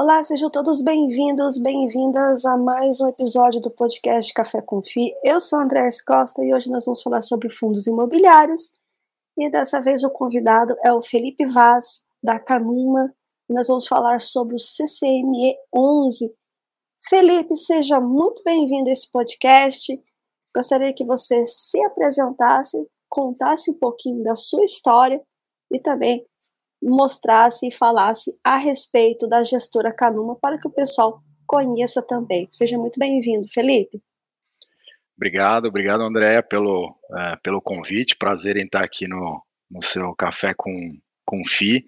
Olá, 0.00 0.22
sejam 0.22 0.48
todos 0.48 0.80
bem-vindos, 0.80 1.58
bem-vindas 1.58 2.44
a 2.44 2.56
mais 2.56 3.00
um 3.00 3.08
episódio 3.08 3.60
do 3.60 3.68
podcast 3.68 4.32
Café 4.32 4.62
com 4.62 4.80
Fi. 4.80 5.12
Eu 5.24 5.40
sou 5.40 5.58
André 5.58 5.90
Costa 6.06 6.44
e 6.44 6.54
hoje 6.54 6.70
nós 6.70 6.84
vamos 6.84 7.02
falar 7.02 7.20
sobre 7.20 7.50
fundos 7.50 7.88
imobiliários. 7.88 8.74
E 9.36 9.50
dessa 9.50 9.82
vez 9.82 10.04
o 10.04 10.10
convidado 10.10 10.76
é 10.84 10.92
o 10.92 11.02
Felipe 11.02 11.44
Vaz, 11.46 12.06
da 12.22 12.38
Canuma, 12.38 13.12
nós 13.50 13.66
vamos 13.66 13.88
falar 13.88 14.20
sobre 14.20 14.54
o 14.54 14.58
CCME 14.60 15.56
11. 15.74 16.32
Felipe, 17.08 17.56
seja 17.56 17.98
muito 17.98 18.40
bem-vindo 18.44 18.88
a 18.88 18.92
esse 18.92 19.10
podcast. 19.10 20.00
Gostaria 20.54 20.94
que 20.94 21.04
você 21.04 21.44
se 21.44 21.84
apresentasse, 21.84 22.76
contasse 23.10 23.72
um 23.72 23.78
pouquinho 23.80 24.22
da 24.22 24.36
sua 24.36 24.62
história 24.62 25.20
e 25.72 25.80
também 25.80 26.24
mostrasse 26.82 27.68
e 27.68 27.72
falasse 27.72 28.36
a 28.44 28.56
respeito 28.56 29.28
da 29.28 29.42
gestora 29.42 29.92
Canuma 29.92 30.36
para 30.36 30.56
que 30.56 30.68
o 30.68 30.72
pessoal 30.72 31.20
conheça 31.46 32.02
também. 32.02 32.46
Seja 32.50 32.78
muito 32.78 32.98
bem-vindo, 32.98 33.48
Felipe. 33.48 34.00
Obrigado, 35.16 35.66
obrigado, 35.66 36.02
André, 36.02 36.40
pelo, 36.42 36.94
é, 37.16 37.36
pelo 37.42 37.60
convite. 37.60 38.16
Prazer 38.16 38.56
em 38.56 38.64
estar 38.64 38.84
aqui 38.84 39.08
no, 39.08 39.42
no 39.68 39.82
seu 39.82 40.14
Café 40.14 40.54
com, 40.56 40.72
com 41.24 41.42
FI. 41.44 41.84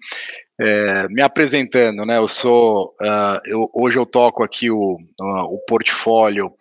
É, 0.59 1.07
me 1.07 1.21
apresentando, 1.21 2.05
né? 2.05 2.17
Eu 2.17 2.27
sou, 2.27 2.93
uh, 3.01 3.39
eu, 3.45 3.69
hoje 3.73 3.97
eu 3.97 4.05
toco 4.05 4.43
aqui 4.43 4.69
o, 4.69 4.97
uh, 4.97 5.45
o 5.45 5.57
portfólio 5.65 6.53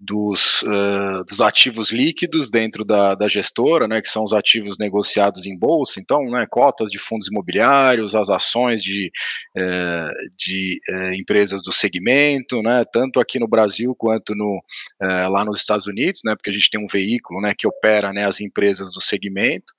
dos, 0.00 0.62
uh, 0.62 1.24
dos 1.28 1.40
ativos 1.40 1.90
líquidos 1.90 2.50
dentro 2.50 2.84
da, 2.84 3.16
da, 3.16 3.28
gestora, 3.28 3.88
né, 3.88 4.00
que 4.00 4.08
são 4.08 4.22
os 4.22 4.32
ativos 4.32 4.78
negociados 4.78 5.44
em 5.44 5.58
bolsa, 5.58 5.98
então, 5.98 6.22
né, 6.30 6.46
cotas 6.48 6.90
de 6.90 6.98
fundos 6.98 7.26
imobiliários, 7.28 8.14
as 8.14 8.30
ações 8.30 8.80
de, 8.80 9.10
uh, 9.56 10.36
de 10.36 10.78
uh, 10.90 11.12
empresas 11.14 11.60
do 11.62 11.72
segmento, 11.72 12.62
né, 12.62 12.84
tanto 12.92 13.18
aqui 13.18 13.40
no 13.40 13.48
Brasil 13.48 13.94
quanto 13.96 14.34
no, 14.34 14.62
lá 15.00 15.44
nos 15.44 15.60
Estados 15.60 15.86
Unidos, 15.86 16.20
né, 16.24 16.34
porque 16.36 16.50
a 16.50 16.52
gente 16.52 16.70
tem 16.70 16.80
um 16.80 16.86
veículo 16.86 17.40
né, 17.40 17.54
que 17.56 17.66
opera 17.66 18.12
né, 18.12 18.22
as 18.24 18.40
empresas 18.40 18.92
do 18.92 19.00
segmento. 19.00 19.72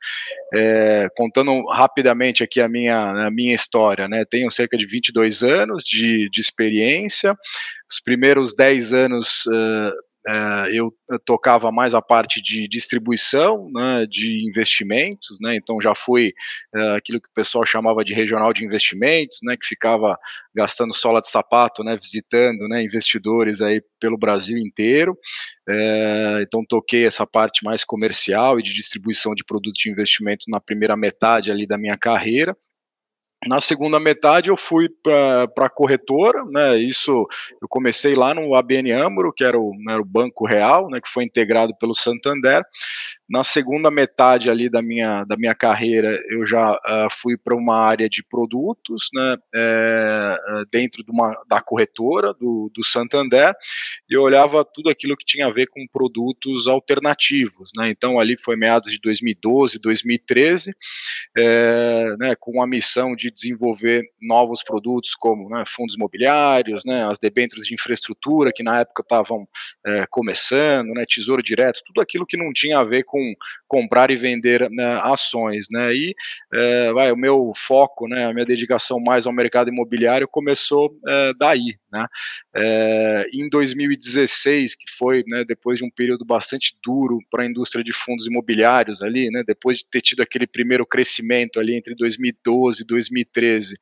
contando 1.15 1.65
rapidamente 1.67 2.43
aqui 2.43 2.59
a 2.59 2.67
minha, 2.67 3.27
a 3.27 3.31
minha 3.31 3.53
história, 3.53 4.07
né, 4.07 4.25
tenho 4.25 4.51
cerca 4.51 4.77
de 4.77 4.85
22 4.85 5.43
anos 5.43 5.83
de, 5.83 6.29
de 6.29 6.41
experiência, 6.41 7.33
os 7.89 7.99
primeiros 7.99 8.55
10 8.55 8.93
anos 8.93 9.45
eu, 10.71 10.93
tocava 11.25 11.71
mais 11.71 11.95
a 11.95 12.01
parte 12.01 12.41
de 12.41 12.67
distribuição, 12.67 13.69
né, 13.73 14.05
de 14.05 14.47
investimentos, 14.47 15.37
né, 15.41 15.55
então 15.55 15.81
já 15.81 15.95
fui 15.95 16.33
uh, 16.75 16.95
aquilo 16.95 17.19
que 17.19 17.29
o 17.29 17.33
pessoal 17.33 17.65
chamava 17.65 18.03
de 18.03 18.13
regional 18.13 18.53
de 18.53 18.65
investimentos, 18.65 19.39
né, 19.43 19.55
que 19.57 19.65
ficava 19.65 20.17
gastando 20.53 20.93
sola 20.93 21.21
de 21.21 21.29
sapato, 21.29 21.83
né, 21.83 21.97
visitando, 21.97 22.67
né, 22.67 22.83
investidores 22.83 23.61
aí 23.61 23.81
pelo 23.99 24.17
Brasil 24.17 24.57
inteiro, 24.57 25.13
uh, 25.67 26.41
então 26.41 26.63
toquei 26.67 27.05
essa 27.05 27.25
parte 27.25 27.63
mais 27.63 27.83
comercial 27.83 28.59
e 28.59 28.63
de 28.63 28.73
distribuição 28.73 29.33
de 29.33 29.43
produtos 29.43 29.79
de 29.81 29.89
investimento 29.89 30.45
na 30.47 30.59
primeira 30.59 30.95
metade 30.95 31.51
ali 31.51 31.65
da 31.65 31.77
minha 31.77 31.97
carreira, 31.97 32.55
na 33.47 33.61
segunda 33.61 33.99
metade 33.99 34.49
eu 34.49 34.57
fui 34.57 34.89
para 35.01 35.47
a 35.57 35.69
corretora, 35.69 36.43
né? 36.45 36.77
Isso 36.77 37.25
eu 37.61 37.67
comecei 37.69 38.15
lá 38.15 38.33
no 38.33 38.53
ABN 38.53 38.91
Amro, 38.91 39.31
que 39.31 39.43
era 39.43 39.57
o, 39.57 39.73
né, 39.85 39.95
o 39.95 40.03
Banco 40.03 40.45
Real, 40.45 40.89
né? 40.89 40.99
Que 40.99 41.09
foi 41.09 41.23
integrado 41.23 41.73
pelo 41.79 41.95
Santander. 41.95 42.63
Na 43.29 43.43
segunda 43.43 43.91
metade 43.91 44.49
ali 44.49 44.69
da 44.69 44.81
minha, 44.81 45.23
da 45.23 45.37
minha 45.37 45.53
carreira, 45.53 46.19
eu 46.29 46.47
já 46.47 46.73
uh, 46.73 47.07
fui 47.11 47.37
para 47.37 47.55
uma 47.55 47.75
área 47.75 48.09
de 48.09 48.23
produtos, 48.23 49.09
né, 49.13 49.37
é, 49.53 50.35
dentro 50.71 51.03
de 51.03 51.11
uma, 51.11 51.39
da 51.47 51.61
corretora 51.61 52.33
do, 52.33 52.71
do 52.73 52.83
Santander, 52.83 53.53
e 54.09 54.15
eu 54.15 54.23
olhava 54.23 54.65
tudo 54.65 54.89
aquilo 54.89 55.15
que 55.15 55.25
tinha 55.25 55.45
a 55.45 55.51
ver 55.51 55.67
com 55.67 55.85
produtos 55.93 56.67
alternativos. 56.67 57.69
Né, 57.77 57.91
então, 57.91 58.19
ali 58.19 58.35
foi 58.43 58.55
meados 58.55 58.91
de 58.91 58.99
2012, 58.99 59.77
2013, 59.77 60.73
é, 61.37 62.15
né, 62.17 62.35
com 62.39 62.63
a 62.63 62.67
missão 62.67 63.15
de 63.15 63.29
desenvolver 63.29 64.03
novos 64.23 64.63
produtos 64.63 65.13
como 65.13 65.49
né, 65.49 65.63
fundos 65.67 65.95
imobiliários, 65.95 66.83
né, 66.83 67.05
as 67.05 67.19
debêntures 67.19 67.67
de 67.67 67.75
infraestrutura, 67.75 68.51
que 68.51 68.63
na 68.63 68.79
época 68.79 69.03
estavam 69.03 69.47
é, 69.85 70.05
começando, 70.09 70.95
né, 70.95 71.05
tesouro 71.07 71.43
direto, 71.43 71.81
tudo 71.85 72.01
aquilo 72.01 72.25
que 72.25 72.37
não 72.37 72.51
tinha 72.51 72.79
a 72.79 72.83
ver 72.83 73.03
com 73.03 73.18
com 73.19 73.33
comprar 73.67 74.09
e 74.09 74.15
vender 74.15 74.67
né, 74.71 74.99
ações, 75.03 75.67
né? 75.71 75.93
E 75.93 76.13
é, 76.53 76.91
vai, 76.91 77.11
o 77.11 77.17
meu 77.17 77.51
foco, 77.55 78.07
né, 78.07 78.25
a 78.25 78.33
minha 78.33 78.45
dedicação 78.45 78.99
mais 78.99 79.27
ao 79.27 79.33
mercado 79.33 79.69
imobiliário 79.69 80.27
começou 80.27 80.91
é, 81.07 81.31
daí, 81.39 81.75
né? 81.91 82.05
É, 82.55 83.25
em 83.33 83.49
2016, 83.49 84.75
que 84.75 84.85
foi 84.97 85.23
né, 85.27 85.43
depois 85.45 85.77
de 85.77 85.85
um 85.85 85.89
período 85.89 86.25
bastante 86.25 86.75
duro 86.83 87.19
para 87.29 87.43
a 87.43 87.45
indústria 87.45 87.83
de 87.83 87.93
fundos 87.93 88.25
imobiliários 88.25 89.01
ali, 89.01 89.29
né, 89.29 89.43
depois 89.45 89.77
de 89.77 89.85
ter 89.85 90.01
tido 90.01 90.21
aquele 90.21 90.47
primeiro 90.47 90.85
crescimento 90.85 91.59
ali 91.59 91.75
entre 91.75 91.95
2012 91.95 92.81
e 92.81 92.85
2013, 92.85 93.75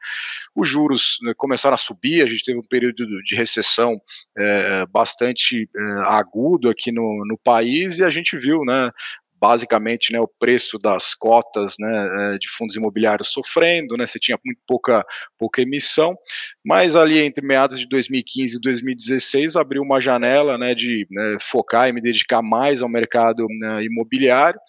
os 0.55 0.69
juros 0.69 1.17
né, 1.23 1.33
começaram 1.35 1.75
a 1.75 1.77
subir, 1.77 2.21
a 2.21 2.27
gente 2.27 2.43
teve 2.43 2.57
um 2.57 2.67
período 2.69 3.05
de 3.23 3.35
recessão 3.35 3.99
é, 4.37 4.85
bastante 4.87 5.69
é, 5.75 5.81
agudo 6.05 6.69
aqui 6.69 6.91
no, 6.91 7.25
no 7.25 7.37
país 7.37 7.99
e 7.99 8.03
a 8.03 8.09
gente 8.09 8.37
viu, 8.37 8.61
né, 8.65 8.91
basicamente 9.39 10.11
né, 10.11 10.19
o 10.19 10.27
preço 10.27 10.77
das 10.77 11.13
cotas 11.13 11.75
né, 11.79 12.33
é, 12.33 12.37
de 12.37 12.49
fundos 12.49 12.75
imobiliários 12.75 13.29
sofrendo, 13.29 13.95
né, 13.95 14.05
você 14.05 14.19
tinha 14.19 14.37
muito 14.43 14.59
pouca, 14.67 15.05
pouca 15.37 15.61
emissão, 15.61 16.17
mas 16.65 16.95
ali 16.95 17.19
entre 17.19 17.45
meados 17.45 17.79
de 17.79 17.87
2015 17.87 18.57
e 18.57 18.61
2016 18.61 19.55
abriu 19.55 19.81
uma 19.81 20.01
janela 20.01 20.57
né, 20.57 20.73
de 20.73 21.07
né, 21.11 21.37
focar 21.41 21.89
e 21.89 21.93
me 21.93 22.01
dedicar 22.01 22.41
mais 22.41 22.81
ao 22.81 22.89
mercado 22.89 23.45
né, 23.59 23.83
imobiliário, 23.83 24.59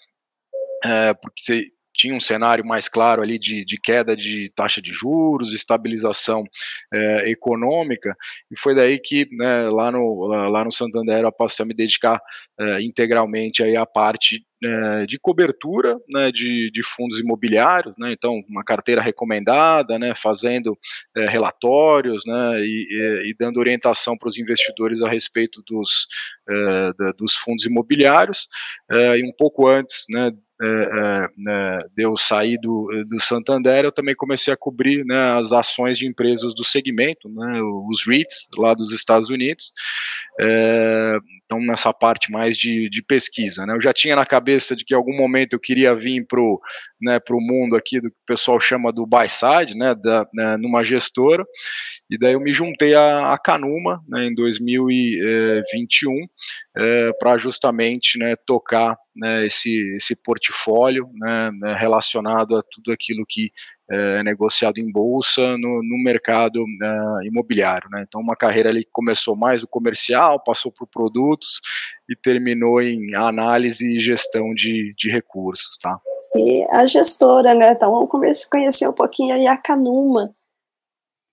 é, 0.84 1.14
porque 1.14 1.42
você 1.42 1.64
tinha 1.98 2.14
um 2.14 2.20
cenário 2.20 2.64
mais 2.64 2.88
claro 2.88 3.20
ali 3.20 3.38
de, 3.38 3.64
de 3.64 3.78
queda 3.78 4.16
de 4.16 4.50
taxa 4.54 4.80
de 4.80 4.92
juros, 4.92 5.52
estabilização 5.52 6.44
é, 6.94 7.30
econômica, 7.30 8.16
e 8.50 8.58
foi 8.58 8.74
daí 8.74 9.00
que 9.00 9.28
né, 9.32 9.68
lá, 9.68 9.90
no, 9.90 10.26
lá 10.26 10.64
no 10.64 10.70
Santander 10.70 11.24
eu 11.24 11.32
passei 11.32 11.64
a 11.64 11.66
me 11.66 11.74
dedicar 11.74 12.20
é, 12.58 12.80
integralmente 12.80 13.62
aí 13.62 13.76
à 13.76 13.84
parte 13.84 14.46
é, 14.64 15.06
de 15.06 15.18
cobertura 15.18 15.96
né, 16.08 16.32
de, 16.32 16.70
de, 16.70 16.82
fundos 16.82 17.20
imobiliários, 17.20 17.96
né, 17.96 18.12
então 18.12 18.40
uma 18.48 18.64
carteira 18.64 19.00
recomendada, 19.00 19.98
né, 19.98 20.14
fazendo 20.16 20.76
é, 21.16 21.28
relatórios 21.28 22.22
né, 22.26 22.60
e, 22.60 23.30
e, 23.30 23.34
dando 23.38 23.60
orientação 23.60 24.16
para 24.16 24.28
os 24.28 24.38
investidores 24.38 25.00
a 25.00 25.08
respeito 25.08 25.62
dos, 25.66 26.06
é, 26.48 26.92
da, 26.98 27.12
dos 27.12 27.34
fundos 27.34 27.66
imobiliários. 27.66 28.48
É, 28.90 29.18
e 29.18 29.24
um 29.24 29.32
pouco 29.32 29.68
antes 29.68 30.06
né, 30.10 30.32
é, 30.60 30.66
é, 30.66 31.28
né, 31.36 31.78
de 31.96 32.02
eu 32.04 32.16
sair 32.16 32.58
do, 32.60 32.88
do 33.08 33.20
Santander, 33.20 33.84
eu 33.84 33.92
também 33.92 34.14
comecei 34.14 34.52
a 34.52 34.56
cobrir 34.56 35.04
né, 35.04 35.38
as 35.38 35.52
ações 35.52 35.96
de 35.96 36.06
empresas 36.06 36.54
do 36.54 36.64
segmento, 36.64 37.28
né, 37.28 37.60
os 37.88 38.06
REITs 38.06 38.48
lá 38.56 38.74
dos 38.74 38.90
Estados 38.90 39.30
Unidos. 39.30 39.72
É, 40.40 41.18
então, 41.44 41.60
nessa 41.60 41.94
parte 41.94 42.30
mais 42.30 42.58
de, 42.58 42.90
de 42.90 43.02
pesquisa. 43.02 43.64
Né? 43.64 43.74
Eu 43.74 43.80
já 43.80 43.92
tinha 43.92 44.14
na 44.14 44.26
cabeça 44.26 44.76
de 44.76 44.84
que 44.84 44.92
em 44.92 44.96
algum 44.96 45.16
momento 45.16 45.54
eu 45.54 45.60
queria 45.60 45.94
vir 45.94 46.26
para 46.26 46.40
o 46.40 46.60
né, 47.00 47.18
mundo 47.30 47.74
aqui 47.74 48.00
do 48.00 48.10
que 48.10 48.16
o 48.16 48.26
pessoal 48.26 48.60
chama 48.60 48.92
do 48.92 49.06
buy 49.06 49.28
side, 49.28 49.74
né, 49.74 49.94
da, 49.94 50.26
né, 50.34 50.56
numa 50.58 50.84
gestora, 50.84 51.46
e 52.10 52.18
daí 52.18 52.32
eu 52.32 52.40
me 52.40 52.54
juntei 52.54 52.94
à, 52.94 53.38
Canuma 53.42 54.02
né, 54.08 54.26
em 54.26 54.34
2021 54.34 56.12
é, 56.76 57.12
para 57.18 57.38
justamente 57.38 58.18
né, 58.18 58.34
tocar 58.46 58.96
né, 59.16 59.44
esse, 59.44 59.70
esse 59.96 60.16
portfólio 60.16 61.10
né, 61.14 61.50
né, 61.60 61.74
relacionado 61.78 62.56
a 62.56 62.62
tudo 62.62 62.92
aquilo 62.92 63.26
que 63.28 63.50
é 63.90 64.22
negociado 64.22 64.78
em 64.78 64.90
bolsa 64.90 65.56
no, 65.58 65.82
no 65.82 66.02
mercado 66.02 66.64
é, 66.82 67.26
imobiliário. 67.26 67.88
Então, 67.98 68.20
uma 68.20 68.36
carreira 68.36 68.70
ali 68.70 68.84
que 68.84 68.90
começou 68.90 69.36
mais 69.36 69.60
do 69.60 69.68
comercial, 69.68 70.42
passou 70.42 70.72
por 70.72 70.86
produtos 70.86 71.60
e 72.08 72.16
terminou 72.16 72.80
em 72.80 73.14
análise 73.14 73.86
e 73.86 74.00
gestão 74.00 74.54
de, 74.54 74.92
de 74.96 75.10
recursos. 75.10 75.76
Tá? 75.78 75.98
E 76.34 76.66
a 76.70 76.86
gestora, 76.86 77.54
né? 77.54 77.72
Então, 77.72 77.90
vamos 77.90 78.44
conhecer 78.44 78.88
um 78.88 78.92
pouquinho 78.92 79.34
aí 79.34 79.46
a 79.46 79.56
Canuma. 79.56 80.34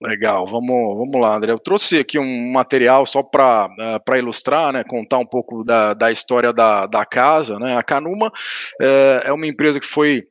Legal, 0.01 0.45
vamos, 0.45 0.93
vamos 0.93 1.21
lá, 1.21 1.37
André. 1.37 1.53
Eu 1.53 1.59
trouxe 1.59 1.99
aqui 1.99 2.19
um 2.19 2.51
material 2.51 3.05
só 3.05 3.23
para 3.23 3.67
uh, 3.67 4.13
é, 4.13 4.19
ilustrar, 4.19 4.73
né, 4.73 4.83
contar 4.83 5.19
um 5.19 5.25
pouco 5.25 5.63
da, 5.63 5.93
da 5.93 6.11
história 6.11 6.51
da, 6.51 6.85
da 6.85 7.05
casa. 7.05 7.57
Né? 7.57 7.77
A 7.77 7.81
Canuma 7.81 8.27
uh, 8.27 9.21
é 9.23 9.31
uma 9.31 9.47
empresa 9.47 9.79
que 9.79 9.85
foi 9.85 10.27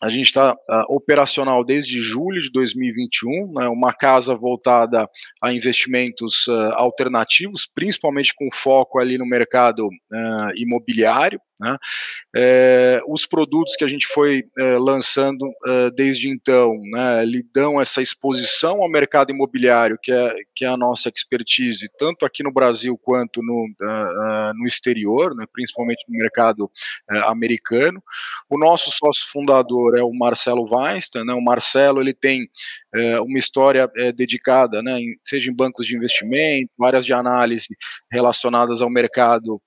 a 0.00 0.10
gente 0.10 0.26
está 0.26 0.52
uh, 0.52 0.94
operacional 0.94 1.64
desde 1.64 1.98
julho 1.98 2.40
de 2.40 2.50
2021, 2.52 3.52
né, 3.52 3.68
uma 3.68 3.92
casa 3.92 4.34
voltada 4.34 5.08
a 5.42 5.52
investimentos 5.52 6.46
uh, 6.46 6.72
alternativos, 6.74 7.66
principalmente 7.66 8.32
com 8.34 8.46
foco 8.52 9.00
ali 9.00 9.18
no 9.18 9.26
mercado 9.26 9.86
uh, 9.86 10.52
imobiliário. 10.56 11.40
Né? 11.60 11.76
É, 12.36 13.00
os 13.08 13.26
produtos 13.26 13.74
que 13.76 13.84
a 13.84 13.88
gente 13.88 14.06
foi 14.06 14.44
é, 14.58 14.78
lançando 14.78 15.44
é, 15.66 15.90
desde 15.90 16.28
então, 16.30 16.74
né, 16.92 17.24
lhe 17.24 17.42
dão 17.52 17.80
essa 17.80 18.00
exposição 18.00 18.80
ao 18.80 18.88
mercado 18.88 19.30
imobiliário, 19.30 19.98
que 20.00 20.12
é, 20.12 20.34
que 20.54 20.64
é 20.64 20.68
a 20.68 20.76
nossa 20.76 21.08
expertise, 21.08 21.88
tanto 21.98 22.24
aqui 22.24 22.42
no 22.42 22.52
Brasil 22.52 22.96
quanto 23.02 23.42
no, 23.42 23.66
uh, 23.80 24.50
uh, 24.50 24.54
no 24.54 24.66
exterior, 24.66 25.34
né, 25.34 25.46
principalmente 25.52 26.04
no 26.08 26.16
mercado 26.16 26.64
uh, 26.64 27.24
americano. 27.26 28.02
O 28.48 28.58
nosso 28.58 28.90
sócio 28.90 29.26
fundador 29.30 29.98
é 29.98 30.02
o 30.02 30.12
Marcelo 30.12 30.66
Weinstein, 30.70 31.24
né, 31.24 31.32
o 31.32 31.42
Marcelo 31.42 32.00
ele 32.00 32.14
tem 32.14 32.48
uma 33.20 33.38
história 33.38 33.88
dedicada, 34.16 34.82
né, 34.82 34.98
em, 34.98 35.16
seja 35.22 35.50
em 35.50 35.54
bancos 35.54 35.86
de 35.86 35.96
investimento, 35.96 36.70
áreas 36.82 37.04
de 37.04 37.12
análise 37.12 37.68
relacionadas 38.10 38.80
ao 38.80 38.90
mercado 38.90 39.60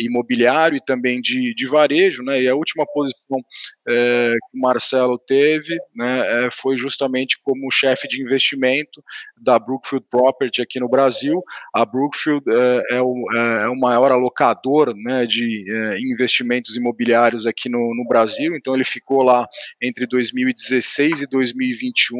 imobiliário 0.00 0.76
e 0.76 0.84
também 0.84 1.20
de, 1.20 1.54
de 1.54 1.66
varejo, 1.66 2.22
né, 2.22 2.42
e 2.42 2.48
a 2.48 2.54
última 2.54 2.84
posição 2.86 3.40
é, 3.88 4.34
que 4.50 4.58
o 4.58 4.60
Marcelo 4.60 5.18
teve 5.18 5.76
né, 5.94 6.46
é, 6.46 6.48
foi 6.50 6.76
justamente 6.76 7.38
como 7.42 7.70
chefe 7.70 8.08
de 8.08 8.20
investimento 8.20 9.02
da 9.36 9.58
Brookfield 9.58 10.06
Property 10.10 10.62
aqui 10.62 10.80
no 10.80 10.88
Brasil. 10.88 11.42
A 11.74 11.84
Brookfield 11.84 12.44
é, 12.48 12.96
é 12.96 13.02
o, 13.02 13.14
é, 13.32 13.68
o, 13.68 13.76
maior 13.76 14.10
alocador 14.10 14.94
né, 14.96 15.26
de 15.26 15.64
investimentos 16.10 16.76
imobiliários 16.76 17.46
aqui 17.46 17.68
no, 17.68 17.94
no 17.94 18.06
Brasil, 18.08 18.56
então 18.56 18.74
ele 18.74 18.84
ficou 18.84 19.22
lá 19.22 19.46
entre 19.80 20.06
2016 20.06 21.22
e 21.22 21.26
2021, 21.26 22.18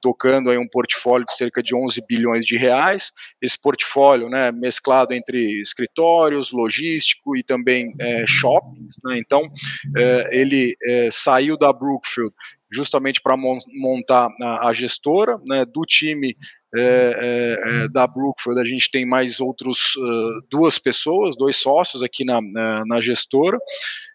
tocando 0.00 0.50
aí 0.50 0.58
um 0.58 0.68
portfólio 0.68 1.24
de 1.24 1.34
cerca 1.34 1.62
de 1.62 1.74
11 1.74 2.02
bilhões 2.08 2.44
de 2.44 2.56
reais. 2.56 3.12
Esse 3.42 3.60
portfólio, 3.60 4.28
né, 4.28 4.52
mesclado 4.52 5.12
entre 5.12 5.60
escritórios, 5.60 6.52
logístico 6.52 7.36
e 7.36 7.42
também 7.42 7.94
é, 8.00 8.24
shoppings, 8.26 8.96
né, 9.04 9.18
então 9.18 9.48
é, 9.96 10.40
ele 10.40 10.72
é, 10.86 10.97
saiu 11.10 11.56
da 11.56 11.72
Brookfield 11.72 12.34
justamente 12.70 13.20
para 13.20 13.36
montar 13.36 14.28
a, 14.42 14.68
a 14.68 14.72
gestora, 14.72 15.40
né, 15.46 15.64
do 15.64 15.82
time 15.86 16.36
é, 16.74 16.80
é, 16.80 17.84
é, 17.84 17.88
da 17.88 18.06
Brookfield, 18.06 18.60
a 18.60 18.64
gente 18.64 18.90
tem 18.90 19.06
mais 19.06 19.40
outros 19.40 19.96
uh, 19.96 20.46
duas 20.50 20.78
pessoas, 20.78 21.34
dois 21.36 21.56
sócios 21.56 22.02
aqui 22.02 22.24
na, 22.24 22.40
na, 22.42 22.84
na 22.86 23.00
gestora. 23.00 23.58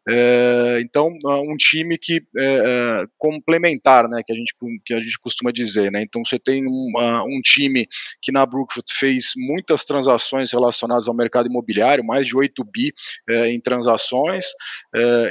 É, 0.08 0.80
então, 0.82 1.08
um 1.08 1.56
time 1.58 1.98
que 1.98 2.22
é, 2.38 2.44
é, 2.44 3.06
complementar, 3.18 4.08
né, 4.10 4.22
que 4.26 4.34
a 4.34 4.36
gente 4.36 4.54
que 4.86 4.94
a 4.94 5.00
gente 5.00 5.18
costuma 5.20 5.52
dizer, 5.52 5.92
né. 5.92 6.04
Então, 6.04 6.24
você 6.24 6.38
tem 6.38 6.66
um, 6.68 6.92
um 7.26 7.42
time 7.42 7.88
que 8.22 8.32
na 8.32 8.46
Brookfield 8.46 8.92
fez 8.94 9.32
muitas 9.36 9.86
transações 9.86 10.52
relacionadas 10.52 11.08
ao 11.08 11.16
mercado 11.16 11.48
imobiliário, 11.48 12.04
mais 12.04 12.28
de 12.28 12.36
8 12.36 12.64
bi 12.66 12.94
em 13.48 13.60
transações. 13.62 14.46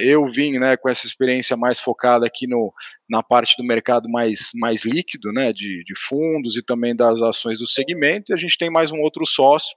Eu 0.00 0.26
vim, 0.26 0.58
né, 0.58 0.76
com 0.76 0.88
essa 0.88 1.06
experiência 1.06 1.56
mais 1.56 1.78
focada 1.78 2.26
aqui 2.26 2.46
no 2.46 2.72
na 3.12 3.22
parte 3.22 3.54
do 3.58 3.62
mercado 3.62 4.08
mais, 4.08 4.52
mais 4.54 4.86
líquido, 4.86 5.30
né, 5.32 5.52
de, 5.52 5.84
de 5.84 5.94
fundos 5.94 6.56
e 6.56 6.62
também 6.62 6.96
das 6.96 7.20
ações 7.20 7.58
do 7.58 7.66
segmento, 7.66 8.32
e 8.32 8.34
a 8.34 8.38
gente 8.38 8.56
tem 8.56 8.70
mais 8.70 8.90
um 8.90 9.00
outro 9.02 9.26
sócio 9.26 9.76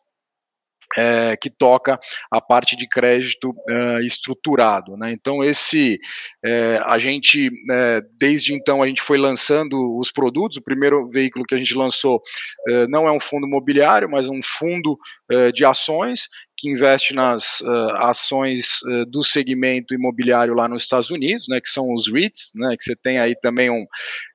é, 0.98 1.36
que 1.36 1.50
toca 1.50 2.00
a 2.32 2.40
parte 2.40 2.78
de 2.78 2.88
crédito 2.88 3.54
é, 3.70 4.06
estruturado. 4.06 4.96
Né? 4.96 5.12
Então, 5.12 5.44
esse 5.44 6.00
é, 6.46 6.80
a 6.86 6.98
gente, 6.98 7.50
é, 7.70 8.02
desde 8.18 8.54
então, 8.54 8.82
a 8.82 8.88
gente 8.88 9.02
foi 9.02 9.18
lançando 9.18 9.98
os 9.98 10.12
produtos. 10.12 10.58
O 10.58 10.64
primeiro 10.64 11.10
veículo 11.10 11.44
que 11.44 11.56
a 11.56 11.58
gente 11.58 11.76
lançou 11.76 12.22
é, 12.70 12.88
não 12.88 13.06
é 13.06 13.12
um 13.12 13.20
fundo 13.20 13.48
imobiliário, 13.48 14.10
mas 14.10 14.30
um 14.30 14.40
fundo 14.42 14.98
é, 15.30 15.52
de 15.52 15.66
ações 15.66 16.30
que 16.58 16.70
investe 16.70 17.14
nas 17.14 17.60
uh, 17.62 17.96
ações 17.98 18.82
uh, 18.84 19.06
do 19.06 19.24
segmento 19.24 19.94
imobiliário 19.94 20.54
lá 20.54 20.68
nos 20.68 20.84
Estados 20.84 21.10
Unidos, 21.10 21.46
né, 21.50 21.60
que 21.60 21.70
são 21.70 21.94
os 21.94 22.12
REITs, 22.12 22.54
né, 22.56 22.76
que 22.78 22.84
você 22.84 22.96
tem 22.96 23.20
aí 23.20 23.36
também 23.36 23.70
um, 23.70 23.86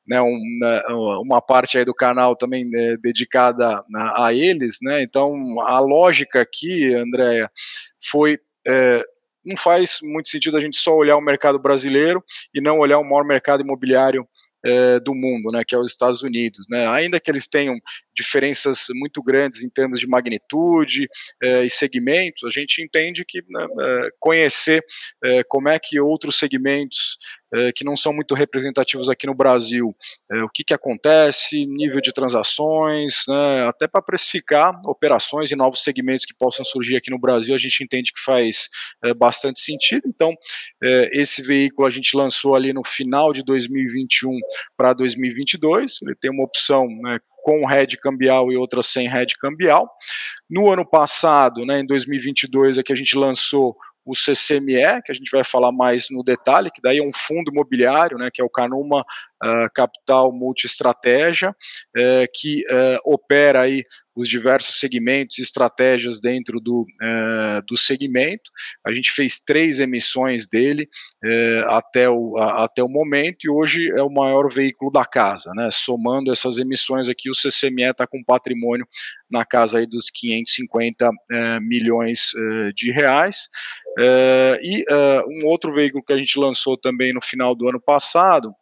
né, 0.06 0.20
um, 0.20 0.38
né, 0.61 0.82
uma 1.25 1.40
parte 1.40 1.78
aí 1.78 1.84
do 1.84 1.94
canal 1.94 2.37
também 2.37 2.64
é, 2.75 2.96
dedicada 2.99 3.82
a, 3.94 4.26
a, 4.26 4.34
eles, 4.34 4.78
né, 4.82 5.02
então 5.02 5.34
a 5.62 5.81
lógica 5.81 6.43
aqui, 6.43 6.93
Andréia, 6.94 7.50
foi 8.11 8.38
é, 8.66 9.02
não 9.44 9.56
faz 9.56 10.00
muito 10.02 10.28
sentido 10.28 10.58
a 10.58 10.61
gente 10.61 10.76
só 10.76 10.94
olhar 10.94 11.16
o 11.16 11.23
mercado 11.23 11.58
brasileiro 11.58 12.23
e 12.55 12.61
não 12.61 12.78
olhar 12.78 12.99
o 12.99 13.05
maior 13.05 13.25
mercado 13.25 13.62
imobiliário 13.62 14.28
do 15.02 15.14
mundo, 15.14 15.50
né, 15.50 15.62
que 15.66 15.75
é 15.75 15.78
os 15.78 15.90
Estados 15.90 16.23
Unidos, 16.23 16.66
né, 16.69 16.87
ainda 16.87 17.19
que 17.19 17.31
eles 17.31 17.49
tenham 17.49 17.81
diferenças 18.20 18.87
muito 18.94 19.22
grandes 19.22 19.62
em 19.62 19.69
termos 19.69 19.99
de 19.99 20.06
magnitude 20.06 21.08
é, 21.43 21.64
e 21.64 21.70
segmentos, 21.70 22.44
a 22.44 22.50
gente 22.50 22.82
entende 22.82 23.25
que 23.25 23.43
né, 23.49 23.67
é, 23.81 24.08
conhecer 24.19 24.84
é, 25.25 25.43
como 25.44 25.69
é 25.69 25.78
que 25.78 25.99
outros 25.99 26.38
segmentos 26.38 27.17
é, 27.52 27.72
que 27.72 27.84
não 27.84 27.96
são 27.96 28.12
muito 28.12 28.32
representativos 28.34 29.08
aqui 29.08 29.26
no 29.26 29.34
Brasil, 29.34 29.94
é, 30.31 30.43
o 30.43 30.49
que, 30.49 30.62
que 30.62 30.72
acontece, 30.72 31.67
nível 31.67 32.00
de 32.00 32.12
transações, 32.12 33.25
né, 33.26 33.67
até 33.67 33.88
para 33.88 34.02
precificar 34.02 34.78
operações 34.87 35.50
e 35.50 35.56
novos 35.56 35.82
segmentos 35.82 36.25
que 36.25 36.34
possam 36.34 36.64
surgir 36.64 36.96
aqui 36.96 37.11
no 37.11 37.19
Brasil, 37.19 37.55
a 37.55 37.58
gente 37.58 37.82
entende 37.82 38.12
que 38.12 38.20
faz 38.20 38.69
é, 39.05 39.12
bastante 39.12 39.61
sentido. 39.61 40.02
Então, 40.06 40.32
esse 41.12 41.43
veículo 41.43 41.87
a 41.87 41.90
gente 41.90 42.16
lançou 42.16 42.55
ali 42.55 42.73
no 42.73 42.82
final 42.84 43.32
de 43.32 43.43
2021 43.43 44.31
para 44.76 44.93
2022, 44.93 45.99
ele 46.02 46.14
tem 46.14 46.31
uma 46.31 46.44
opção 46.44 46.87
né, 47.02 47.19
com 47.42 47.66
head 47.66 47.96
cambial 47.98 48.50
e 48.52 48.56
outra 48.56 48.82
sem 48.82 49.08
head 49.08 49.37
cambial. 49.38 49.90
No 50.48 50.70
ano 50.70 50.84
passado, 50.84 51.64
né, 51.64 51.81
em 51.81 51.87
2022, 51.87 52.78
é 52.78 52.82
que 52.82 52.92
a 52.92 52.96
gente 52.96 53.16
lançou 53.16 53.76
o 54.04 54.14
CCME, 54.14 55.02
que 55.04 55.12
a 55.12 55.14
gente 55.14 55.31
vai 55.31 55.44
falar 55.44 55.72
mais 55.72 56.06
no 56.10 56.22
detalhe, 56.22 56.70
que 56.70 56.81
daí 56.82 56.98
é 56.98 57.02
um 57.02 57.12
fundo 57.14 57.50
imobiliário, 57.50 58.19
né, 58.19 58.31
que 58.32 58.40
é 58.40 58.44
o 58.44 58.50
Canuma 58.50 59.04
Capital 59.75 60.32
Multiestratégia, 60.32 61.50
uh, 61.50 62.26
que 62.34 62.62
uh, 62.70 62.98
opera 63.12 63.62
aí 63.62 63.84
os 64.14 64.28
diversos 64.28 64.78
segmentos 64.78 65.38
e 65.38 65.42
estratégias 65.42 66.20
dentro 66.20 66.60
do, 66.60 66.82
uh, 66.82 67.62
do 67.66 67.76
segmento. 67.76 68.50
A 68.87 68.92
gente 68.92 69.10
fez 69.12 69.40
três 69.40 69.81
emissões 69.81 70.46
dele 70.46 70.88
até, 71.69 72.10
o, 72.10 72.37
a, 72.37 72.64
até 72.64 72.82
o 72.82 72.88
momento 72.88 73.38
e 73.44 73.50
hoje 73.50 73.88
é 73.96 74.02
o 74.02 74.12
maior 74.12 74.52
veículo 74.52 74.90
da 74.90 75.06
casa. 75.06 75.52
Né? 75.54 75.70
Somando 75.72 76.31
essas 76.32 76.58
emissões 76.58 77.08
aqui, 77.08 77.31
o 77.31 77.34
CCME 77.34 77.84
está 77.84 78.06
com 78.06 78.22
patrimônio 78.22 78.87
na 79.31 79.44
casa 79.44 79.78
aí 79.78 79.87
dos 79.87 80.10
550 80.10 81.08
uh, 81.08 81.12
milhões 81.62 82.32
de 82.75 82.92
reais. 82.92 83.48
e 84.60 84.84
um 85.28 85.46
outro 85.46 85.72
veículo 85.72 86.04
que 86.04 86.12
a 86.12 86.19
gente 86.19 86.38
lançou 86.38 86.76
também 86.76 87.14
no 87.14 87.22
final 87.22 87.54
do 87.54 87.69
ano 87.69 87.81
passado, 87.81 88.52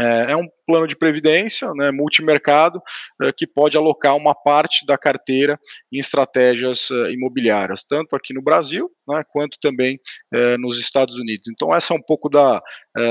é, 0.00 0.32
é 0.32 0.36
um 0.36 0.48
plano 0.70 0.86
de 0.86 0.94
previdência, 0.94 1.68
né, 1.74 1.90
multimercado, 1.90 2.80
é, 3.22 3.32
que 3.32 3.44
pode 3.44 3.76
alocar 3.76 4.16
uma 4.16 4.32
parte 4.32 4.86
da 4.86 4.96
carteira 4.96 5.58
em 5.92 5.98
estratégias 5.98 6.92
é, 6.92 7.10
imobiliárias, 7.10 7.82
tanto 7.82 8.14
aqui 8.14 8.32
no 8.32 8.40
Brasil, 8.40 8.88
né, 9.08 9.24
quanto 9.32 9.58
também 9.60 9.98
é, 10.32 10.56
nos 10.58 10.78
Estados 10.78 11.18
Unidos. 11.18 11.48
Então, 11.50 11.74
essa 11.74 11.92
é 11.92 11.96
um 11.96 12.02
pouco 12.02 12.28
da, 12.28 12.62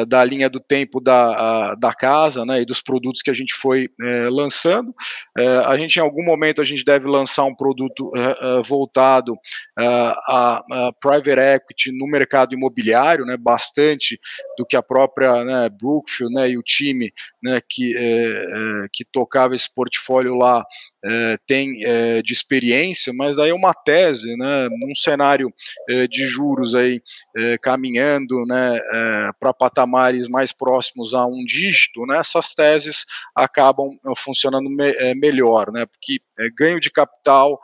da 0.08 0.24
linha 0.24 0.50
do 0.50 0.60
tempo 0.60 1.02
da, 1.02 1.76
da 1.76 1.94
casa 1.94 2.46
né, 2.46 2.62
e 2.62 2.66
dos 2.66 2.82
produtos 2.82 3.22
que 3.22 3.30
a 3.30 3.34
gente 3.34 3.54
foi 3.54 3.88
lançando. 4.30 4.94
a 5.66 5.78
gente, 5.78 5.98
em 5.98 6.02
algum 6.02 6.24
momento, 6.24 6.62
a 6.62 6.66
gente 6.66 6.84
deve 6.84 7.08
lançar 7.08 7.46
um 7.46 7.56
produto 7.56 8.12
voltado 8.66 9.36
a, 9.78 10.64
a, 10.70 10.92
private 11.00 11.40
equity 11.40 11.92
no 11.92 12.08
mercado 12.08 12.54
imobiliário, 12.54 13.26
né, 13.26 13.38
bastante 13.38 14.20
do 14.58 14.66
que 14.66 14.76
a 14.76 14.84
própria 14.84 15.44
né, 15.44 15.70
Brookfield 15.70 16.34
né, 16.34 16.50
e 16.50 16.58
o 16.58 16.64
time 16.64 17.12
né, 17.50 17.62
que, 17.68 17.94
é, 17.98 18.86
que 18.92 19.04
tocava 19.04 19.56
esse 19.56 19.74
portfólio 19.74 20.36
lá 20.36 20.66
é, 21.04 21.36
tem 21.48 21.78
é, 21.86 22.22
de 22.22 22.34
experiência, 22.34 23.14
mas 23.14 23.38
daí 23.38 23.52
é 23.52 23.54
uma 23.54 23.74
tese, 23.74 24.36
né, 24.36 24.68
num 24.70 24.94
cenário 24.94 25.52
é, 25.90 26.08
de 26.08 26.26
juros 26.26 26.76
aí 26.76 27.02
é, 27.38 27.58
caminhando, 27.58 28.46
né, 28.46 28.78
é, 28.78 29.30
para 29.40 29.54
patamares 29.54 30.28
mais 30.28 30.52
próximos 30.52 31.14
a 31.14 31.26
um 31.26 31.44
dígito, 31.46 32.06
né, 32.06 32.18
essas 32.18 32.54
teses 32.54 33.06
acabam 33.36 33.90
funcionando 34.18 34.70
me 34.70 34.90
melhor, 35.16 35.72
né, 35.72 35.86
porque 35.86 36.20
ganho 36.58 36.80
de 36.80 36.90
capital 36.90 37.60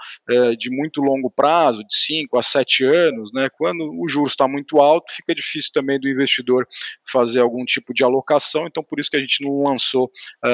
de 0.58 0.70
muito 0.70 1.02
longo 1.02 1.30
prazo, 1.30 1.80
de 1.80 1.96
5 1.96 2.38
a 2.38 2.42
7 2.42 2.84
anos, 2.84 3.32
né, 3.34 3.50
quando 3.58 3.82
o 4.00 4.08
juros 4.08 4.32
está 4.32 4.48
muito 4.48 4.80
alto, 4.80 5.12
fica 5.12 5.34
difícil 5.34 5.72
também 5.74 6.00
do 6.00 6.10
investidor 6.10 6.68
fazer 7.10 7.42
algum 7.42 7.66
tipo 7.66 7.94
de 7.94 8.04
alocação, 8.04 8.68
então 8.68 8.84
por 8.84 9.00
isso 9.00 9.10
que 9.10 9.18
a 9.18 9.20
gente 9.20 9.44
não 9.44 9.64
lançou 9.64 10.10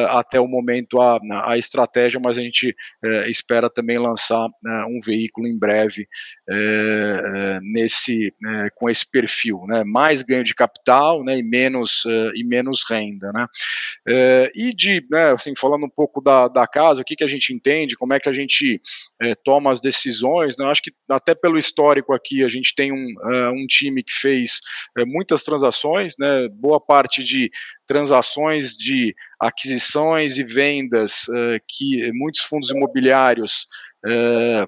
até 0.10 0.40
o 0.40 0.48
momento 0.48 1.02
a, 1.02 1.20
a 1.46 1.58
estratégia, 1.58 2.20
mas 2.20 2.38
a 2.38 2.42
gente 2.42 2.71
é, 3.04 3.30
espera 3.30 3.70
também 3.70 3.98
lançar 3.98 4.48
né, 4.64 4.86
um 4.88 5.00
veículo 5.04 5.48
em 5.48 5.58
breve 5.58 6.08
é, 6.50 6.56
é, 6.56 7.60
nesse 7.62 8.34
né, 8.42 8.70
com 8.76 8.90
esse 8.90 9.10
perfil, 9.10 9.66
né, 9.68 9.84
mais 9.84 10.22
ganho 10.22 10.44
de 10.44 10.56
capital, 10.56 11.24
né, 11.24 11.38
e 11.38 11.44
menos 11.44 12.04
e 12.36 12.44
menos 12.44 12.84
renda, 12.90 13.32
né, 13.34 13.48
e 14.56 14.74
de, 14.76 15.06
né, 15.10 15.32
assim, 15.32 15.54
falando 15.56 15.86
um 15.86 15.90
pouco 15.90 16.22
da, 16.22 16.48
da 16.48 16.68
casa, 16.68 17.02
o 17.02 17.06
que 17.06 17.16
que 17.16 17.24
a 17.24 17.28
gente 17.28 17.54
entende, 17.54 17.96
como 17.96 18.14
é 18.14 18.20
que 18.20 18.30
a 18.30 18.34
gente 18.34 18.82
toma 19.44 19.72
as 19.72 19.82
decisões, 19.82 20.58
né, 20.58 20.66
acho 20.66 20.82
que 20.82 20.92
até 21.10 21.36
pelo 21.36 21.58
histórico 21.58 22.14
aqui 22.14 22.44
a 22.44 22.50
gente 22.50 22.74
tem 22.76 22.92
um, 22.92 23.08
um 23.54 23.66
time 23.68 24.04
que 24.04 24.14
fez 24.14 24.60
muitas 25.08 25.44
transações, 25.44 26.16
né, 26.18 26.48
boa 26.50 26.80
parte 26.80 27.24
de 27.24 27.52
transações 27.92 28.78
de 28.78 29.14
aquisições 29.38 30.38
e 30.38 30.46
vendas 30.46 31.28
uh, 31.28 31.60
que 31.68 32.10
muitos 32.14 32.42
fundos 32.42 32.72
imobiliários 32.72 33.68
uh, 34.06 34.66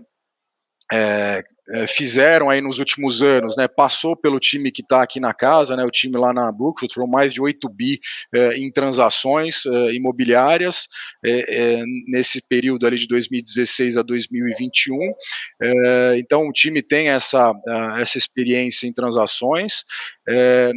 fizeram 1.88 2.50
aí 2.50 2.60
nos 2.60 2.80
últimos 2.80 3.22
anos, 3.22 3.56
né, 3.56 3.68
passou 3.68 4.16
pelo 4.16 4.40
time 4.40 4.72
que 4.72 4.82
está 4.82 5.02
aqui 5.02 5.20
na 5.20 5.34
casa, 5.34 5.76
né, 5.76 5.84
o 5.84 5.92
time 5.92 6.18
lá 6.18 6.34
na 6.34 6.52
Brookfield, 6.52 6.94
foram 6.94 7.08
mais 7.08 7.34
de 7.34 7.42
8 7.42 7.70
bi 7.70 8.00
é, 8.34 8.58
em 8.58 8.72
transações 8.72 9.66
é, 9.66 9.94
imobiliárias 9.94 10.88
é, 11.24 11.80
é, 11.80 11.84
nesse 12.08 12.46
período 12.48 12.86
ali 12.86 12.98
de 12.98 13.08
2016 13.08 13.98
a 13.98 14.02
2021, 14.02 14.98
então 16.18 16.48
o 16.48 16.52
time 16.52 16.82
tem 16.82 17.10
essa, 17.10 17.54
essa 18.00 18.18
experiência 18.18 18.88
em 18.88 18.94
transações, 18.94 19.84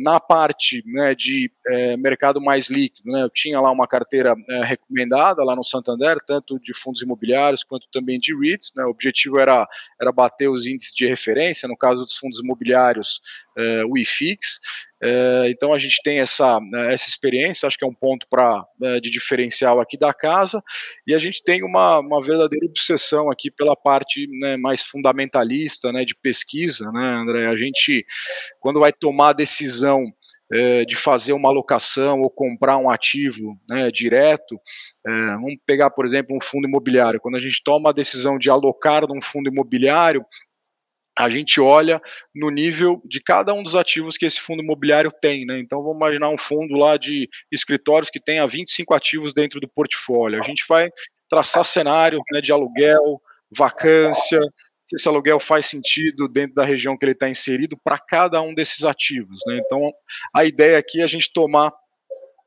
na 0.02 0.20
parte 0.20 0.82
né, 0.86 1.14
de 1.14 1.50
mercado 1.98 2.40
mais 2.40 2.68
líquido, 2.68 3.10
né, 3.10 3.22
eu 3.22 3.30
tinha 3.30 3.60
lá 3.60 3.70
uma 3.70 3.86
carteira 3.86 4.34
recomendada 4.64 5.42
lá 5.42 5.54
no 5.56 5.64
Santander, 5.64 6.18
tanto 6.26 6.58
de 6.60 6.72
fundos 6.74 7.02
imobiliários 7.02 7.64
quanto 7.64 7.86
também 7.92 8.18
de 8.18 8.36
REITs, 8.36 8.72
né, 8.76 8.84
o 8.84 8.90
objetivo 8.90 9.38
era, 9.38 9.66
era 10.00 10.12
bater 10.12 10.48
os 10.48 10.66
índices 10.66 10.85
de 10.94 11.06
referência, 11.06 11.68
no 11.68 11.76
caso 11.76 12.04
dos 12.04 12.16
fundos 12.16 12.40
imobiliários, 12.40 13.20
uh, 13.56 13.90
o 13.90 13.98
IFIX. 13.98 14.58
Uh, 15.02 15.46
então 15.48 15.72
a 15.72 15.78
gente 15.78 16.00
tem 16.02 16.20
essa, 16.20 16.58
né, 16.60 16.94
essa 16.94 17.08
experiência, 17.08 17.66
acho 17.66 17.78
que 17.78 17.84
é 17.84 17.88
um 17.88 17.94
ponto 17.94 18.26
pra, 18.30 18.64
de 19.02 19.10
diferencial 19.10 19.80
aqui 19.80 19.98
da 19.98 20.14
casa, 20.14 20.62
e 21.06 21.14
a 21.14 21.18
gente 21.18 21.42
tem 21.42 21.62
uma, 21.62 22.00
uma 22.00 22.22
verdadeira 22.22 22.66
obsessão 22.66 23.30
aqui 23.30 23.50
pela 23.50 23.76
parte 23.76 24.26
né, 24.40 24.56
mais 24.56 24.82
fundamentalista, 24.82 25.92
né, 25.92 26.04
de 26.04 26.14
pesquisa, 26.14 26.90
né, 26.92 27.14
André? 27.14 27.46
A 27.46 27.56
gente, 27.56 28.06
quando 28.60 28.80
vai 28.80 28.92
tomar 28.92 29.30
a 29.30 29.34
decisão 29.34 30.04
de 30.86 30.94
fazer 30.94 31.32
uma 31.32 31.48
alocação 31.48 32.20
ou 32.20 32.30
comprar 32.30 32.78
um 32.78 32.88
ativo 32.88 33.58
né, 33.68 33.90
direto, 33.90 34.56
é, 35.06 35.10
vamos 35.34 35.56
pegar, 35.66 35.90
por 35.90 36.04
exemplo, 36.04 36.36
um 36.36 36.40
fundo 36.40 36.66
imobiliário. 36.66 37.20
Quando 37.20 37.36
a 37.36 37.40
gente 37.40 37.62
toma 37.64 37.90
a 37.90 37.92
decisão 37.92 38.38
de 38.38 38.50
alocar 38.50 39.06
num 39.08 39.22
fundo 39.22 39.48
imobiliário, 39.48 40.24
a 41.18 41.30
gente 41.30 41.60
olha 41.60 42.00
no 42.34 42.50
nível 42.50 43.00
de 43.04 43.20
cada 43.20 43.54
um 43.54 43.62
dos 43.62 43.74
ativos 43.74 44.18
que 44.18 44.26
esse 44.26 44.40
fundo 44.40 44.62
imobiliário 44.62 45.10
tem, 45.10 45.46
né? 45.46 45.58
Então 45.58 45.82
vamos 45.82 45.96
imaginar 45.96 46.28
um 46.28 46.36
fundo 46.36 46.74
lá 46.74 46.96
de 46.96 47.28
escritórios 47.50 48.10
que 48.10 48.20
tenha 48.20 48.46
25 48.46 48.92
ativos 48.92 49.32
dentro 49.32 49.58
do 49.58 49.68
portfólio. 49.68 50.42
A 50.42 50.46
gente 50.46 50.64
vai 50.68 50.90
traçar 51.28 51.64
cenário 51.64 52.20
né, 52.30 52.40
de 52.40 52.52
aluguel, 52.52 53.20
vacância, 53.50 54.40
se 54.86 54.96
esse 54.96 55.08
aluguel 55.08 55.40
faz 55.40 55.66
sentido 55.66 56.28
dentro 56.28 56.54
da 56.54 56.64
região 56.64 56.96
que 56.96 57.04
ele 57.04 57.12
está 57.12 57.28
inserido 57.28 57.76
para 57.82 57.98
cada 57.98 58.40
um 58.40 58.54
desses 58.54 58.84
ativos, 58.84 59.40
né? 59.46 59.60
Então 59.64 59.80
a 60.34 60.44
ideia 60.44 60.78
aqui 60.78 61.00
é 61.00 61.04
a 61.04 61.08
gente 61.08 61.32
tomar 61.32 61.72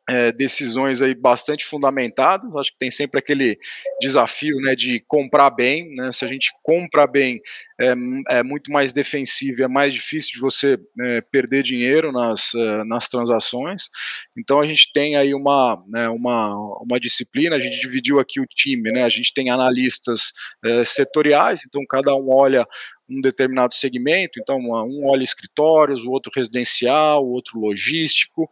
é, 0.09 0.31
decisões 0.31 1.01
aí 1.01 1.13
bastante 1.13 1.65
fundamentadas. 1.65 2.55
Acho 2.55 2.71
que 2.71 2.77
tem 2.77 2.91
sempre 2.91 3.19
aquele 3.19 3.57
desafio, 4.01 4.57
né, 4.57 4.75
de 4.75 5.03
comprar 5.07 5.49
bem. 5.49 5.93
Né? 5.95 6.11
Se 6.11 6.25
a 6.25 6.27
gente 6.27 6.51
compra 6.63 7.05
bem, 7.05 7.41
é, 7.79 7.93
é 8.39 8.43
muito 8.43 8.71
mais 8.71 8.91
defensivo, 8.91 9.63
é 9.63 9.67
mais 9.67 9.93
difícil 9.93 10.33
de 10.33 10.39
você 10.39 10.77
é, 11.01 11.21
perder 11.21 11.63
dinheiro 11.63 12.11
nas, 12.11 12.53
uh, 12.53 12.83
nas 12.85 13.07
transações. 13.07 13.89
Então 14.37 14.59
a 14.59 14.67
gente 14.67 14.91
tem 14.91 15.15
aí 15.15 15.33
uma, 15.33 15.81
né, 15.87 16.09
uma, 16.09 16.55
uma 16.81 16.99
disciplina. 16.99 17.55
A 17.55 17.59
gente 17.59 17.79
dividiu 17.79 18.19
aqui 18.19 18.41
o 18.41 18.45
time, 18.45 18.91
né? 18.91 19.03
A 19.03 19.09
gente 19.09 19.33
tem 19.33 19.49
analistas 19.49 20.33
uh, 20.65 20.83
setoriais, 20.83 21.61
então 21.65 21.81
cada 21.87 22.13
um 22.15 22.29
olha 22.29 22.67
um 23.09 23.21
determinado 23.21 23.73
segmento, 23.73 24.39
então 24.39 24.57
um 24.59 25.09
olha 25.09 25.23
escritórios, 25.23 26.03
o 26.03 26.11
outro 26.11 26.31
residencial, 26.35 27.25
o 27.25 27.31
outro 27.31 27.59
logístico, 27.59 28.49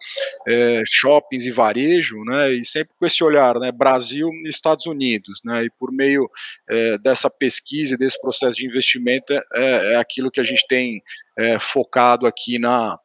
é, 0.47 0.83
shoppings 0.85 1.45
e 1.45 1.51
varejo, 1.51 2.17
né, 2.25 2.53
e 2.53 2.65
sempre 2.65 2.95
com 2.97 3.05
esse 3.05 3.23
olhar, 3.23 3.59
né, 3.59 3.71
Brasil 3.71 4.29
e 4.45 4.49
Estados 4.49 4.85
Unidos, 4.85 5.41
né, 5.45 5.63
e 5.63 5.69
por 5.79 5.91
meio 5.91 6.29
é, 6.69 6.97
dessa 6.97 7.29
pesquisa 7.29 7.95
e 7.95 7.97
desse 7.97 8.19
processo 8.19 8.57
de 8.57 8.65
investimento 8.65 9.33
é, 9.33 9.41
é, 9.53 9.93
é 9.93 9.95
aquilo 9.97 10.31
que 10.31 10.39
a 10.39 10.43
gente 10.43 10.65
tem 10.67 11.01
é, 11.37 11.59
focado 11.59 12.25
aqui 12.25 12.57
na, 12.57 12.97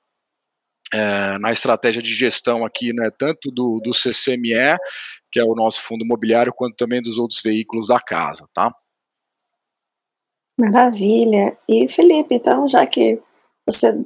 é, 0.92 1.38
na 1.38 1.52
estratégia 1.52 2.02
de 2.02 2.14
gestão 2.14 2.64
aqui, 2.64 2.94
né, 2.94 3.10
tanto 3.18 3.50
do, 3.50 3.80
do 3.82 3.92
CCME, 3.92 4.76
que 5.30 5.40
é 5.40 5.44
o 5.44 5.54
nosso 5.54 5.80
fundo 5.82 6.04
imobiliário, 6.04 6.52
quanto 6.52 6.76
também 6.76 7.02
dos 7.02 7.18
outros 7.18 7.40
veículos 7.42 7.86
da 7.86 7.98
casa, 7.98 8.46
tá? 8.54 8.72
Maravilha. 10.58 11.56
E 11.68 11.88
Felipe, 11.88 12.34
então, 12.34 12.68
já 12.68 12.86
que 12.86 13.20
você 13.66 14.04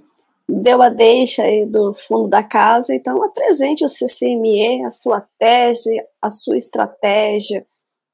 deu 0.48 0.80
a 0.80 0.88
deixa 0.88 1.42
aí 1.42 1.66
do 1.66 1.92
fundo 1.94 2.28
da 2.28 2.42
casa, 2.42 2.94
então 2.94 3.22
apresente 3.22 3.84
o 3.84 3.88
CCME, 3.88 4.84
a 4.84 4.90
sua 4.90 5.26
tese, 5.38 5.90
a 6.22 6.30
sua 6.30 6.56
estratégia 6.56 7.66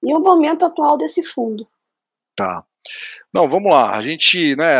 e 0.02 0.14
o 0.14 0.20
momento 0.20 0.64
atual 0.64 0.96
desse 0.96 1.22
fundo. 1.22 1.66
Tá. 2.34 2.64
Não, 3.32 3.48
vamos 3.48 3.70
lá. 3.70 3.96
A 3.96 4.02
gente, 4.02 4.56
né, 4.56 4.74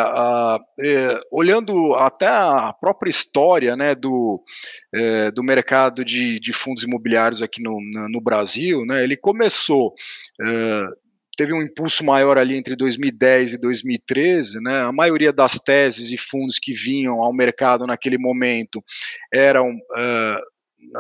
é, 0.81 1.21
olhando 1.31 1.95
até 1.95 2.27
a 2.27 2.73
própria 2.73 3.09
história, 3.09 3.77
né, 3.77 3.95
do, 3.95 4.43
é, 4.93 5.31
do 5.31 5.43
mercado 5.43 6.05
de, 6.05 6.39
de 6.41 6.53
fundos 6.53 6.83
imobiliários 6.83 7.41
aqui 7.41 7.63
no, 7.63 7.79
no 8.11 8.21
Brasil, 8.21 8.85
né, 8.85 9.05
ele 9.05 9.17
começou 9.17 9.95
é, 10.41 10.83
teve 11.43 11.53
um 11.53 11.63
impulso 11.63 12.05
maior 12.05 12.39
ali 12.39 12.57
entre 12.57 12.77
2010 12.77 13.55
e 13.55 13.59
2013, 13.59 14.61
né? 14.61 14.83
A 14.83 14.93
maioria 14.93 15.33
das 15.33 15.55
teses 15.55 16.13
e 16.13 16.17
fundos 16.17 16.61
que 16.61 16.73
vinham 16.73 17.15
ao 17.15 17.35
mercado 17.35 17.85
naquele 17.85 18.17
momento 18.17 18.81
eram 19.35 19.71
uh, 19.71 20.52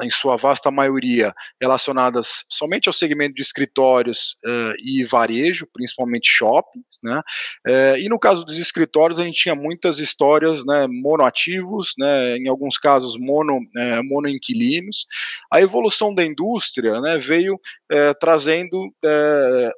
em 0.02 0.10
sua 0.10 0.36
vasta 0.36 0.70
maioria, 0.70 1.34
relacionadas 1.60 2.44
somente 2.48 2.88
ao 2.88 2.92
segmento 2.92 3.34
de 3.34 3.42
escritórios 3.42 4.36
uh, 4.44 4.72
e 4.82 5.04
varejo, 5.04 5.66
principalmente 5.72 6.28
shoppings, 6.30 6.98
né? 7.02 7.20
Uh, 7.66 7.98
e 7.98 8.08
no 8.08 8.18
caso 8.18 8.44
dos 8.44 8.58
escritórios, 8.58 9.18
a 9.18 9.24
gente 9.24 9.40
tinha 9.40 9.54
muitas 9.54 9.98
histórias, 9.98 10.64
né, 10.64 10.86
monoativos, 10.88 11.92
né, 11.98 12.36
em 12.36 12.48
alguns 12.48 12.78
casos 12.78 13.16
mono, 13.18 13.58
uh, 13.58 14.04
monoinquilinos. 14.04 15.06
A 15.52 15.60
evolução 15.60 16.14
da 16.14 16.24
indústria, 16.24 17.00
né, 17.00 17.18
veio 17.18 17.60
trazendo 18.18 18.90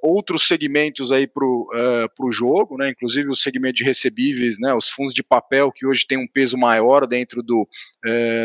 outros 0.01 0.47
segmentos 0.47 1.11
aí 1.11 1.27
para 1.27 1.45
o 1.45 2.31
jogo, 2.31 2.77
né, 2.77 2.91
inclusive 2.91 3.29
o 3.29 3.35
segmento 3.35 3.77
de 3.77 3.85
recebíveis, 3.85 4.57
né, 4.61 4.73
os 4.73 4.89
fundos 4.89 5.13
de 5.13 5.23
papel 5.23 5.73
que 5.73 5.85
hoje 5.85 6.07
tem 6.07 6.17
um 6.17 6.27
peso 6.27 6.57
maior 6.57 7.07
dentro 7.09 7.43
do, 7.43 7.69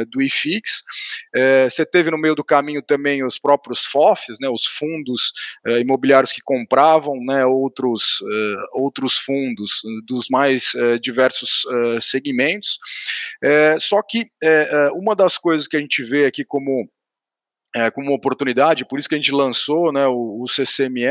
do 0.09 0.21
IFIX. 0.21 0.83
É, 1.49 1.67
você 1.67 1.85
teve 1.85 2.11
no 2.11 2.17
meio 2.17 2.35
do 2.35 2.43
caminho 2.43 2.81
também 2.81 3.23
os 3.23 3.39
próprios 3.39 3.85
FOFs, 3.85 4.37
né, 4.39 4.47
os 4.47 4.65
fundos 4.65 5.31
é, 5.65 5.79
imobiliários 5.79 6.31
que 6.31 6.41
compravam 6.41 7.15
né, 7.25 7.45
outros, 7.45 8.19
é, 8.21 8.55
outros 8.73 9.17
fundos 9.17 9.81
dos 10.05 10.27
mais 10.29 10.73
diversos 11.01 11.65
segmentos. 12.01 12.77
só 13.79 14.01
que 14.01 14.29
uma 14.93 15.15
das 15.15 15.37
coisas 15.37 15.67
que 15.67 15.77
a 15.77 15.79
gente 15.79 16.03
vê 16.03 16.25
aqui 16.25 16.43
como 16.43 16.89
é, 17.75 17.91
como 17.91 18.07
uma 18.07 18.15
oportunidade, 18.15 18.85
por 18.85 18.97
isso 18.97 19.07
que 19.07 19.15
a 19.15 19.17
gente 19.17 19.31
lançou 19.31 19.91
né, 19.91 20.07
o, 20.07 20.43
o 20.43 20.45
CCME, 20.47 21.05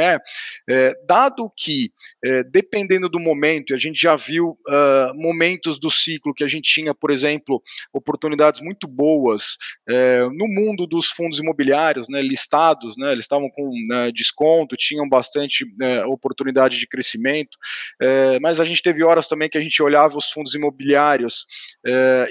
é, 0.68 0.92
dado 1.06 1.50
que, 1.56 1.92
é, 2.24 2.42
dependendo 2.44 3.08
do 3.08 3.20
momento, 3.20 3.74
a 3.74 3.78
gente 3.78 4.00
já 4.00 4.16
viu 4.16 4.58
uh, 4.68 5.14
momentos 5.14 5.78
do 5.78 5.90
ciclo 5.90 6.34
que 6.34 6.44
a 6.44 6.48
gente 6.48 6.70
tinha, 6.70 6.94
por 6.94 7.10
exemplo, 7.10 7.62
oportunidades 7.92 8.60
muito 8.60 8.88
boas 8.88 9.56
é, 9.88 10.22
no 10.24 10.46
mundo 10.48 10.86
dos 10.86 11.06
fundos 11.06 11.38
imobiliários, 11.38 12.08
né, 12.08 12.20
listados, 12.20 12.96
né, 12.96 13.12
eles 13.12 13.24
estavam 13.24 13.48
com 13.50 13.72
né, 13.88 14.10
desconto, 14.12 14.76
tinham 14.76 15.08
bastante 15.08 15.64
é, 15.80 16.04
oportunidade 16.06 16.78
de 16.78 16.86
crescimento, 16.86 17.56
é, 18.00 18.38
mas 18.40 18.60
a 18.60 18.64
gente 18.64 18.82
teve 18.82 19.04
horas 19.04 19.28
também 19.28 19.48
que 19.48 19.58
a 19.58 19.62
gente 19.62 19.82
olhava 19.82 20.18
os 20.18 20.30
fundos 20.30 20.54
imobiliários 20.54 21.46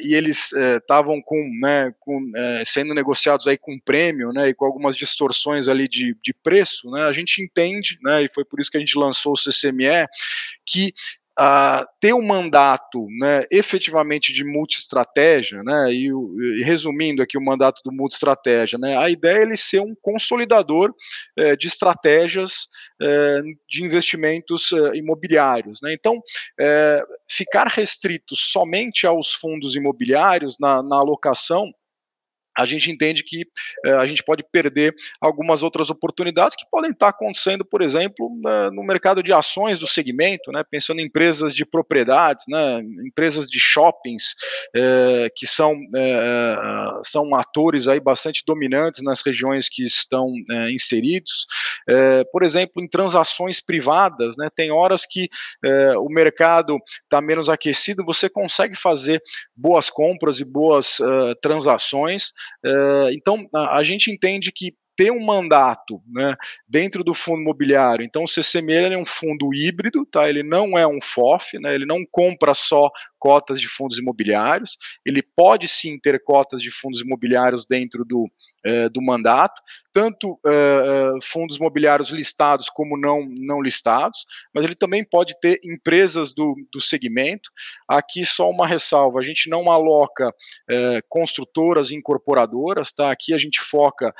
e 0.03 0.13
eles 0.13 0.51
estavam 0.51 1.21
com, 1.21 1.37
né, 1.61 1.91
com 1.99 2.31
sendo 2.65 2.93
negociados 2.93 3.47
aí 3.47 3.57
com 3.57 3.79
prêmio, 3.79 4.16
prêmio, 4.17 4.31
né, 4.33 4.49
e 4.49 4.53
com 4.53 4.65
algumas 4.65 4.95
distorções 4.95 5.67
ali 5.67 5.87
de, 5.87 6.15
de 6.23 6.33
preço, 6.33 6.89
né, 6.89 7.03
a 7.03 7.13
gente 7.13 7.41
entende, 7.41 7.97
né, 8.01 8.23
e 8.23 8.33
foi 8.33 8.43
por 8.43 8.59
isso 8.59 8.71
que 8.71 8.77
a 8.77 8.79
gente 8.79 8.97
lançou 8.97 9.33
o 9.33 9.37
CCME, 9.37 10.07
que 10.65 10.91
uh, 11.39 11.85
ter 11.99 12.13
um 12.13 12.25
mandato 12.25 13.05
né, 13.19 13.43
efetivamente 13.51 14.33
de 14.33 14.43
multi-estratégia, 14.43 15.61
né, 15.63 15.93
e, 15.93 16.07
e, 16.07 16.63
resumindo 16.63 17.21
aqui 17.21 17.37
o 17.37 17.43
mandato 17.43 17.81
do 17.85 17.91
multi-estratégia, 17.91 18.79
né, 18.79 18.97
a 18.97 19.09
ideia 19.09 19.39
é 19.39 19.41
ele 19.43 19.57
ser 19.57 19.79
um 19.79 19.95
consolidador 20.01 20.93
eh, 21.37 21.55
de 21.55 21.67
estratégias 21.67 22.67
eh, 23.01 23.41
de 23.69 23.83
investimentos 23.83 24.71
eh, 24.71 24.97
imobiliários. 24.97 25.79
Né, 25.81 25.93
então, 25.93 26.19
ficar 27.29 27.67
restrito 27.67 28.35
somente 28.35 29.05
aos 29.05 29.33
fundos 29.33 29.75
imobiliários 29.75 30.57
na, 30.59 30.81
na 30.81 30.97
alocação 30.97 31.71
a 32.57 32.65
gente 32.65 32.89
entende 32.89 33.23
que 33.23 33.43
eh, 33.85 33.91
a 33.93 34.07
gente 34.07 34.23
pode 34.23 34.43
perder 34.51 34.95
algumas 35.21 35.61
outras 35.61 35.91
oportunidades 35.91 36.57
que 36.57 36.65
podem 36.69 36.91
estar 36.91 37.09
acontecendo, 37.09 37.63
por 37.63 37.83
exemplo, 37.83 38.29
na, 38.41 38.71
no 38.71 38.83
mercado 38.83 39.21
de 39.21 39.31
ações 39.31 39.77
do 39.77 39.85
segmento, 39.85 40.51
né, 40.51 40.63
pensando 40.69 40.99
em 40.99 41.05
empresas 41.05 41.53
de 41.53 41.63
propriedades, 41.65 42.45
né, 42.47 42.81
empresas 43.05 43.47
de 43.47 43.59
shoppings, 43.59 44.33
eh, 44.75 45.29
que 45.35 45.45
são, 45.45 45.75
eh, 45.95 46.99
são 47.03 47.35
atores 47.35 47.87
aí 47.87 47.99
bastante 47.99 48.43
dominantes 48.45 49.03
nas 49.03 49.21
regiões 49.21 49.69
que 49.69 49.83
estão 49.83 50.31
inseridos. 50.69 51.45
por 52.31 52.43
exemplo, 52.43 52.81
em 52.81 52.87
transações 52.87 53.59
privadas, 53.59 54.35
né, 54.37 54.49
tem 54.55 54.71
horas 54.71 55.05
que 55.05 55.29
o 55.99 56.09
mercado 56.09 56.77
está 57.03 57.21
menos 57.21 57.49
aquecido, 57.49 58.05
você 58.05 58.29
consegue 58.29 58.75
fazer 58.75 59.21
boas 59.55 59.89
compras 59.89 60.39
e 60.39 60.45
boas 60.45 60.99
transações 61.41 62.31
então, 63.11 63.47
a, 63.53 63.77
a 63.77 63.83
gente 63.83 64.11
entende 64.11 64.51
que 64.51 64.73
ter 64.97 65.11
um 65.11 65.23
mandato 65.23 66.01
né, 66.11 66.35
dentro 66.67 67.03
do 67.03 67.13
fundo 67.13 67.41
imobiliário. 67.41 68.03
Então, 68.03 68.23
o 68.23 68.27
CCML 68.27 68.95
é 68.95 68.97
um 68.97 69.05
fundo 69.05 69.53
híbrido, 69.53 70.03
tá? 70.07 70.27
ele 70.27 70.41
não 70.41 70.77
é 70.77 70.87
um 70.87 70.99
FOF, 71.01 71.59
né, 71.59 71.75
ele 71.75 71.85
não 71.85 71.99
compra 72.11 72.55
só 72.55 72.89
cotas 73.17 73.59
de 73.59 73.67
fundos 73.67 73.97
imobiliários, 73.97 74.77
ele 75.05 75.21
pode 75.21 75.67
sim 75.67 75.99
ter 75.99 76.23
cotas 76.23 76.61
de 76.61 76.71
fundos 76.71 77.01
imobiliários 77.01 77.65
dentro 77.65 78.05
do, 78.05 78.29
eh, 78.65 78.89
do 78.89 79.01
mandato, 79.01 79.61
tanto 79.93 80.39
eh, 80.45 81.09
fundos 81.23 81.57
imobiliários 81.57 82.09
listados 82.09 82.69
como 82.69 82.97
não, 82.97 83.25
não 83.29 83.61
listados, 83.61 84.25
mas 84.53 84.63
ele 84.63 84.75
também 84.75 85.03
pode 85.03 85.39
ter 85.39 85.59
empresas 85.65 86.33
do, 86.33 86.55
do 86.71 86.79
segmento. 86.79 87.49
Aqui 87.87 88.25
só 88.25 88.49
uma 88.49 88.67
ressalva: 88.67 89.19
a 89.19 89.23
gente 89.23 89.49
não 89.49 89.71
aloca 89.71 90.31
eh, 90.69 91.01
construtoras 91.09 91.91
e 91.91 91.95
incorporadoras, 91.95 92.91
tá? 92.91 93.11
Aqui 93.11 93.33
a 93.33 93.37
gente 93.37 93.59
foca, 93.59 94.13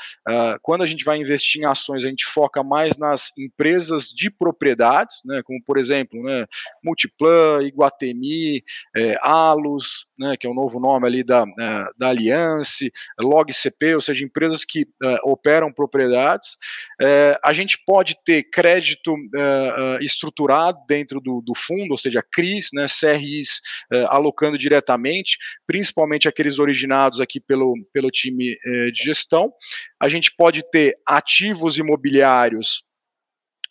quando 0.62 0.82
a 0.82 0.86
gente 0.86 1.04
vai 1.04 1.18
investir 1.18 1.62
em 1.62 1.64
ações, 1.64 2.04
a 2.04 2.08
gente 2.08 2.24
foca 2.24 2.62
mais 2.62 2.96
nas 2.96 3.36
empresas 3.38 4.08
de 4.08 4.30
propriedades, 4.30 5.20
né? 5.24 5.42
como 5.44 5.62
por 5.64 5.78
exemplo, 5.78 6.22
né, 6.22 6.46
Multiplan, 6.82 7.62
Iguatemi, 7.62 8.62
é, 8.98 9.16
Alus, 9.22 10.06
né, 10.18 10.36
que 10.36 10.46
é 10.46 10.50
o 10.50 10.54
novo 10.54 10.80
nome 10.80 11.06
ali 11.06 11.22
da, 11.22 11.44
é, 11.58 11.84
da 11.96 12.08
Alliance, 12.08 12.90
LogCP, 13.20 13.94
ou 13.94 14.00
seja, 14.00 14.24
empresas 14.24 14.64
que 14.64 14.86
é, 15.02 15.18
operam 15.22 15.72
propriedades. 15.72 16.56
É, 17.00 17.38
a 17.44 17.52
gente 17.52 17.78
pode 17.86 18.16
ter 18.24 18.42
crédito 18.44 19.14
é, 19.36 19.98
estruturado 20.04 20.78
dentro 20.88 21.20
do, 21.20 21.40
do, 21.40 21.54
fundo, 21.54 21.92
ou 21.92 21.96
seja, 21.96 22.22
CRIs, 22.22 22.70
né, 22.72 22.86
CRIs 22.88 23.60
alocando 24.08 24.58
diretamente, 24.58 25.38
principalmente 25.66 26.28
aqueles 26.28 26.58
originados 26.58 27.20
aqui 27.20 27.40
pelo, 27.40 27.74
pelo 27.92 28.10
time 28.10 28.56
de 28.92 29.04
gestão. 29.04 29.52
A 30.00 30.08
gente 30.08 30.32
pode 30.36 30.62
ter 30.70 30.96
ativos 31.06 31.78
imobiliários 31.78 32.82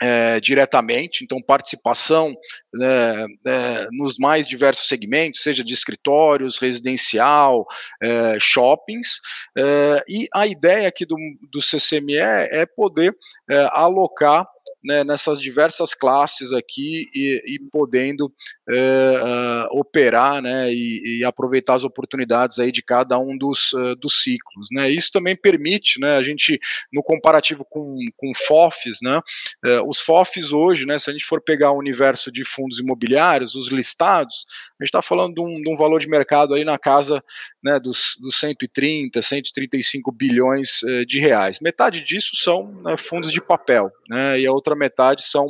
é, 0.02 0.40
diretamente, 0.40 1.24
então 1.24 1.42
participação 1.42 2.36
né, 2.74 3.26
é, 3.48 3.88
nos 3.92 4.18
mais 4.18 4.48
diversos 4.48 4.88
segmentos, 4.88 5.42
seja 5.42 5.64
de 5.64 5.74
escritórios, 5.74 6.58
residencial, 6.58 7.66
é, 8.02 8.38
shoppings, 8.40 9.20
é, 9.58 10.04
e 10.08 10.28
a 10.34 10.46
ideia 10.46 10.88
aqui 10.88 11.06
do, 11.06 11.16
do 11.52 11.62
CCME 11.62 12.18
é 12.18 12.66
poder 12.66 13.16
é, 13.50 13.70
alocar 13.72 14.48
né, 14.88 15.04
nessas 15.04 15.42
diversas 15.42 15.94
classes 15.94 16.54
aqui 16.54 17.10
e, 17.14 17.56
e 17.56 17.60
podendo 17.70 18.32
é, 18.70 19.68
uh, 19.74 19.80
operar 19.80 20.42
né, 20.42 20.72
e, 20.74 21.20
e, 21.20 21.26
aproveitar 21.26 21.76
as 21.76 21.84
oportunidades 21.84 22.58
aí 22.58 22.72
de 22.72 22.82
cada 22.82 23.20
um 23.20 23.38
dos, 23.38 23.74
uh, 23.74 23.96
dos 23.98 24.24
ciclos. 24.24 24.70
Né. 24.72 24.90
Isso 24.90 25.12
também 25.12 25.36
permite, 25.36 26.00
né, 26.00 26.16
a 26.16 26.24
gente, 26.24 26.58
no 26.92 27.04
comparativo 27.04 27.66
com, 27.70 27.98
com 28.16 28.32
FOFs, 28.34 29.00
né, 29.02 29.20
uh, 29.66 29.90
os 29.90 30.00
FOFs 30.00 30.54
hoje, 30.54 30.86
né, 30.86 30.98
se 30.98 31.10
a 31.10 31.14
gente 31.14 31.26
for 31.26 31.42
pegar 31.42 31.72
o 31.72 31.78
universo 31.78 32.32
de 32.32 32.46
fundos 32.46 32.80
imobiliários, 32.80 33.56
os 33.56 33.70
listados, 33.70 34.46
a 34.80 34.84
gente 34.84 34.90
está 34.90 35.02
falando 35.02 35.36
de 35.36 35.42
um, 35.42 35.62
de 35.62 35.70
um, 35.70 35.76
valor 35.76 36.00
de 36.00 36.08
mercado 36.08 36.54
aí 36.54 36.64
na 36.64 36.80
casa 36.80 37.22
né, 37.62 37.78
dos, 37.78 38.16
dos 38.22 38.36
130, 38.40 39.22
135 39.22 40.12
bilhões 40.14 40.80
de 41.06 41.20
reais. 41.20 41.60
Metade 41.60 42.02
disso 42.04 42.32
são 42.36 42.72
né, 42.84 42.96
fundos 42.98 43.34
de 43.34 43.42
papel, 43.42 43.92
né, 44.08 44.40
e 44.40 44.48
a 44.48 44.52
outra 44.52 44.77
metade 44.78 45.24
são 45.24 45.48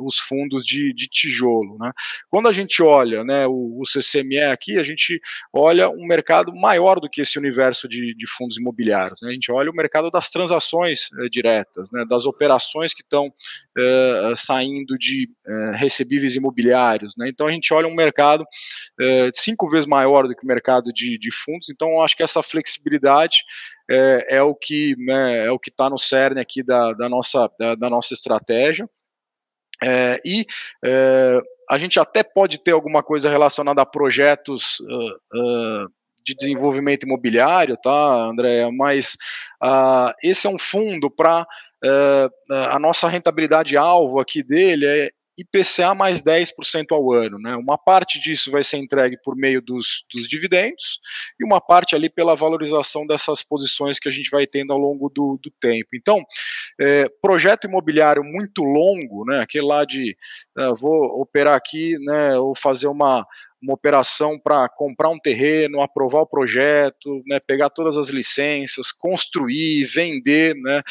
os 0.00 0.18
fundos 0.18 0.64
de, 0.64 0.92
de 0.92 1.06
tijolo. 1.06 1.78
Né? 1.78 1.92
Quando 2.28 2.48
a 2.48 2.52
gente 2.52 2.82
olha 2.82 3.24
né, 3.24 3.46
o, 3.46 3.80
o, 3.80 3.86
CCME 3.86 4.40
aqui, 4.40 4.78
a 4.78 4.82
gente 4.82 5.20
olha 5.52 5.88
um 5.88 6.06
mercado 6.06 6.52
maior 6.54 7.00
do 7.00 7.08
que 7.08 7.20
esse 7.20 7.38
universo 7.38 7.88
de, 7.88 8.14
de 8.14 8.26
fundos 8.26 8.58
imobiliários. 8.58 9.20
Né? 9.22 9.30
A 9.30 9.32
gente 9.32 9.50
olha 9.50 9.70
o 9.70 9.74
mercado 9.74 10.10
das 10.10 10.30
transações 10.30 11.08
eh, 11.20 11.28
diretas, 11.28 11.90
né, 11.92 12.04
das 12.08 12.24
operações 12.24 12.92
que 12.92 13.02
estão 13.02 13.32
eh, 13.76 14.32
saindo 14.36 14.96
de 14.98 15.28
eh, 15.46 15.72
recebíveis 15.74 16.36
imobiliários. 16.36 17.14
Né? 17.16 17.28
Então 17.28 17.46
a 17.46 17.52
gente 17.52 17.72
olha 17.72 17.88
um 17.88 17.94
mercado 17.94 18.44
cinco 19.34 19.68
vezes 19.68 19.86
maior 19.86 20.26
do 20.26 20.34
que 20.34 20.44
o 20.44 20.46
mercado 20.46 20.92
de, 20.92 21.18
de 21.18 21.30
fundos. 21.30 21.68
Então 21.68 22.02
acho 22.02 22.16
que 22.16 22.22
essa 22.22 22.42
flexibilidade 22.42 23.38
é, 23.90 24.36
é, 24.36 24.42
o 24.42 24.54
que 24.54 24.94
né, 24.98 25.46
é 25.46 25.50
o 25.50 25.58
que 25.58 25.70
está 25.70 25.88
no 25.88 25.98
cerne 25.98 26.40
aqui 26.40 26.62
da, 26.62 26.92
da 26.92 27.08
nossa 27.08 27.50
da, 27.58 27.74
da, 27.74 27.90
nossa 27.90 28.14
estratégia. 28.14 28.88
É, 29.82 30.18
e 30.24 30.46
é, 30.84 31.40
a 31.68 31.78
gente 31.78 31.98
até 31.98 32.22
pode 32.22 32.58
ter 32.58 32.72
alguma 32.72 33.02
coisa 33.02 33.30
relacionada 33.30 33.82
a 33.82 33.86
projetos 33.86 34.80
uh, 34.80 35.12
uh, 35.34 35.88
de 36.24 36.34
desenvolvimento 36.34 37.04
imobiliário, 37.04 37.76
tá, 37.76 38.24
André? 38.24 38.68
Mas 38.70 39.16
uh, 39.62 40.12
esse 40.22 40.46
é 40.46 40.50
um 40.50 40.58
fundo 40.58 41.10
para 41.10 41.46
a 42.50 42.78
nossa 42.80 43.06
rentabilidade 43.06 43.76
alvo 43.76 44.18
aqui 44.18 44.42
dele 44.42 44.86
é 44.86 45.10
IPCA 45.38 45.94
mais 45.94 46.22
10% 46.22 46.86
ao 46.92 47.12
ano. 47.12 47.38
Né? 47.38 47.54
Uma 47.56 47.76
parte 47.76 48.18
disso 48.18 48.50
vai 48.50 48.64
ser 48.64 48.78
entregue 48.78 49.16
por 49.22 49.36
meio 49.36 49.60
dos, 49.60 50.04
dos, 50.12 50.26
dividendos 50.26 50.98
e 51.38 51.44
uma 51.44 51.60
parte 51.60 51.94
ali 51.94 52.08
pela 52.08 52.34
valorização 52.34 53.06
dessas 53.06 53.42
posições 53.42 53.98
que 53.98 54.08
a 54.08 54.12
gente 54.12 54.30
vai 54.30 54.46
tendo 54.46 54.72
ao 54.72 54.78
longo 54.78 55.08
do, 55.08 55.38
do 55.42 55.50
tempo. 55.60 55.88
Então, 55.94 56.22
é, 56.80 57.06
projeto 57.20 57.66
imobiliário 57.66 58.22
muito 58.24 58.62
longo, 58.62 59.24
né, 59.26 59.40
aquele 59.40 59.66
lá 59.66 59.84
de 59.84 60.16
uh, 60.58 60.74
vou 60.76 61.20
operar 61.20 61.54
aqui 61.54 61.96
né, 62.04 62.38
ou 62.38 62.54
fazer 62.54 62.86
uma 62.86 63.26
uma 63.62 63.74
operação 63.74 64.38
para 64.38 64.68
comprar 64.68 65.08
um 65.10 65.18
terreno, 65.18 65.80
aprovar 65.80 66.20
o 66.20 66.26
projeto, 66.26 67.22
né, 67.26 67.40
pegar 67.40 67.70
todas 67.70 67.96
as 67.96 68.08
licenças, 68.08 68.92
construir, 68.92 69.84
vender, 69.84 70.54
né, 70.54 70.82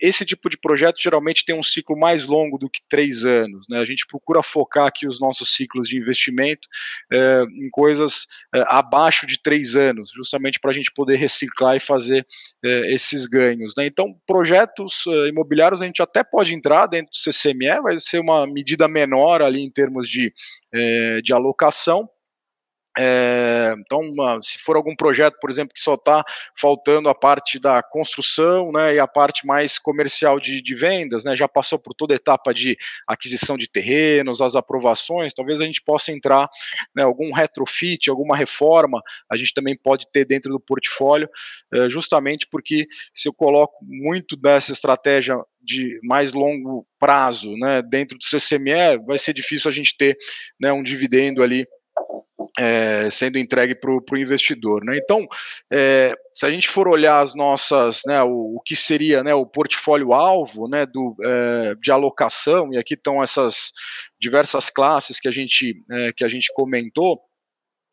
esse 0.00 0.24
tipo 0.24 0.50
de 0.50 0.58
projeto 0.58 1.00
geralmente 1.00 1.44
tem 1.44 1.58
um 1.58 1.62
ciclo 1.62 1.98
mais 1.98 2.26
longo 2.26 2.58
do 2.58 2.68
que 2.68 2.80
três 2.88 3.24
anos, 3.24 3.66
né, 3.68 3.78
a 3.78 3.84
gente 3.84 4.06
procura 4.06 4.42
focar 4.42 4.86
aqui 4.86 5.06
os 5.06 5.20
nossos 5.20 5.54
ciclos 5.54 5.88
de 5.88 5.96
investimento 5.96 6.68
é, 7.12 7.42
em 7.44 7.70
coisas 7.70 8.26
é, 8.54 8.62
abaixo 8.68 9.26
de 9.26 9.40
três 9.42 9.74
anos, 9.74 10.10
justamente 10.14 10.60
para 10.60 10.70
a 10.70 10.74
gente 10.74 10.92
poder 10.92 11.16
reciclar 11.16 11.76
e 11.76 11.80
fazer 11.80 12.26
é, 12.64 12.94
esses 12.94 13.26
ganhos, 13.26 13.74
né, 13.76 13.86
então 13.86 14.14
projetos 14.26 15.04
imobiliários 15.28 15.80
a 15.80 15.86
gente 15.86 16.02
até 16.02 16.22
pode 16.22 16.54
entrar 16.54 16.86
dentro 16.86 17.10
do 17.10 17.16
CCME, 17.16 17.80
vai 17.82 17.98
ser 17.98 18.20
uma 18.20 18.46
medida 18.46 18.86
menor 18.86 19.40
ali 19.42 19.62
em 19.62 19.70
termos 19.70 20.08
de 20.08 20.32
é, 20.72 21.20
de 21.22 21.32
alocação. 21.32 22.08
É, 22.98 23.74
então, 23.78 24.00
uma, 24.00 24.38
se 24.42 24.58
for 24.58 24.76
algum 24.76 24.94
projeto, 24.94 25.38
por 25.40 25.50
exemplo, 25.50 25.72
que 25.74 25.80
só 25.80 25.94
está 25.94 26.22
faltando 26.58 27.08
a 27.08 27.14
parte 27.14 27.58
da 27.58 27.82
construção 27.82 28.70
né, 28.70 28.96
e 28.96 28.98
a 28.98 29.08
parte 29.08 29.46
mais 29.46 29.78
comercial 29.78 30.38
de, 30.38 30.60
de, 30.60 30.74
vendas, 30.74 31.24
né, 31.24 31.34
já 31.34 31.48
passou 31.48 31.78
por 31.78 31.94
toda 31.94 32.14
a 32.14 32.16
etapa 32.16 32.52
de 32.52 32.76
aquisição 33.06 33.56
de 33.56 33.66
terrenos, 33.66 34.42
as 34.42 34.54
aprovações, 34.54 35.32
talvez 35.32 35.60
a 35.60 35.64
gente 35.64 35.82
possa 35.82 36.12
entrar 36.12 36.48
né, 36.94 37.02
algum 37.02 37.32
retrofit, 37.32 38.10
alguma 38.10 38.36
reforma, 38.36 39.00
a 39.30 39.36
gente 39.38 39.54
também 39.54 39.76
pode 39.76 40.06
ter 40.12 40.26
dentro 40.26 40.52
do 40.52 40.60
portfólio, 40.60 41.30
é, 41.72 41.88
justamente 41.88 42.46
porque 42.50 42.86
se 43.14 43.26
eu 43.26 43.32
coloco 43.32 43.78
muito 43.82 44.36
dessa 44.36 44.72
estratégia 44.72 45.34
de 45.62 45.98
mais 46.02 46.32
longo 46.32 46.86
prazo 46.98 47.56
né, 47.56 47.80
dentro 47.82 48.18
do 48.18 48.24
CCME, 48.24 48.98
vai 49.06 49.16
ser 49.16 49.32
difícil 49.32 49.70
a 49.70 49.72
gente 49.72 49.96
ter 49.96 50.16
né, 50.60 50.72
um 50.72 50.82
dividendo 50.82 51.42
ali 51.42 51.66
é, 52.58 53.08
sendo 53.10 53.38
entregue 53.38 53.74
para 53.74 53.90
o 53.90 54.16
investidor. 54.16 54.84
Né? 54.84 54.98
Então, 54.98 55.26
é, 55.72 56.14
se 56.32 56.46
a 56.46 56.50
gente 56.50 56.68
for 56.68 56.88
olhar 56.88 57.20
as 57.20 57.34
nossas, 57.34 58.02
né, 58.06 58.22
o, 58.22 58.56
o 58.56 58.60
que 58.64 58.76
seria 58.76 59.22
né, 59.22 59.34
o 59.34 59.46
portfólio 59.46 60.12
alvo 60.12 60.68
né, 60.68 60.86
do, 60.86 61.16
é, 61.22 61.74
de 61.80 61.90
alocação, 61.90 62.72
e 62.72 62.78
aqui 62.78 62.94
estão 62.94 63.22
essas 63.22 63.72
diversas 64.20 64.70
classes 64.70 65.18
que 65.18 65.28
a 65.28 65.32
gente, 65.32 65.82
é, 65.90 66.12
que 66.12 66.24
a 66.24 66.28
gente 66.28 66.52
comentou, 66.54 67.20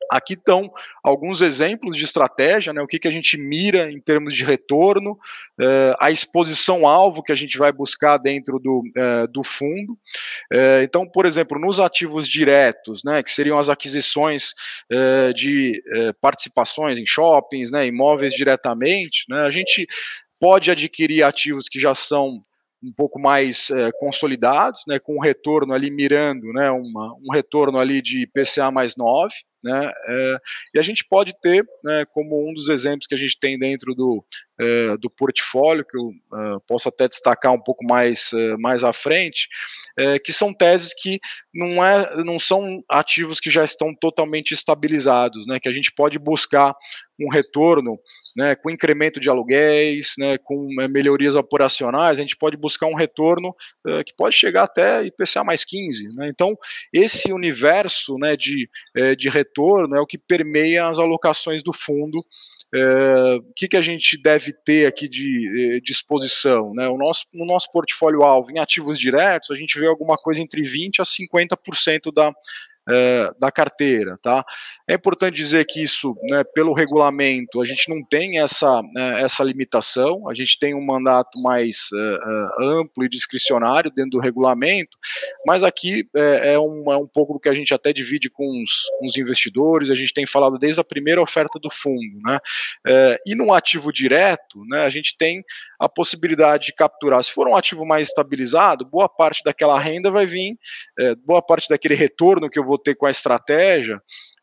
Aqui 0.09 0.33
estão 0.33 0.71
alguns 1.03 1.41
exemplos 1.41 1.95
de 1.95 2.03
estratégia, 2.03 2.73
né, 2.73 2.81
o 2.81 2.87
que, 2.87 2.97
que 2.97 3.07
a 3.07 3.11
gente 3.11 3.37
mira 3.37 3.91
em 3.91 3.99
termos 3.99 4.35
de 4.35 4.43
retorno, 4.43 5.17
eh, 5.59 5.95
a 5.99 6.09
exposição-alvo 6.09 7.21
que 7.21 7.31
a 7.31 7.35
gente 7.35 7.57
vai 7.57 7.71
buscar 7.71 8.17
dentro 8.17 8.59
do, 8.59 8.83
eh, 8.97 9.27
do 9.27 9.43
fundo. 9.43 9.97
Eh, 10.51 10.81
então, 10.83 11.07
por 11.07 11.25
exemplo, 11.25 11.59
nos 11.59 11.79
ativos 11.79 12.27
diretos, 12.27 13.03
né, 13.03 13.21
que 13.21 13.31
seriam 13.31 13.59
as 13.59 13.69
aquisições 13.69 14.53
de 15.35 15.79
participações 16.21 16.97
em 16.97 17.05
shoppings, 17.05 17.71
né, 17.71 17.85
imóveis 17.85 18.33
diretamente, 18.33 19.25
né, 19.29 19.41
a 19.41 19.51
gente 19.51 19.87
pode 20.39 20.71
adquirir 20.71 21.23
ativos 21.23 21.67
que 21.67 21.79
já 21.79 21.93
são 21.93 22.43
um 22.81 22.93
pouco 22.93 23.19
mais 23.19 23.69
é, 23.69 23.91
consolidados, 23.91 24.83
né, 24.87 24.99
com 24.99 25.19
retorno 25.19 25.73
ali 25.73 25.91
mirando, 25.91 26.51
né, 26.53 26.71
uma, 26.71 27.13
um 27.15 27.31
retorno 27.31 27.77
ali 27.77 28.01
de 28.01 28.25
PCA 28.27 28.71
mais 28.71 28.95
9, 28.95 29.33
né, 29.63 29.91
é, 30.07 30.37
e 30.75 30.79
a 30.79 30.81
gente 30.81 31.05
pode 31.05 31.33
ter, 31.41 31.65
né, 31.83 32.05
como 32.13 32.49
um 32.49 32.53
dos 32.53 32.69
exemplos 32.69 33.07
que 33.07 33.15
a 33.15 33.17
gente 33.17 33.37
tem 33.39 33.57
dentro 33.57 33.93
do, 33.93 34.23
é, 34.59 34.97
do 34.97 35.09
portfólio, 35.09 35.85
que 35.85 35.97
eu 35.97 36.11
é, 36.11 36.57
posso 36.67 36.89
até 36.89 37.07
destacar 37.07 37.53
um 37.53 37.61
pouco 37.61 37.85
mais, 37.85 38.33
é, 38.33 38.57
mais 38.57 38.83
à 38.83 38.91
frente, 38.91 39.47
é, 39.97 40.19
que 40.19 40.33
são 40.33 40.53
teses 40.53 40.93
que 40.93 41.19
não, 41.53 41.83
é, 41.83 42.23
não 42.23 42.37
são 42.37 42.83
ativos 42.89 43.39
que 43.39 43.49
já 43.49 43.63
estão 43.63 43.95
totalmente 43.95 44.53
estabilizados, 44.53 45.47
né, 45.47 45.59
que 45.59 45.69
a 45.69 45.73
gente 45.73 45.91
pode 45.93 46.19
buscar 46.19 46.75
um 47.21 47.29
retorno 47.29 47.99
né, 48.35 48.55
com 48.55 48.69
incremento 48.69 49.19
de 49.19 49.29
aluguéis, 49.29 50.13
né, 50.17 50.37
com 50.37 50.69
é, 50.81 50.87
melhorias 50.87 51.35
operacionais, 51.35 52.17
a 52.17 52.21
gente 52.21 52.37
pode 52.37 52.55
buscar 52.55 52.87
um 52.87 52.95
retorno 52.95 53.55
que 54.05 54.13
pode 54.15 54.35
chegar 54.35 54.63
até 54.63 55.03
IPCA 55.05 55.43
mais 55.43 55.65
15. 55.65 56.15
Né, 56.15 56.29
então, 56.29 56.55
esse 56.93 57.33
universo 57.33 58.17
né, 58.17 58.37
de, 58.37 58.69
de 59.17 59.29
retorno 59.29 59.48
é 59.95 59.99
o 59.99 60.05
que 60.05 60.17
permeia 60.17 60.87
as 60.87 60.99
alocações 60.99 61.63
do 61.63 61.73
fundo. 61.73 62.19
o 62.19 63.53
que, 63.55 63.67
que 63.67 63.77
a 63.77 63.81
gente 63.81 64.21
deve 64.21 64.53
ter 64.53 64.87
aqui 64.87 65.07
de, 65.07 65.81
de 65.81 65.91
exposição? 65.91 66.73
Né? 66.73 66.87
O 66.87 66.97
nosso, 66.97 67.25
no 67.33 67.45
nosso 67.45 67.71
portfólio 67.71 68.23
alvo 68.23 68.51
em 68.51 68.59
ativos 68.59 68.99
diretos, 68.99 69.51
a 69.51 69.55
gente 69.55 69.79
vê 69.79 69.87
alguma 69.87 70.17
coisa 70.17 70.41
entre 70.41 70.61
20% 70.61 70.99
a 70.99 71.03
50% 71.03 72.13
da, 72.13 72.31
da 73.39 73.51
carteira, 73.51 74.17
tá? 74.21 74.43
É 74.89 74.95
importante 74.95 75.35
dizer 75.35 75.65
que 75.65 75.83
isso, 75.83 76.15
né, 76.23 76.43
pelo 76.43 76.73
regulamento, 76.73 77.61
a 77.61 77.65
gente 77.65 77.87
não 77.87 78.03
tem 78.03 78.39
essa, 78.39 78.81
né, 78.93 79.21
essa 79.21 79.43
limitação, 79.43 80.27
a 80.27 80.33
gente 80.33 80.57
tem 80.57 80.73
um 80.73 80.83
mandato 80.83 81.39
mais 81.41 81.89
uh, 81.93 82.63
amplo 82.63 83.03
e 83.03 83.09
discricionário 83.09 83.91
dentro 83.91 84.11
do 84.11 84.19
regulamento, 84.19 84.97
mas 85.45 85.63
aqui 85.63 86.07
é, 86.15 86.53
é, 86.53 86.59
um, 86.59 86.91
é 86.91 86.97
um 86.97 87.05
pouco 87.05 87.33
do 87.33 87.39
que 87.39 87.47
a 87.47 87.53
gente 87.53 87.71
até 87.71 87.93
divide 87.93 88.31
com 88.31 88.63
os, 88.63 88.85
com 88.97 89.05
os 89.05 89.15
investidores, 89.15 89.91
a 89.91 89.95
gente 89.95 90.13
tem 90.13 90.25
falado 90.25 90.57
desde 90.57 90.81
a 90.81 90.83
primeira 90.83 91.21
oferta 91.21 91.59
do 91.59 91.69
fundo, 91.69 92.19
né? 92.25 92.39
É, 92.87 93.19
e 93.27 93.35
no 93.35 93.53
ativo 93.53 93.93
direto, 93.93 94.63
né, 94.67 94.79
a 94.79 94.89
gente 94.89 95.15
tem 95.15 95.43
a 95.79 95.87
possibilidade 95.87 96.67
de 96.67 96.73
capturar, 96.73 97.23
se 97.23 97.31
for 97.31 97.47
um 97.47 97.55
ativo 97.55 97.85
mais 97.85 98.07
estabilizado, 98.07 98.85
boa 98.85 99.07
parte 99.07 99.43
daquela 99.43 99.79
renda 99.79 100.09
vai 100.09 100.25
vir, 100.25 100.57
é, 100.99 101.13
boa 101.13 101.43
parte 101.43 101.69
daquele 101.69 101.93
retorno 101.93 102.49
que 102.49 102.57
eu 102.57 102.65
vou 102.65 102.78
ter 102.79 102.95
com 102.95 103.05
a 103.05 103.11
estratégia, 103.11 104.01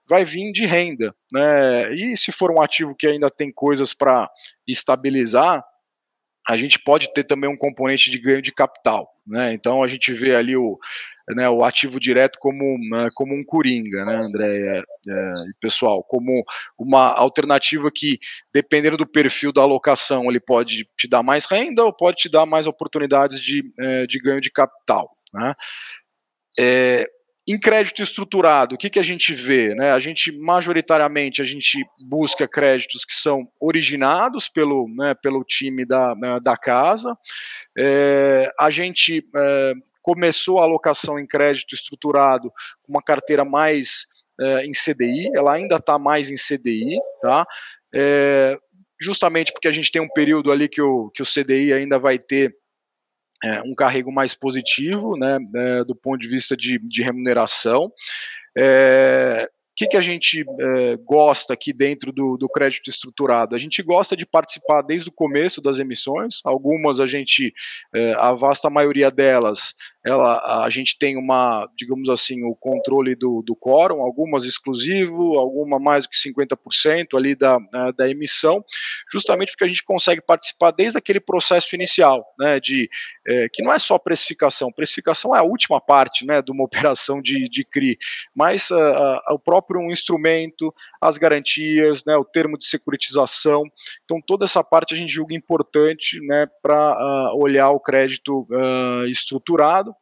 vai 0.09 0.25
vir 0.25 0.53
de 0.53 0.65
renda. 0.67 1.15
Né? 1.33 1.95
E 1.95 2.17
se 2.17 2.31
for 2.33 2.51
um 2.51 2.61
ativo 2.61 2.95
que 2.95 3.07
ainda 3.07 3.31
tem 3.31 3.53
coisas 3.53 3.93
para 3.93 4.31
estabilizar, 4.67 5.65
a 6.49 6.57
gente 6.57 6.79
pode 6.79 7.13
ter 7.13 7.25
também 7.25 7.51
um 7.51 7.57
componente 7.57 8.11
de 8.11 8.19
ganho 8.19 8.41
de 8.41 8.53
capital. 8.53 9.11
Né? 9.27 9.53
Então 9.53 9.83
a 9.83 9.89
gente 9.89 10.13
vê 10.13 10.37
ali 10.37 10.57
o, 10.57 10.79
né, 11.31 11.51
o 11.51 11.65
ativo 11.65 11.99
direto 11.99 12.39
como, 12.39 12.79
né, 12.89 13.09
como 13.15 13.35
um 13.35 13.45
coringa, 13.45 14.05
né, 14.05 14.15
André 14.15 14.47
é, 14.47 14.79
é, 14.79 15.33
pessoal, 15.61 16.05
como 16.05 16.45
uma 16.79 17.11
alternativa 17.11 17.91
que, 17.93 18.21
dependendo 18.55 18.97
do 18.97 19.07
perfil 19.07 19.53
da 19.53 19.63
alocação, 19.63 20.27
ele 20.27 20.39
pode 20.39 20.89
te 20.97 21.09
dar 21.09 21.25
mais 21.25 21.47
renda 21.47 21.85
ou 21.85 21.93
pode 21.93 22.19
te 22.19 22.29
dar 22.29 22.47
mais 22.47 22.69
oportunidades 22.69 23.41
de, 23.41 23.65
é, 23.81 24.07
de 24.07 24.21
ganho 24.21 24.41
de 24.41 24.53
capital. 24.53 25.11
Né? 25.35 25.53
É, 26.61 27.07
em 27.49 27.59
crédito 27.59 28.03
estruturado, 28.03 28.75
o 28.75 28.79
que, 28.79 28.91
que 28.91 28.99
a 28.99 29.05
gente 29.05 29.33
vê? 29.33 29.73
Né? 29.75 29.93
A 29.93 30.01
gente, 30.01 30.33
majoritariamente, 30.33 31.41
a 31.41 31.45
gente 31.45 31.79
busca 32.01 32.49
créditos 32.49 33.05
que 33.05 33.15
são 33.15 33.49
originados 33.61 34.49
pelo, 34.49 34.89
né, 34.89 35.15
pelo 35.15 35.45
time 35.45 35.85
da, 35.85 36.17
né, 36.17 36.41
da 36.43 36.57
casa. 36.57 37.17
É, 37.79 38.51
a 38.59 38.69
gente 38.69 39.25
é, 39.37 39.73
começou 40.03 40.59
a 40.59 40.65
alocação 40.65 41.21
em 41.21 41.27
crédito 41.27 41.75
estruturado 41.75 42.51
com 42.83 42.93
uma 42.93 43.03
carteira 43.03 43.45
mais 43.45 44.07
é, 44.41 44.67
em 44.67 44.73
CDI, 44.73 45.31
ela 45.35 45.55
ainda 45.55 45.77
está 45.77 45.99
mais 45.99 46.31
em 46.31 46.37
CDI, 46.37 46.99
tá? 47.23 47.47
É, 47.95 48.59
justamente 49.01 49.53
porque 49.53 49.69
a 49.69 49.73
gente 49.73 49.91
tem 49.91 50.03
um 50.03 50.09
período 50.09 50.51
ali 50.51 50.69
que 50.69 50.83
o, 50.83 51.11
que 51.11 51.23
o 51.23 51.27
CDI 51.27 51.73
ainda 51.73 51.99
vai 51.99 52.19
ter 52.19 52.55
é, 53.45 53.61
um 53.63 53.75
carrego 53.75 54.13
mais 54.13 54.35
positivo, 54.35 55.17
né, 55.17 55.39
é, 55.55 55.85
do 55.85 55.95
ponto 55.95 56.19
de 56.19 56.29
vista 56.29 56.57
de, 56.57 56.79
de 56.79 57.03
remuneração. 57.03 57.93
É, 58.57 59.49
o 59.49 59.77
que, 59.77 59.89
que 59.89 59.97
a 59.99 60.01
gente 60.01 60.43
é, 60.43 60.97
gosta 61.05 61.53
aqui 61.53 61.71
dentro 61.71 62.11
do, 62.11 62.39
do, 62.39 62.49
crédito 62.49 62.89
estruturado? 62.89 63.55
A 63.55 63.59
gente 63.59 63.83
gosta 63.83 64.17
de 64.17 64.25
participar 64.25 64.81
desde 64.81 65.11
o 65.11 65.13
começo 65.13 65.61
das 65.61 65.79
emissões, 65.79 66.41
algumas 66.45 66.99
a 66.99 67.07
gente, 67.07 67.53
é, 67.95 68.15
a 68.15 68.33
vasta 68.33 68.71
maioria 68.71 69.11
delas, 69.11 69.75
ela, 70.07 70.65
a 70.65 70.71
gente 70.71 70.97
tem 70.97 71.17
uma, 71.17 71.69
digamos 71.77 72.09
assim, 72.09 72.45
o 72.45 72.55
controle 72.55 73.17
do, 73.17 73.43
do 73.45 73.57
quórum, 73.57 74.03
algumas 74.03 74.45
exclusivo, 74.45 75.37
alguma 75.37 75.81
mais 75.81 76.07
que 76.07 76.17
50% 76.17 77.17
ali 77.17 77.35
da, 77.35 77.59
da 77.97 78.09
emissão, 78.09 78.65
justamente 79.11 79.51
porque 79.51 79.65
a 79.65 79.69
gente 79.69 79.83
consegue 79.83 80.21
participar 80.21 80.71
desde 80.71 80.97
aquele 80.97 81.19
processo 81.19 81.75
inicial, 81.75 82.25
né, 82.39 82.61
de, 82.61 82.89
é, 83.27 83.49
que 83.53 83.65
não 83.65 83.73
é 83.73 83.81
só 83.81 83.99
precificação, 83.99 84.71
precificação 84.71 85.35
é 85.35 85.41
a 85.41 85.43
última 85.43 85.81
parte, 85.81 86.25
né, 86.25 86.41
de 86.41 86.53
uma 86.53 86.63
operação 86.87 87.21
de, 87.21 87.49
de 87.49 87.65
CRI, 87.65 87.99
mas 88.33 88.71
a, 88.71 89.23
a, 89.27 89.35
o 89.35 89.41
próprio 89.41 89.81
instrumento, 89.91 90.73
as 91.01 91.19
garantias, 91.19 92.05
né, 92.05 92.17
o 92.17 92.25
termo 92.25 92.57
de 92.57 92.67
securitização, 92.67 93.65
então 94.05 94.21
toda 94.25 94.45
essa 94.45 94.63
parte 94.63 94.95
a 94.95 94.97
gente 94.97 95.13
julga 95.13 95.35
importante, 95.35 96.21
né, 96.21 96.47
para 96.63 97.33
uh, 97.33 97.43
olhar 97.43 97.71
o 97.71 97.81
crédito 97.81 98.47
uh, 98.53 99.07
estruturado, 99.07 99.96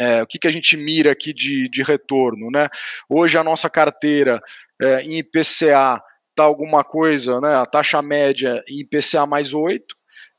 é, 0.00 0.22
o 0.22 0.26
que, 0.26 0.38
que 0.38 0.48
a 0.48 0.50
gente 0.50 0.76
mira 0.78 1.12
aqui 1.12 1.34
de, 1.34 1.68
de 1.68 1.82
retorno, 1.82 2.50
né? 2.50 2.68
Hoje 3.08 3.36
a 3.36 3.44
nossa 3.44 3.68
carteira 3.68 4.40
é, 4.80 5.02
em 5.02 5.18
IPCA 5.18 6.02
está 6.30 6.44
alguma 6.44 6.82
coisa, 6.82 7.38
né? 7.38 7.54
A 7.54 7.66
taxa 7.66 8.00
média 8.00 8.62
em 8.66 8.80
IPCA 8.80 9.26
mais 9.26 9.52
8, 9.52 9.94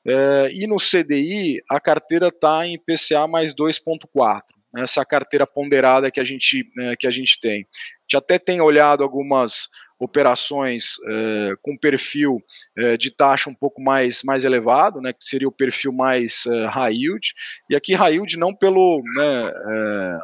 é, 0.08 0.50
e 0.52 0.66
no 0.66 0.78
CDI 0.78 1.62
a 1.70 1.80
carteira 1.80 2.30
está 2.30 2.66
em 2.66 2.74
IPCA 2.74 3.28
mais 3.28 3.54
2,4. 3.54 4.42
Essa 4.78 5.02
é 5.02 5.04
a 5.04 5.06
carteira 5.06 5.46
ponderada 5.46 6.10
que 6.10 6.20
a 6.20 6.26
gente, 6.26 6.66
é, 6.80 6.96
que 6.96 7.06
a 7.06 7.12
gente 7.12 7.40
tem. 7.40 7.62
A 7.62 8.04
gente 8.04 8.18
até 8.18 8.40
tem 8.40 8.62
olhado 8.62 9.04
algumas 9.04 9.70
operações 10.02 10.96
é, 11.08 11.54
com 11.62 11.78
perfil 11.78 12.44
é, 12.76 12.98
de 12.98 13.12
taxa 13.12 13.52
um 13.52 13.54
pouco 13.54 13.80
mais, 13.80 14.24
mais 14.24 14.44
elevado, 14.44 15.00
né, 15.00 15.14
que 15.14 15.24
seria 15.24 15.48
o 15.48 15.52
perfil 15.52 15.94
mais 15.94 16.44
é, 16.48 16.66
high 16.66 16.96
yield, 16.96 17.34
e 17.70 17.76
aqui 17.76 17.94
high 17.94 18.14
yield 18.14 18.36
não 18.36 18.52
pelo, 18.52 19.04
né, 19.16 19.42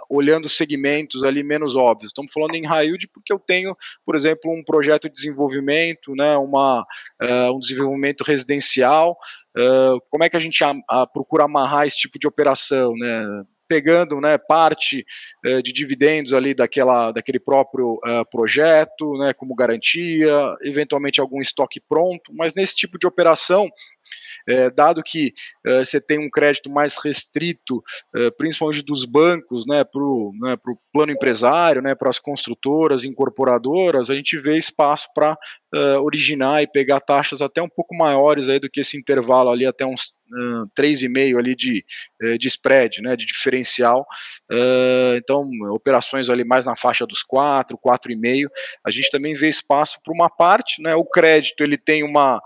olhando 0.10 0.50
segmentos 0.50 1.24
ali 1.24 1.44
menos 1.44 1.76
óbvios, 1.76 2.10
estamos 2.10 2.32
falando 2.32 2.56
em 2.56 2.66
high 2.66 2.88
yield 2.88 3.08
porque 3.10 3.32
eu 3.32 3.38
tenho, 3.38 3.78
por 4.04 4.16
exemplo, 4.16 4.52
um 4.52 4.64
projeto 4.64 5.08
de 5.08 5.14
desenvolvimento, 5.14 6.16
né, 6.16 6.36
uma, 6.38 6.84
um 7.54 7.60
desenvolvimento 7.60 8.24
residencial, 8.24 9.16
como 10.10 10.24
é 10.24 10.30
que 10.30 10.38
a 10.38 10.40
gente 10.40 10.64
a, 10.64 10.74
a 10.90 11.06
procura 11.06 11.46
amarrar 11.46 11.86
esse 11.86 11.98
tipo 11.98 12.18
de 12.18 12.28
operação, 12.28 12.94
né, 12.96 13.44
pegando 13.68 14.20
né, 14.22 14.38
parte 14.38 15.06
eh, 15.46 15.62
de 15.62 15.74
dividendos 15.74 16.34
ali 16.34 16.54
daquela, 16.54 17.12
daquele 17.12 17.40
próprio 17.40 18.00
eh, 18.06 18.24
projeto, 18.32 19.14
né, 19.20 19.34
como 19.34 19.56
garantia, 19.56 20.56
eventualmente 20.64 21.20
algum 21.20 21.40
estoque 21.40 21.80
pronto, 21.80 22.32
mas 22.34 22.54
nesse 22.56 22.76
tipo 22.76 22.98
de 22.98 23.08
operação 23.08 23.68
é, 24.48 24.70
dado 24.70 25.04
que 25.04 25.34
é, 25.66 25.84
você 25.84 26.00
tem 26.00 26.20
um 26.20 26.30
crédito 26.30 26.70
mais 26.70 26.98
restrito, 27.04 27.84
é, 28.16 28.32
principalmente 28.32 28.84
dos 28.84 29.06
bancos, 29.06 29.66
né, 29.66 29.84
para 29.84 30.02
o 30.02 30.32
né, 30.40 30.56
plano 30.94 31.12
empresário, 31.12 31.82
né, 31.82 31.94
para 31.96 32.10
as 32.10 32.20
construtoras, 32.20 33.04
incorporadoras, 33.04 34.10
a 34.10 34.16
gente 34.16 34.38
vê 34.38 34.58
espaço 34.58 35.08
para 35.14 35.38
uh, 35.74 36.02
originar 36.04 36.62
e 36.62 36.68
pegar 36.68 37.00
taxas 37.00 37.42
até 37.42 37.62
um 37.62 37.70
pouco 37.70 37.96
maiores 37.96 38.50
aí 38.50 38.60
do 38.60 38.70
que 38.70 38.80
esse 38.80 38.98
intervalo 38.98 39.50
ali, 39.50 39.66
até 39.66 39.86
uns 39.86 40.14
uh, 40.32 40.68
3,5 40.78 41.38
ali 41.38 41.56
de, 41.56 41.84
uh, 42.24 42.38
de 42.38 42.48
spread, 42.48 43.02
né, 43.02 43.16
de 43.16 43.26
diferencial. 43.26 44.06
Uh, 44.52 45.18
então, 45.18 45.50
operações 45.72 46.30
ali 46.30 46.44
mais 46.44 46.66
na 46.66 46.76
faixa 46.76 47.06
dos 47.06 47.24
4, 47.24 47.78
4,5. 47.78 48.48
A 48.86 48.92
gente 48.92 49.10
também 49.12 49.34
vê 49.34 49.48
espaço 49.48 50.00
para 50.04 50.14
uma 50.14 50.30
parte, 50.30 50.82
né, 50.82 50.96
o 50.96 51.06
crédito 51.06 51.64
ele 51.64 51.78
tem 51.78 52.04
uma 52.04 52.42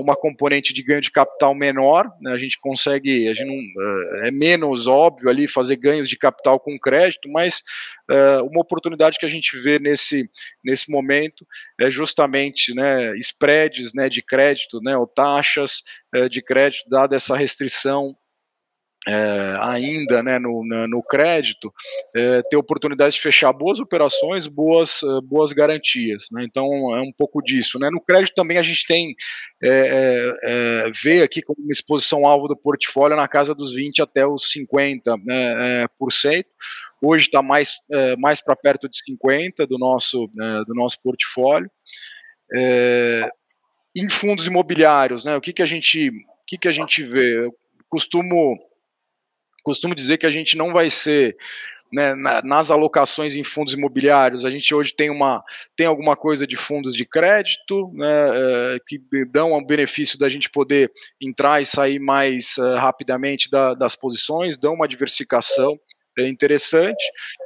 uma 0.00 0.16
componente 0.16 0.74
de 0.74 0.82
ganho 0.82 1.00
de 1.00 1.10
capital 1.10 1.54
menor, 1.54 2.10
né, 2.20 2.32
a 2.32 2.38
gente 2.38 2.58
consegue, 2.60 3.28
a 3.28 3.34
gente 3.34 3.46
não, 3.46 3.54
uh, 3.54 4.26
é 4.26 4.30
menos 4.30 4.88
óbvio 4.88 5.30
ali 5.30 5.46
fazer 5.46 5.76
ganhos 5.76 6.08
de 6.08 6.16
capital 6.16 6.58
com 6.58 6.78
crédito, 6.78 7.30
mas 7.30 7.62
uh, 8.10 8.44
uma 8.50 8.60
oportunidade 8.60 9.18
que 9.18 9.26
a 9.26 9.28
gente 9.28 9.56
vê 9.56 9.78
nesse, 9.78 10.28
nesse 10.64 10.90
momento 10.90 11.46
é 11.80 11.90
justamente 11.90 12.74
né, 12.74 13.16
spreads 13.18 13.94
né, 13.94 14.08
de 14.08 14.20
crédito, 14.20 14.80
né, 14.82 14.96
ou 14.96 15.06
taxas 15.06 15.82
de 16.30 16.40
crédito, 16.42 16.88
dada 16.88 17.14
essa 17.14 17.36
restrição 17.36 18.16
é, 19.06 19.56
ainda 19.60 20.22
né, 20.22 20.38
no, 20.38 20.62
no 20.88 21.02
crédito, 21.02 21.72
é, 22.14 22.42
ter 22.42 22.56
oportunidade 22.56 23.14
de 23.14 23.20
fechar 23.20 23.52
boas 23.52 23.78
operações, 23.80 24.46
boas, 24.46 25.02
é, 25.02 25.20
boas 25.22 25.52
garantias. 25.52 26.26
Né? 26.32 26.44
Então 26.44 26.66
é 26.96 27.00
um 27.00 27.12
pouco 27.12 27.40
disso. 27.42 27.78
Né? 27.78 27.88
No 27.90 28.00
crédito 28.00 28.34
também 28.34 28.58
a 28.58 28.62
gente 28.62 28.84
tem, 28.86 29.14
é, 29.62 29.68
é, 29.70 30.32
é 30.42 30.90
vê 31.02 31.22
aqui 31.22 31.40
como 31.40 31.60
uma 31.60 31.72
exposição 31.72 32.26
alvo 32.26 32.48
do 32.48 32.56
portfólio 32.56 33.16
na 33.16 33.28
casa 33.28 33.54
dos 33.54 33.72
20 33.72 34.02
até 34.02 34.26
os 34.26 34.50
50%. 34.52 35.22
Né, 35.24 35.86
por 35.98 36.12
cento. 36.12 36.48
Hoje 37.00 37.26
está 37.26 37.40
mais, 37.40 37.74
mais 38.18 38.40
para 38.40 38.56
perto 38.56 38.88
de 38.88 38.96
50% 38.98 39.66
do 39.66 39.78
nosso, 39.78 40.28
do 40.66 40.74
nosso 40.74 41.00
portfólio. 41.00 41.70
em 43.96 44.10
fundos 44.10 44.46
imobiliários, 44.46 45.24
né, 45.24 45.36
o 45.36 45.40
que, 45.40 45.52
que, 45.52 45.62
a 45.62 45.66
gente, 45.66 46.08
o 46.08 46.12
que, 46.46 46.58
que 46.58 46.68
a 46.68 46.72
gente 46.72 47.02
vê? 47.04 47.44
Eu 47.44 47.54
costumo 47.88 48.58
costumo 49.68 49.94
dizer 49.94 50.16
que 50.16 50.26
a 50.26 50.30
gente 50.30 50.56
não 50.56 50.72
vai 50.72 50.88
ser 50.88 51.36
né, 51.92 52.14
nas 52.44 52.70
alocações 52.70 53.34
em 53.34 53.44
fundos 53.44 53.72
imobiliários, 53.72 54.44
a 54.44 54.50
gente 54.50 54.74
hoje 54.74 54.94
tem 54.94 55.10
uma 55.10 55.42
tem 55.74 55.86
alguma 55.86 56.16
coisa 56.16 56.46
de 56.46 56.56
fundos 56.56 56.94
de 56.94 57.04
crédito 57.04 57.90
né, 57.94 58.06
é, 58.06 58.78
que 58.86 59.00
dão 59.30 59.52
um 59.52 59.64
benefício 59.64 60.18
da 60.18 60.28
gente 60.28 60.50
poder 60.50 60.90
entrar 61.20 61.60
e 61.62 61.66
sair 61.66 61.98
mais 61.98 62.56
uh, 62.58 62.76
rapidamente 62.76 63.50
da, 63.50 63.74
das 63.74 63.96
posições, 63.96 64.58
dão 64.58 64.74
uma 64.74 64.88
diversificação 64.88 65.78
interessante, 66.26 67.02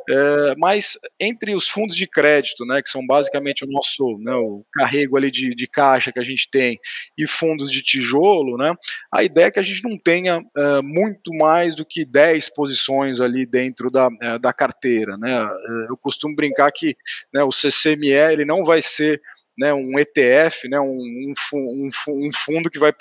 é, 0.09 0.55
mas 0.59 0.99
entre 1.21 1.55
os 1.55 1.69
fundos 1.69 1.97
de 1.97 2.07
crédito, 2.07 2.65
né, 2.65 2.81
que 2.83 2.89
são 2.89 3.07
basicamente 3.07 3.65
o 3.65 3.69
nosso 3.69 4.19
né, 4.19 4.35
o 4.35 4.65
carrego 4.73 5.17
ali 5.17 5.31
de, 5.31 5.55
de 5.55 5.67
caixa 5.67 6.13
que 6.13 6.19
a 6.19 6.25
gente 6.25 6.49
tem, 6.51 6.79
e 7.19 7.27
fundos 7.27 7.71
de 7.71 7.83
tijolo, 7.83 8.57
né, 8.57 8.75
a 9.13 9.23
ideia 9.23 9.47
é 9.47 9.51
que 9.51 9.61
a 9.61 9.63
gente 9.63 9.83
não 9.83 9.99
tenha 9.99 10.43
é, 10.57 10.83
muito 10.83 11.33
mais 11.35 11.75
do 11.75 11.85
que 11.85 12.05
10 12.05 12.55
posições 12.55 13.21
ali 13.21 13.45
dentro 13.45 13.91
da, 13.91 14.09
é, 14.21 14.39
da 14.39 14.53
carteira. 14.53 15.17
Né, 15.17 15.33
é, 15.33 15.91
eu 15.91 15.97
costumo 15.97 16.35
brincar 16.35 16.71
que 16.73 16.97
né, 17.33 17.43
o 17.43 17.51
CCME 17.51 18.13
ele 18.13 18.45
não 18.45 18.65
vai 18.65 18.81
ser 18.81 19.21
né, 19.57 19.73
um 19.73 19.99
ETF, 19.99 20.69
né, 20.69 20.81
um, 20.81 20.99
um, 20.99 21.91
um, 22.09 22.33
fundo 22.33 22.71
que 22.71 22.79
vai 22.79 22.93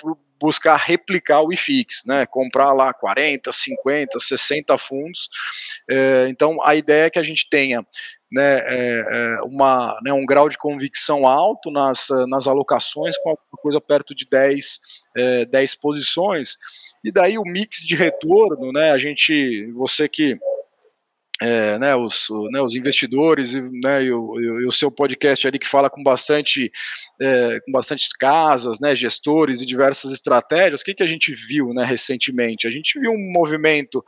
buscar 0.42 0.76
replicar 0.76 1.40
o 1.40 1.52
IFIX, 1.52 2.02
né, 2.04 2.26
comprar 2.26 2.72
lá 2.72 2.92
40, 2.92 3.52
50, 3.52 4.18
60 4.18 4.76
fundos. 4.76 5.28
É, 5.88 6.26
então, 6.28 6.58
a 6.64 6.74
ideia 6.74 7.06
é 7.06 7.10
que 7.10 7.18
a 7.20 7.22
gente 7.22 7.48
tenha 7.48 7.86
né, 8.30 8.58
é, 8.64 9.04
é 9.08 9.42
uma, 9.44 9.96
né, 10.02 10.12
um 10.12 10.26
grau 10.26 10.48
de 10.48 10.58
convicção 10.58 11.28
alto 11.28 11.70
nas, 11.70 12.08
nas 12.28 12.48
alocações, 12.48 13.16
com 13.18 13.30
alguma 13.30 13.58
coisa 13.62 13.80
perto 13.80 14.16
de 14.16 14.26
10, 14.28 14.80
é, 15.16 15.44
10 15.44 15.76
posições, 15.76 16.56
e 17.04 17.12
daí 17.12 17.38
o 17.38 17.44
mix 17.44 17.78
de 17.78 17.94
retorno, 17.94 18.72
né, 18.72 18.90
a 18.90 18.98
gente, 18.98 19.70
você 19.72 20.08
que 20.08 20.36
é, 21.40 21.78
né, 21.78 21.96
os, 21.96 22.28
né, 22.52 22.60
os 22.60 22.76
investidores 22.76 23.54
né, 23.54 24.04
e, 24.04 24.12
o, 24.12 24.40
e, 24.40 24.66
o, 24.66 24.72
seu 24.72 24.90
podcast 24.90 25.46
ali 25.46 25.58
que 25.58 25.66
fala 25.66 25.90
com 25.90 26.02
bastante 26.02 26.70
é, 27.20 27.58
com 27.64 27.72
bastantes 27.72 28.08
casas, 28.12 28.78
né, 28.80 28.94
gestores 28.94 29.60
e 29.60 29.66
diversas 29.66 30.12
estratégias, 30.12 30.82
o 30.82 30.84
que, 30.84 30.94
que 30.94 31.02
a 31.02 31.06
gente 31.06 31.32
viu 31.34 31.72
né, 31.74 31.84
recentemente? 31.84 32.66
A 32.66 32.70
gente 32.70 32.98
viu 33.00 33.10
um 33.10 33.32
movimento 33.32 34.04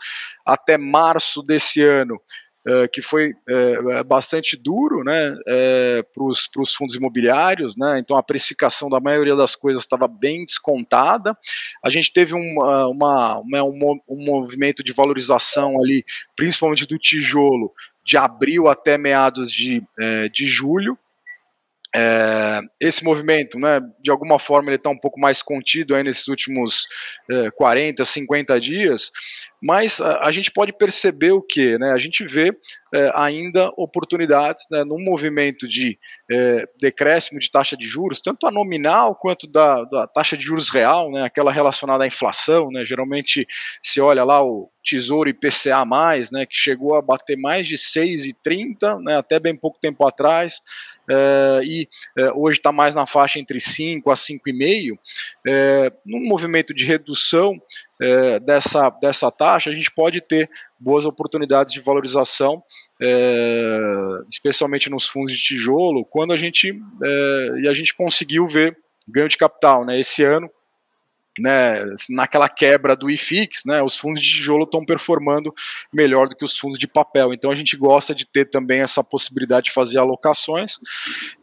até 0.47 0.79
março 0.79 1.43
desse 1.43 1.83
ano 1.83 2.21
Uh, 2.67 2.89
que 2.91 3.03
foi 3.03 3.33
uh, 3.33 4.05
bastante 4.07 4.57
duro 4.57 5.05
né, 5.05 5.33
uh, 5.33 6.05
para 6.15 6.63
os 6.63 6.75
fundos 6.75 6.95
imobiliários, 6.95 7.77
né, 7.77 7.99
então 7.99 8.17
a 8.17 8.23
precificação 8.23 8.89
da 8.89 8.99
maioria 8.99 9.37
das 9.37 9.55
coisas 9.55 9.83
estava 9.83 10.09
bem 10.09 10.47
descontada. 10.47 11.37
A 11.85 11.91
gente 11.91 12.11
teve 12.11 12.35
um, 12.35 12.59
uma, 12.91 13.39
uma, 13.39 13.65
um, 13.65 14.01
um 14.09 14.25
movimento 14.25 14.83
de 14.83 14.95
valorização 14.95 15.79
ali, 15.79 16.03
principalmente 16.35 16.87
do 16.87 16.99
tijolo, 16.99 17.71
de 18.03 18.17
abril 18.17 18.67
até 18.67 18.97
meados 18.97 19.51
de, 19.51 19.83
de 20.33 20.47
julho, 20.47 20.99
é, 21.97 22.61
esse 22.81 23.05
movimento, 23.05 23.59
né, 23.59 23.81
de 24.03 24.11
alguma 24.11 24.39
forma, 24.39 24.69
ele 24.69 24.77
está 24.77 24.91
um 24.91 24.99
pouco 24.99 25.21
mais 25.21 25.41
contido 25.41 25.95
aí 25.95 26.03
nesses 26.03 26.27
últimos 26.27 26.87
é, 27.31 27.51
40, 27.53 28.05
50 28.05 28.61
dias, 28.61 29.13
mas 29.63 30.01
a, 30.01 30.27
a, 30.27 30.33
gente 30.33 30.51
pode 30.51 30.73
perceber 30.73 31.31
o 31.31 31.41
que? 31.41 31.79
Né, 31.79 31.93
a 31.93 31.99
gente 31.99 32.25
vê 32.25 32.53
é, 32.93 33.11
ainda 33.15 33.73
oportunidades 33.77 34.65
né, 34.71 34.85
num 34.85 35.03
movimento 35.03 35.67
de 35.69 35.99
é, 36.31 36.67
decréscimo 36.81 37.39
de 37.39 37.51
taxa 37.51 37.77
de 37.77 37.87
juros, 37.87 38.21
tanto 38.21 38.47
a 38.47 38.51
nominal 38.51 39.15
quanto 39.15 39.47
da, 39.47 39.85
da 39.85 40.07
taxa 40.07 40.37
de 40.37 40.45
juros 40.45 40.69
real, 40.71 41.11
né, 41.11 41.23
aquela 41.23 41.53
relacionada 41.53 42.05
à 42.05 42.07
inflação. 42.07 42.71
Né, 42.71 42.85
geralmente 42.85 43.47
se 43.83 44.01
olha 44.01 44.23
lá 44.23 44.45
o 44.45 44.71
Tesouro 44.85 45.31
IPCA, 45.31 45.85
né, 46.31 46.45
que 46.45 46.57
chegou 46.57 46.95
a 46.95 47.03
bater 47.03 47.39
mais 47.39 47.67
de 47.67 47.77
6,30 47.77 49.03
né, 49.03 49.17
até 49.17 49.41
bem 49.41 49.57
pouco 49.57 49.79
tempo 49.81 50.07
atrás. 50.07 50.61
Uh, 51.11 51.63
e 51.63 51.89
uh, 52.19 52.43
hoje 52.43 52.59
está 52.59 52.73
mais 52.73 52.95
na 52.95 53.07
faixa 53.07 53.39
entre 53.39 53.61
5 53.61 54.11
a 54.11 54.15
5,5, 54.15 54.93
uh, 54.95 55.97
num 56.05 56.27
movimento 56.27 56.73
de 56.73 56.85
redução 56.85 57.53
uh, 57.53 58.41
dessa, 58.41 58.89
dessa 58.91 59.31
taxa, 59.31 59.71
a 59.71 59.75
gente 59.75 59.91
pode 59.91 60.21
ter 60.21 60.49
boas 60.79 61.05
oportunidades 61.05 61.73
de 61.73 61.81
valorização, 61.81 62.63
especialmente 64.29 64.89
nos 64.89 65.07
fundos 65.07 65.33
de 65.33 65.43
tijolo, 65.43 66.05
quando 66.05 66.33
a 66.33 66.37
gente, 66.37 66.79
e 67.63 67.69
a 67.69 67.75
gente 67.75 67.95
conseguiu 67.95 68.47
ver 68.47 68.77
ganho 69.09 69.29
de 69.29 69.37
capital. 69.37 69.85
Né? 69.85 69.99
Esse 69.99 70.23
ano, 70.23 70.51
né, 71.39 71.85
naquela 72.11 72.49
quebra 72.49 72.97
do 72.97 73.11
IFIX, 73.11 73.63
né, 73.67 73.83
os 73.83 73.97
fundos 73.97 74.23
de 74.23 74.29
tijolo 74.29 74.65
estão 74.65 74.85
performando 74.85 75.53
melhor 75.93 76.29
do 76.29 76.37
que 76.37 76.45
os 76.45 76.59
fundos 76.59 76.79
de 76.79 76.87
papel. 76.87 77.33
Então 77.33 77.51
a 77.51 77.57
gente 77.57 77.77
gosta 77.77 78.15
de 78.15 78.25
ter 78.25 78.47
também 78.47 78.81
essa 78.81 79.03
possibilidade 79.03 79.67
de 79.67 79.73
fazer 79.73 79.99
alocações. 79.99 80.79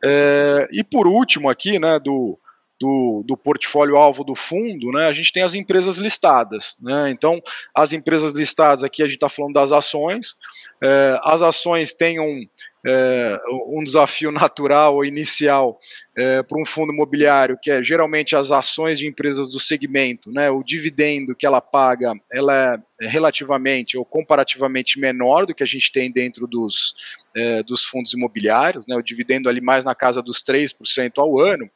É, 0.04 0.68
e 0.72 0.84
por 0.84 1.08
último 1.08 1.50
aqui, 1.50 1.78
né, 1.80 2.00
do, 2.00 2.40
do, 2.80 3.24
do 3.28 3.38
portfólio 3.38 3.98
alvo 3.98 4.24
do 4.24 4.36
fundo, 4.36 4.92
né, 4.92 5.08
a 5.08 5.14
gente 5.14 5.34
tem 5.34 5.44
as 5.44 5.54
empresas 5.54 5.98
listadas. 5.98 6.78
Né, 6.82 7.10
então 7.12 7.42
as 7.76 7.92
empresas 7.92 8.34
listadas 8.34 8.84
aqui 8.84 9.02
a 9.02 9.06
gente 9.06 9.16
está 9.16 9.30
falando 9.30 9.54
das 9.54 9.72
ações. 9.72 10.36
É, 10.82 11.20
as 11.24 11.42
ações 11.42 11.94
têm 11.94 12.20
um 12.20 12.46
é, 12.86 13.39
um 13.67 13.84
desafio 13.84 14.32
natural 14.32 14.96
ou 14.96 15.06
inicial 15.06 15.80
é, 16.17 16.44
para 16.44 16.60
um 16.60 16.65
fundo 16.65 16.91
imobiliário, 16.91 17.58
que 17.62 17.72
é 17.72 17.84
geralmente 17.84 18.36
as 18.36 18.52
ações 18.52 19.00
de 19.00 19.08
empresas 19.08 19.50
do 19.50 19.60
segmento, 19.60 20.32
né, 20.32 20.50
o 20.50 20.63
dividendo 20.63 21.36
que 21.36 21.46
ela 21.46 21.62
paga, 21.62 22.13
ela 22.32 22.82
é 23.02 23.08
relativamente 23.08 23.98
ou 23.98 24.04
comparativamente 24.04 25.00
menor 25.00 25.46
do 25.46 25.56
que 25.56 25.63
a 25.63 25.67
gente 25.67 25.91
tem 25.91 26.12
dentro 26.12 26.48
dos, 26.48 26.94
é, 27.36 27.63
dos 27.63 27.84
fundos 27.84 28.13
imobiliários, 28.13 28.86
né, 28.88 28.96
o 28.96 29.02
dividendo 29.02 29.48
ali 29.48 29.62
mais 29.62 29.86
na 29.86 29.96
casa 29.96 30.22
dos 30.22 30.44
3% 30.44 31.13
ao 31.17 31.39
ano, 31.39 31.70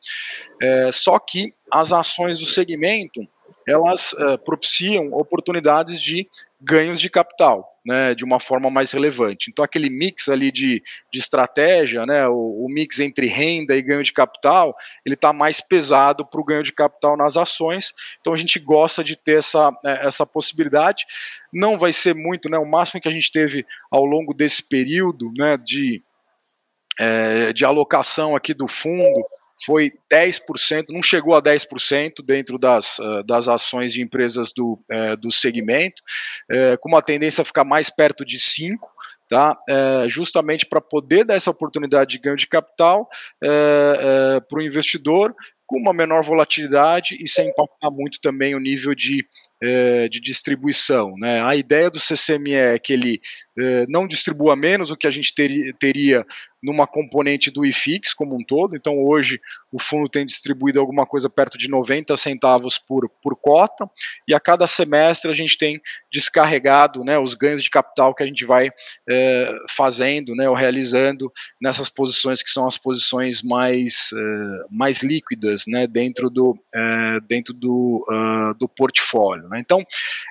é, 0.62 0.92
só 0.92 1.18
que 1.20 1.54
as 1.72 1.92
ações 1.92 2.40
do 2.40 2.46
segmento, 2.46 3.26
elas 3.68 4.14
é, 4.20 4.38
propiciam 4.38 5.14
oportunidades 5.14 6.02
de 6.02 6.28
ganhos 6.66 7.00
de 7.00 7.10
capital 7.10 7.76
né, 7.86 8.16
de 8.16 8.26
uma 8.26 8.40
forma 8.40 8.70
mais 8.70 8.92
relevante. 8.92 9.52
Então, 9.52 9.64
aquele 9.64 9.90
mix 9.90 10.28
ali 10.28 10.52
de, 10.52 10.82
de 11.14 11.20
estratégia, 11.20 12.04
né, 12.06 12.28
o, 12.28 12.66
o 12.66 12.68
mix 12.68 13.00
entre 13.00 13.28
renda 13.28 13.76
e 13.76 13.82
ganho 13.82 14.02
de 14.02 14.12
capital, 14.12 14.76
ele 15.06 15.14
está 15.14 15.32
mais 15.32 15.62
pesado 15.62 16.26
para 16.26 16.42
o 16.42 16.44
ganho 16.44 16.64
de 16.64 16.74
capital 16.74 17.16
nas 17.16 17.38
ações. 17.38 17.94
Então, 18.20 18.34
a 18.34 18.38
gente 18.38 18.58
gosta 18.58 19.04
de 19.04 19.16
ter 19.16 19.38
essa, 19.38 19.72
é, 19.86 20.08
essa 20.08 20.26
possibilidade. 20.26 21.06
Não 21.54 21.78
vai 21.78 21.94
ser 21.94 22.16
muito, 22.16 22.50
né, 22.50 22.58
o 22.58 22.66
máximo 22.66 23.00
que 23.00 23.08
a 23.08 23.14
gente 23.14 23.32
teve 23.32 23.64
ao 23.92 24.04
longo 24.04 24.34
desse 24.34 24.68
período 24.68 25.32
né, 25.38 25.56
de, 25.58 26.02
é, 27.00 27.54
de 27.54 27.64
alocação 27.64 28.36
aqui 28.36 28.54
do 28.54 28.68
fundo 28.68 29.26
foi 29.64 29.92
10%, 30.12 30.86
não 30.90 31.02
chegou 31.02 31.36
a 31.36 31.42
10% 31.42 32.24
dentro 32.24 32.58
das, 32.58 33.00
uh, 33.00 33.24
das 33.24 33.48
ações 33.48 33.94
de 33.94 34.02
empresas 34.02 34.52
do, 34.54 34.80
uh, 34.92 35.18
do 35.18 35.32
segmento, 35.32 36.02
uh, 36.52 36.78
com 36.80 36.90
uma 36.90 37.02
tendência 37.02 37.42
a 37.42 37.46
ficar 37.46 37.64
mais 37.64 37.90
perto 37.90 38.26
de 38.26 38.38
5%, 38.38 38.78
tá? 39.28 39.58
justamente 40.08 40.68
para 40.68 40.80
poder 40.80 41.26
dar 41.26 41.34
essa 41.34 41.50
oportunidade 41.50 42.12
de 42.12 42.20
ganho 42.20 42.38
de 42.38 42.46
capital 42.46 43.10
para 43.40 44.60
o 44.60 44.62
investidor 44.62 45.34
com 45.66 45.80
uma 45.80 45.92
menor 45.92 46.22
volatilidade 46.22 47.18
e 47.20 47.28
sem 47.28 47.50
impactar 47.50 47.90
muito 47.90 48.20
também 48.22 48.54
o 48.54 48.60
nível 48.60 48.94
de 48.94 49.28
de 50.12 50.20
distribuição. 50.20 51.16
Né? 51.18 51.42
A 51.42 51.56
ideia 51.56 51.90
do 51.90 52.00
CCME 52.00 52.54
é 52.54 52.78
que 52.78 52.94
ele 52.94 53.20
é, 53.58 53.86
não 53.88 54.08
distribua 54.08 54.56
menos 54.56 54.92
o 54.92 54.98
que 54.98 55.08
a 55.08 55.12
gente 55.12 55.34
teria, 55.34 55.74
teria 55.74 56.26
numa 56.66 56.88
componente 56.88 57.52
do 57.52 57.64
IFIX 57.64 58.14
como 58.14 58.36
um 58.36 58.44
todo. 58.44 58.76
Então, 58.76 59.04
hoje, 59.04 59.40
o 59.72 59.80
fundo 59.80 60.10
tem 60.10 60.26
distribuído 60.26 60.80
alguma 60.80 61.06
coisa 61.06 61.30
perto 61.30 61.58
de 61.58 61.70
90 61.70 62.18
centavos 62.18 62.80
por, 62.80 63.08
por 63.22 63.36
cota, 63.36 63.90
e 64.28 64.34
a 64.34 64.40
cada 64.40 64.66
semestre 64.66 65.30
a 65.30 65.34
gente 65.34 65.58
tem 65.58 65.80
descarregado 66.12 67.04
né, 67.04 67.20
os 67.20 67.36
ganhos 67.36 67.64
de 67.64 67.70
capital 67.70 68.16
que 68.16 68.24
a 68.24 68.26
gente 68.26 68.44
vai 68.46 68.72
é, 69.08 69.54
fazendo 69.70 70.34
né, 70.34 70.50
ou 70.50 70.56
realizando 70.56 71.32
nessas 71.62 71.90
posições 71.90 72.42
que 72.42 72.50
são 72.50 72.66
as 72.66 72.78
posições 72.78 73.44
mais, 73.44 74.10
é, 74.14 74.66
mais 74.72 75.04
líquidas 75.04 75.66
né, 75.68 75.86
dentro, 75.86 76.30
do, 76.30 76.58
dentro 77.28 77.54
do, 77.54 78.04
uh, 78.10 78.54
do 78.58 78.68
portfólio. 78.68 79.48
Né? 79.50 79.60
Então, 79.60 79.84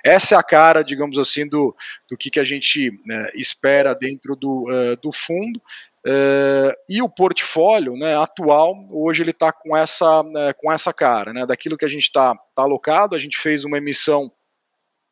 essa 0.03 0.35
é 0.35 0.37
a 0.37 0.43
cara, 0.43 0.83
digamos 0.83 1.17
assim, 1.17 1.47
do, 1.47 1.75
do 2.09 2.17
que, 2.17 2.29
que 2.29 2.39
a 2.39 2.43
gente 2.43 2.91
né, 3.05 3.14
espera 3.35 3.93
dentro 3.93 4.35
do, 4.35 4.65
uh, 4.69 4.95
do 5.01 5.11
fundo. 5.11 5.61
Uh, 6.07 6.71
e 6.87 7.01
o 7.01 7.09
portfólio 7.09 7.97
né, 7.97 8.15
atual, 8.15 8.75
hoje 8.91 9.23
ele 9.23 9.31
está 9.31 9.51
com, 9.51 9.75
essa, 9.75 10.21
né, 10.23 10.53
com 10.53 10.71
essa 10.71 10.93
cara, 10.93 11.33
né, 11.33 11.45
daquilo 11.47 11.77
que 11.77 11.85
a 11.85 11.89
gente 11.89 12.03
está 12.03 12.35
tá 12.35 12.61
alocado, 12.61 13.15
a 13.15 13.19
gente 13.19 13.37
fez 13.37 13.65
uma 13.65 13.79
emissão 13.79 14.31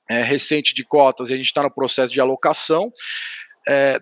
é, 0.08 0.22
recente 0.22 0.74
de 0.74 0.84
cotas 0.84 1.30
e 1.30 1.34
a 1.34 1.38
gente 1.38 1.48
está 1.48 1.64
no 1.64 1.72
processo 1.72 2.14
de 2.14 2.22
alocação. 2.22 2.92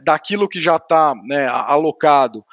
Daquilo 0.04 0.50
que 0.50 0.60
já 0.60 0.78
está 0.78 1.14
né, 1.24 1.46
alocado, 1.48 2.44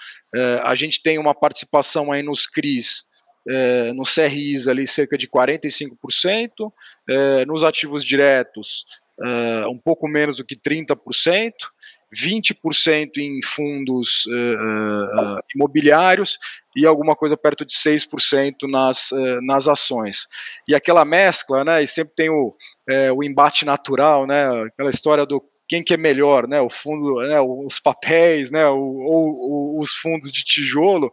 a 0.63 0.75
gente 0.75 1.03
tem 1.03 1.19
uma 1.19 1.35
participação 1.35 2.13
aí 2.13 2.23
nos 2.23 2.47
CRIs, 2.47 3.08
é, 3.49 3.93
nos 3.93 4.15
CRIs 4.15 4.69
ali 4.69 4.87
cerca 4.87 5.17
de 5.17 5.27
45%, 5.27 6.73
é, 7.09 7.47
nos 7.47 7.65
ativos 7.65 8.05
diretos 8.05 8.85
é, 9.21 9.67
um 9.67 9.79
pouco 9.79 10.07
menos 10.07 10.37
do 10.37 10.45
que 10.45 10.55
30%, 10.55 11.53
20% 12.15 13.19
em 13.19 13.43
fundos 13.43 14.25
uh, 14.27 15.37
uh, 15.37 15.41
imobiliários 15.55 16.39
e 16.75 16.87
alguma 16.87 17.15
coisa 17.15 17.37
perto 17.37 17.67
de 17.67 17.75
6% 17.75 18.69
nas, 18.69 19.11
uh, 19.11 19.43
nas 19.43 19.69
ações. 19.69 20.27
E 20.67 20.75
aquela 20.75 21.05
mescla, 21.05 21.65
né, 21.65 21.83
e 21.83 21.87
sempre 21.87 22.15
tem 22.15 22.31
o, 22.31 22.55
o 23.15 23.23
embate 23.23 23.67
natural, 23.67 24.27
né, 24.27 24.47
aquela 24.65 24.89
história 24.89 25.27
do 25.27 25.43
quem 25.69 25.83
que 25.83 25.93
é 25.93 25.97
melhor, 25.97 26.49
né? 26.49 26.61
O 26.61 26.71
fundo, 26.71 27.21
né, 27.21 27.39
os 27.41 27.79
papéis, 27.79 28.51
né? 28.51 28.67
Ou, 28.67 29.79
os 29.79 29.93
fundos 29.93 30.33
de 30.33 30.43
tijolo. 30.43 31.13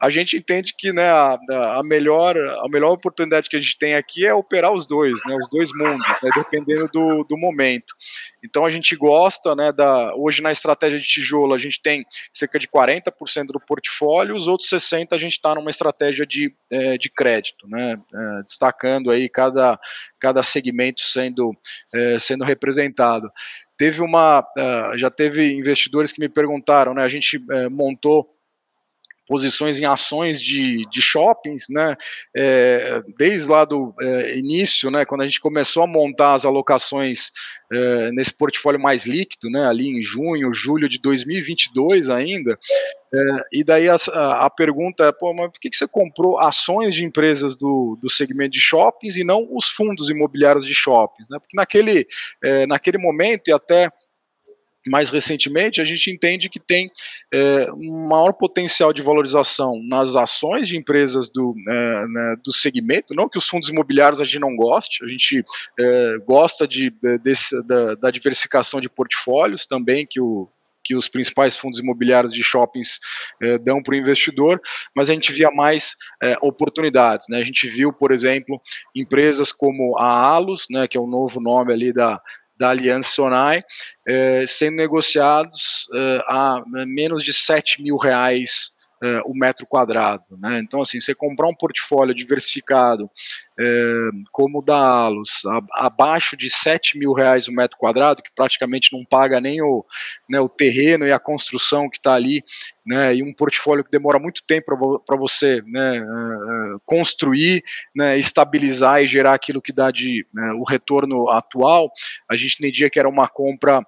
A 0.00 0.10
gente 0.10 0.36
entende 0.36 0.74
que, 0.76 0.92
né? 0.92 1.10
A, 1.10 1.38
a, 1.78 1.82
melhor, 1.84 2.36
a 2.36 2.68
melhor 2.68 2.92
oportunidade 2.92 3.48
que 3.48 3.56
a 3.56 3.60
gente 3.60 3.78
tem 3.78 3.94
aqui 3.94 4.26
é 4.26 4.34
operar 4.34 4.72
os 4.72 4.86
dois, 4.86 5.20
né? 5.26 5.36
Os 5.36 5.48
dois 5.48 5.70
mundos, 5.74 6.06
né, 6.22 6.30
dependendo 6.34 6.88
do, 6.88 7.24
do 7.24 7.36
momento. 7.36 7.94
Então 8.42 8.64
a 8.64 8.70
gente 8.70 8.96
gosta, 8.96 9.54
né? 9.54 9.70
Da 9.70 10.14
hoje 10.16 10.42
na 10.42 10.50
estratégia 10.50 10.98
de 10.98 11.04
tijolo 11.04 11.52
a 11.52 11.58
gente 11.58 11.80
tem 11.80 12.04
cerca 12.32 12.58
de 12.58 12.66
40% 12.66 13.46
do 13.46 13.60
portfólio, 13.60 14.34
os 14.34 14.46
outros 14.46 14.68
60 14.70 15.14
a 15.14 15.18
gente 15.18 15.32
está 15.32 15.54
numa 15.54 15.70
estratégia 15.70 16.26
de, 16.26 16.54
é, 16.70 16.96
de 16.96 17.10
crédito, 17.10 17.68
né? 17.68 18.00
É, 18.14 18.42
destacando 18.42 19.10
aí 19.10 19.28
cada 19.28 19.78
cada 20.18 20.42
segmento 20.42 21.02
sendo 21.02 21.52
é, 21.94 22.18
sendo 22.18 22.44
representado 22.44 23.30
teve 23.80 24.02
uma, 24.02 24.40
uh, 24.40 24.98
já 24.98 25.10
teve 25.10 25.54
investidores 25.54 26.12
que 26.12 26.20
me 26.20 26.28
perguntaram, 26.28 26.92
né? 26.92 27.02
A 27.02 27.08
gente 27.08 27.38
uh, 27.38 27.70
montou 27.70 28.28
posições 29.30 29.78
em 29.78 29.84
ações 29.84 30.42
de, 30.42 30.84
de 30.90 31.00
shoppings, 31.00 31.66
né? 31.70 31.96
É, 32.36 33.00
desde 33.16 33.48
lá 33.48 33.64
do 33.64 33.94
é, 34.00 34.36
início, 34.36 34.90
né? 34.90 35.04
Quando 35.04 35.20
a 35.20 35.24
gente 35.24 35.38
começou 35.38 35.84
a 35.84 35.86
montar 35.86 36.34
as 36.34 36.44
alocações 36.44 37.30
é, 37.72 38.10
nesse 38.10 38.36
portfólio 38.36 38.80
mais 38.80 39.06
líquido, 39.06 39.48
né? 39.48 39.68
Ali 39.68 39.88
em 39.88 40.02
junho, 40.02 40.52
julho 40.52 40.88
de 40.88 40.98
2022 40.98 42.10
ainda. 42.10 42.58
É, 43.14 43.18
e 43.52 43.64
daí 43.64 43.88
a, 43.88 43.96
a, 44.46 44.50
pergunta 44.50 45.04
é, 45.04 45.12
pô, 45.12 45.32
mas 45.32 45.46
por 45.52 45.60
que, 45.60 45.70
que 45.70 45.76
você 45.76 45.86
comprou 45.86 46.36
ações 46.40 46.92
de 46.92 47.04
empresas 47.04 47.56
do, 47.56 47.96
do 48.02 48.10
segmento 48.10 48.50
de 48.50 48.60
shoppings 48.60 49.16
e 49.16 49.22
não 49.22 49.46
os 49.52 49.68
fundos 49.68 50.10
imobiliários 50.10 50.66
de 50.66 50.74
shoppings, 50.74 51.28
né? 51.30 51.38
Porque 51.38 51.56
naquele, 51.56 52.04
é, 52.42 52.66
naquele 52.66 52.98
momento 52.98 53.46
e 53.46 53.52
até 53.52 53.92
mais 54.86 55.10
recentemente, 55.10 55.80
a 55.80 55.84
gente 55.84 56.10
entende 56.10 56.48
que 56.48 56.58
tem 56.58 56.90
é, 57.32 57.66
um 57.72 58.08
maior 58.08 58.32
potencial 58.32 58.92
de 58.92 59.02
valorização 59.02 59.80
nas 59.86 60.16
ações 60.16 60.68
de 60.68 60.76
empresas 60.76 61.30
do, 61.30 61.54
é, 61.68 62.06
né, 62.06 62.36
do 62.44 62.52
segmento, 62.52 63.14
não 63.14 63.28
que 63.28 63.38
os 63.38 63.48
fundos 63.48 63.68
imobiliários 63.68 64.20
a 64.20 64.24
gente 64.24 64.40
não 64.40 64.56
goste, 64.56 65.04
a 65.04 65.08
gente 65.08 65.42
é, 65.78 66.18
gosta 66.26 66.66
de, 66.66 66.92
desse, 67.22 67.62
da, 67.66 67.94
da, 67.94 68.10
diversificação 68.10 68.80
de 68.80 68.88
portfólios 68.88 69.66
também, 69.66 70.06
que 70.08 70.20
o, 70.20 70.48
que 70.82 70.94
os 70.94 71.08
principais 71.08 71.56
fundos 71.56 71.78
imobiliários 71.78 72.32
de 72.32 72.42
shoppings 72.42 72.98
eh, 73.42 73.58
dão 73.58 73.82
para 73.82 73.92
o 73.92 73.96
investidor, 73.98 74.60
mas 74.96 75.10
a 75.10 75.12
gente 75.12 75.32
via 75.32 75.50
mais 75.50 75.94
eh, 76.22 76.36
oportunidades. 76.40 77.26
Né? 77.28 77.38
A 77.38 77.44
gente 77.44 77.68
viu, 77.68 77.92
por 77.92 78.10
exemplo, 78.10 78.60
empresas 78.94 79.52
como 79.52 79.96
a 79.98 80.06
Alus, 80.06 80.66
né, 80.70 80.88
que 80.88 80.96
é 80.96 81.00
o 81.00 81.06
novo 81.06 81.40
nome 81.40 81.72
ali 81.72 81.92
da, 81.92 82.20
da 82.60 82.68
Aliança 82.68 83.08
Sonai, 83.08 83.62
eh, 84.06 84.44
sendo 84.46 84.76
negociados 84.76 85.88
eh, 85.94 86.20
a 86.26 86.62
menos 86.86 87.24
de 87.24 87.32
7 87.32 87.82
mil 87.82 87.96
reais 87.96 88.72
eh, 89.02 89.20
o 89.24 89.34
metro 89.34 89.66
quadrado. 89.66 90.24
Né? 90.38 90.60
Então, 90.60 90.82
assim, 90.82 91.00
você 91.00 91.14
comprar 91.14 91.48
um 91.48 91.54
portfólio 91.54 92.14
diversificado 92.14 93.10
como 94.32 94.60
o 94.60 94.62
da 94.62 94.76
Alus, 94.76 95.44
a, 95.44 95.86
abaixo 95.86 96.36
de 96.36 96.48
7 96.48 96.98
mil 96.98 97.12
reais 97.12 97.46
o 97.46 97.52
metro 97.52 97.76
quadrado, 97.76 98.22
que 98.22 98.30
praticamente 98.34 98.90
não 98.90 99.04
paga 99.04 99.40
nem 99.40 99.60
o, 99.60 99.84
né, 100.28 100.40
o 100.40 100.48
terreno 100.48 101.06
e 101.06 101.12
a 101.12 101.18
construção 101.18 101.88
que 101.88 101.98
está 101.98 102.14
ali, 102.14 102.42
né, 102.86 103.14
e 103.14 103.22
um 103.22 103.34
portfólio 103.34 103.84
que 103.84 103.90
demora 103.90 104.18
muito 104.18 104.42
tempo 104.46 105.00
para 105.06 105.16
você 105.16 105.62
né, 105.66 106.00
uh, 106.00 106.80
construir, 106.86 107.62
né, 107.94 108.18
estabilizar 108.18 109.02
e 109.02 109.06
gerar 109.06 109.34
aquilo 109.34 109.60
que 109.60 109.72
dá 109.72 109.90
de 109.90 110.26
né, 110.32 110.52
o 110.52 110.64
retorno 110.64 111.28
atual, 111.28 111.90
a 112.30 112.36
gente 112.36 112.56
entendia 112.58 112.88
que 112.88 112.98
era 112.98 113.08
uma 113.08 113.28
compra 113.28 113.82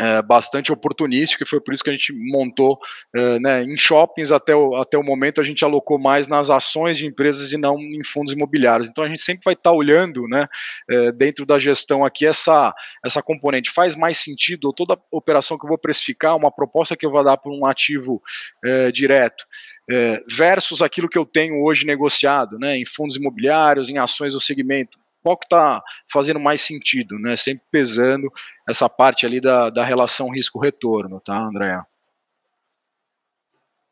é, 0.00 0.22
bastante 0.22 0.72
oportunístico 0.72 1.42
e 1.42 1.46
foi 1.46 1.60
por 1.60 1.74
isso 1.74 1.84
que 1.84 1.90
a 1.90 1.92
gente 1.92 2.12
montou 2.12 2.78
é, 3.14 3.38
né, 3.38 3.62
em 3.62 3.76
shoppings 3.76 4.32
até 4.32 4.54
o, 4.56 4.74
até 4.74 4.96
o 4.96 5.02
momento 5.02 5.40
a 5.40 5.44
gente 5.44 5.64
alocou 5.64 5.98
mais 5.98 6.28
nas 6.28 6.48
ações 6.48 6.96
de 6.96 7.06
empresas 7.06 7.52
e 7.52 7.58
não 7.58 7.78
em 7.78 8.02
fundos 8.02 8.32
imobiliários. 8.32 8.88
Então 8.88 9.04
a 9.04 9.08
gente 9.08 9.20
sempre 9.20 9.42
vai 9.44 9.54
estar 9.54 9.70
tá 9.70 9.76
olhando 9.76 10.26
né, 10.28 10.46
é, 10.90 11.12
dentro 11.12 11.44
da 11.44 11.58
gestão 11.58 12.04
aqui 12.04 12.26
essa, 12.26 12.74
essa 13.04 13.22
componente. 13.22 13.70
Faz 13.70 13.94
mais 13.94 14.18
sentido 14.18 14.64
ou 14.66 14.72
toda 14.72 14.98
operação 15.10 15.58
que 15.58 15.66
eu 15.66 15.68
vou 15.68 15.78
precificar 15.78 16.36
uma 16.36 16.50
proposta 16.50 16.96
que 16.96 17.04
eu 17.04 17.10
vou 17.10 17.22
dar 17.22 17.36
para 17.36 17.52
um 17.52 17.66
ativo 17.66 18.22
é, 18.64 18.90
direto 18.90 19.44
é, 19.90 20.18
versus 20.30 20.80
aquilo 20.80 21.08
que 21.08 21.18
eu 21.18 21.26
tenho 21.26 21.62
hoje 21.62 21.84
negociado 21.84 22.58
né, 22.58 22.78
em 22.78 22.86
fundos 22.86 23.16
imobiliários 23.16 23.90
em 23.90 23.98
ações 23.98 24.32
do 24.32 24.40
segmento 24.40 25.01
qual 25.22 25.36
que 25.36 25.46
está 25.46 25.82
fazendo 26.10 26.40
mais 26.40 26.60
sentido, 26.60 27.18
né? 27.18 27.36
Sempre 27.36 27.64
pesando 27.70 28.30
essa 28.68 28.88
parte 28.88 29.24
ali 29.24 29.40
da, 29.40 29.70
da 29.70 29.84
relação 29.84 30.30
risco-retorno, 30.30 31.20
tá, 31.20 31.38
Andréa? 31.38 31.86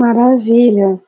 Maravilha. 0.00 1.00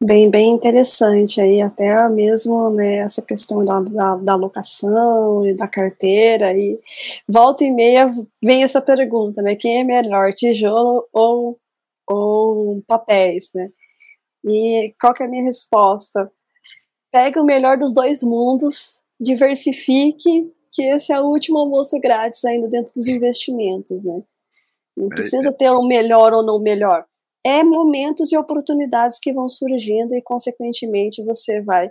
Bem, 0.00 0.30
bem 0.30 0.52
interessante 0.52 1.40
aí, 1.40 1.60
até 1.60 2.08
mesmo 2.08 2.70
né, 2.70 2.98
essa 2.98 3.20
questão 3.20 3.64
da, 3.64 3.80
da, 3.80 4.14
da 4.16 4.32
alocação 4.32 5.44
e 5.44 5.54
da 5.54 5.66
carteira, 5.66 6.52
e 6.52 6.78
volta 7.28 7.64
e 7.64 7.72
meia 7.72 8.06
vem 8.40 8.62
essa 8.62 8.80
pergunta, 8.80 9.42
né, 9.42 9.56
quem 9.56 9.80
é 9.80 9.84
melhor, 9.84 10.32
tijolo 10.32 11.04
ou, 11.12 11.58
ou 12.06 12.80
papéis, 12.86 13.50
né, 13.52 13.70
e 14.44 14.94
qual 15.00 15.12
que 15.12 15.24
é 15.24 15.26
a 15.26 15.28
minha 15.28 15.42
resposta? 15.42 16.30
Pega 17.10 17.42
o 17.42 17.44
melhor 17.44 17.76
dos 17.76 17.92
dois 17.92 18.22
mundos 18.22 19.02
diversifique, 19.20 20.52
que 20.72 20.82
esse 20.82 21.12
é 21.12 21.20
o 21.20 21.26
último 21.26 21.58
almoço 21.58 21.98
grátis 22.00 22.44
ainda 22.44 22.68
dentro 22.68 22.92
dos 22.92 23.06
investimentos, 23.08 24.04
né? 24.04 24.22
Não 24.96 25.08
precisa 25.08 25.52
ter 25.52 25.70
o 25.70 25.80
um 25.80 25.86
melhor 25.86 26.32
ou 26.32 26.44
não 26.44 26.58
melhor. 26.58 27.06
É 27.44 27.62
momentos 27.62 28.32
e 28.32 28.36
oportunidades 28.36 29.18
que 29.20 29.32
vão 29.32 29.48
surgindo 29.48 30.14
e, 30.14 30.22
consequentemente, 30.22 31.24
você 31.24 31.60
vai 31.60 31.90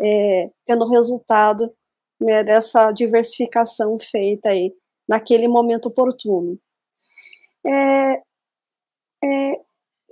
é, 0.00 0.50
tendo 0.66 0.88
resultado 0.88 1.72
né, 2.20 2.42
dessa 2.42 2.90
diversificação 2.92 3.96
feita 3.98 4.50
aí 4.50 4.74
naquele 5.08 5.46
momento 5.46 5.86
oportuno. 5.86 6.58
É, 7.64 8.14
é, 9.24 9.52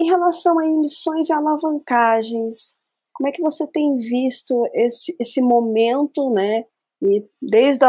Em 0.01 0.07
relação 0.07 0.59
a 0.59 0.67
emissões 0.67 1.29
e 1.29 1.33
alavancagens, 1.33 2.79
como 3.17 3.31
é 3.31 3.33
que 3.33 3.41
você 3.41 3.67
tem 3.67 3.97
visto 3.97 4.69
esse, 4.75 5.17
esse 5.19 5.41
momento, 5.41 6.31
né? 6.31 6.65
E 7.01 7.27
desde 7.41 7.87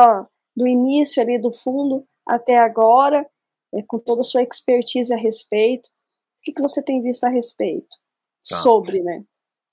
o 0.57 0.65
início 0.65 1.21
ali 1.21 1.37
do 1.37 1.51
fundo 1.51 2.07
até 2.25 2.57
agora, 2.57 3.29
é, 3.75 3.83
com 3.83 3.99
toda 3.99 4.21
a 4.21 4.23
sua 4.23 4.41
expertise 4.41 5.13
a 5.13 5.17
respeito, 5.17 5.85
o 5.85 6.43
que, 6.43 6.53
que 6.53 6.61
você 6.61 6.81
tem 6.81 7.01
visto 7.01 7.25
a 7.25 7.29
respeito? 7.29 7.89
Tá. 8.49 8.55
Sobre, 8.55 9.03
né? 9.03 9.25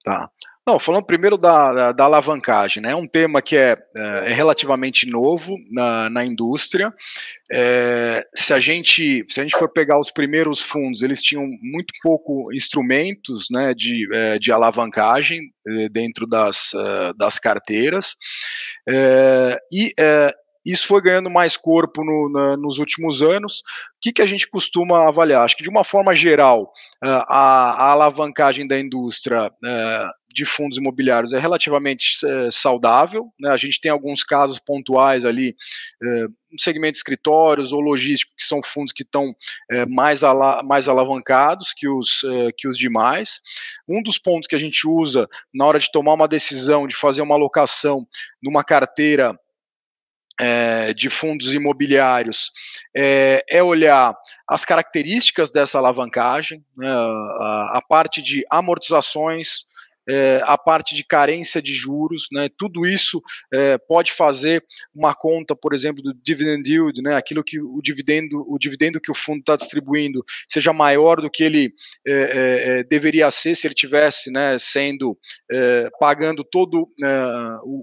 Tá. 0.03 0.29
Não, 0.67 0.79
falando 0.79 1.05
primeiro 1.05 1.37
da, 1.37 1.73
da, 1.73 1.93
da, 1.93 2.05
alavancagem, 2.05 2.83
né? 2.83 2.93
É 2.93 2.97
um 2.97 3.07
tema 3.07 3.43
que 3.43 3.55
é, 3.55 3.77
é, 3.95 4.31
é 4.31 4.33
relativamente 4.33 5.07
novo 5.07 5.59
na, 5.75 6.09
na 6.09 6.25
indústria. 6.25 6.91
É, 7.53 8.27
se, 8.35 8.55
a 8.55 8.59
gente, 8.59 9.27
se 9.29 9.41
a 9.41 9.43
gente 9.43 9.59
for 9.59 9.71
pegar 9.71 10.01
os 10.01 10.11
primeiros 10.11 10.63
fundos, 10.63 11.03
eles 11.03 11.21
tinham 11.21 11.47
muito 11.61 11.93
pouco 12.03 12.51
instrumentos 12.51 13.49
né, 13.51 13.75
de, 13.75 14.09
é, 14.15 14.39
de 14.39 14.51
alavancagem 14.51 15.39
é, 15.69 15.89
dentro 15.91 16.27
das, 16.27 16.73
é, 16.73 17.13
das 17.15 17.39
carteiras. 17.39 18.17
e 19.71 19.93
isso 20.67 20.87
foi 20.87 21.03
ganhando 21.03 21.29
mais 21.29 21.59
corpo 21.59 22.03
no, 22.03 22.31
na, 22.33 22.57
nos 22.57 22.79
últimos 22.79 23.23
anos. 23.23 23.59
O 23.59 23.63
que, 24.01 24.15
que 24.15 24.23
a 24.23 24.27
gente 24.27 24.49
costuma 24.49 25.07
avaliar? 25.07 25.45
Acho 25.45 25.59
que, 25.59 25.63
de 25.63 25.69
uma 25.69 25.85
forma 25.85 26.15
geral, 26.15 26.73
a, 27.03 27.85
a 27.85 27.91
alavancagem 27.91 28.67
da 28.67 28.79
indústria 28.81 29.53
de 30.35 30.45
fundos 30.45 30.77
imobiliários 30.77 31.33
é 31.33 31.39
relativamente 31.39 32.27
é, 32.27 32.51
saudável. 32.51 33.33
Né? 33.39 33.51
A 33.51 33.57
gente 33.57 33.81
tem 33.81 33.91
alguns 33.91 34.25
casos 34.25 34.59
pontuais 34.59 35.25
ali 35.25 35.55
é, 36.03 36.27
segmento 36.59 36.93
de 36.93 36.99
escritórios 36.99 37.73
ou 37.73 37.81
logístico, 37.81 38.33
que 38.37 38.45
são 38.45 38.61
fundos 38.63 38.93
que 38.93 39.05
estão 39.05 39.35
é, 39.71 39.87
mais, 39.87 40.25
ala, 40.25 40.63
mais 40.65 40.89
alavancados 40.89 41.73
que 41.73 41.89
os, 41.89 42.25
que 42.59 42.69
os 42.69 42.77
demais. 42.77 43.41
Um 43.89 44.03
dos 44.03 44.19
pontos 44.19 44.49
que 44.49 44.55
a 44.57 44.59
gente 44.59 44.87
usa 44.87 45.29
na 45.53 45.65
hora 45.65 45.79
de 45.79 45.91
tomar 45.91 46.15
uma 46.15 46.29
decisão 46.29 46.87
de 46.87 46.97
fazer 46.97 47.23
uma 47.23 47.35
alocação 47.35 48.07
numa 48.43 48.65
carteira 48.65 49.39
é, 50.41 50.93
de 50.93 51.09
fundos 51.09 51.55
imobiliários 51.55 52.51
é, 52.97 53.43
é, 53.49 53.63
olhar 53.63 54.15
as 54.49 54.65
características 54.65 55.51
dessa 55.51 55.79
alavancagem, 55.79 56.65
né, 56.77 56.89
a, 56.89 57.79
a, 57.79 57.83
parte 57.89 58.21
de 58.21 58.45
amortizações, 58.51 59.67
é, 60.09 60.41
a 60.45 60.57
parte 60.57 60.95
de 60.95 61.05
carência 61.05 61.63
de 61.63 61.75
juros, 61.75 62.29
né, 62.33 62.49
tudo 62.59 62.87
isso 62.87 63.23
é, 63.53 63.79
pode 63.79 64.13
fazer 64.13 64.65
uma 64.95 65.15
conta, 65.15 65.57
por 65.57 65.73
exemplo, 65.75 66.03
do 66.03 66.15
dividend 66.15 66.69
yield, 66.69 67.03
né, 67.03 67.15
aquilo 67.15 67.43
que 67.43 67.61
o 67.61 67.81
dividendo, 67.83 68.45
o 68.49 68.59
dividendo 68.59 69.01
que 69.01 69.11
o 69.11 69.15
fundo 69.15 69.41
está 69.41 69.57
distribuindo 69.57 70.23
seja 70.49 70.73
maior 70.73 71.21
do 71.21 71.31
que 71.31 71.43
ele 71.43 71.73
é, 72.07 72.13
é, 72.13 72.79
é 72.81 72.85
deveria 72.85 73.31
ser 73.31 73.55
se 73.55 73.67
ele 73.67 73.75
tivesse, 73.75 74.31
né, 74.31 74.59
sendo 74.59 75.19
é, 75.51 75.89
pagando 75.99 76.45
todo 76.45 76.89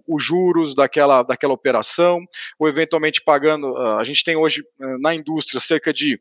os 0.08 0.24
juros 0.24 0.76
daquela, 0.76 1.24
daquela 1.24 1.54
operação, 1.54 2.20
ou 2.60 2.68
eventualmente 2.68 3.22
pagando, 3.22 3.76
a 3.78 4.04
gente 4.04 4.24
tem 4.24 4.36
hoje 4.36 4.64
na 5.00 5.14
indústria 5.14 5.60
cerca 5.60 5.94
de 5.94 6.20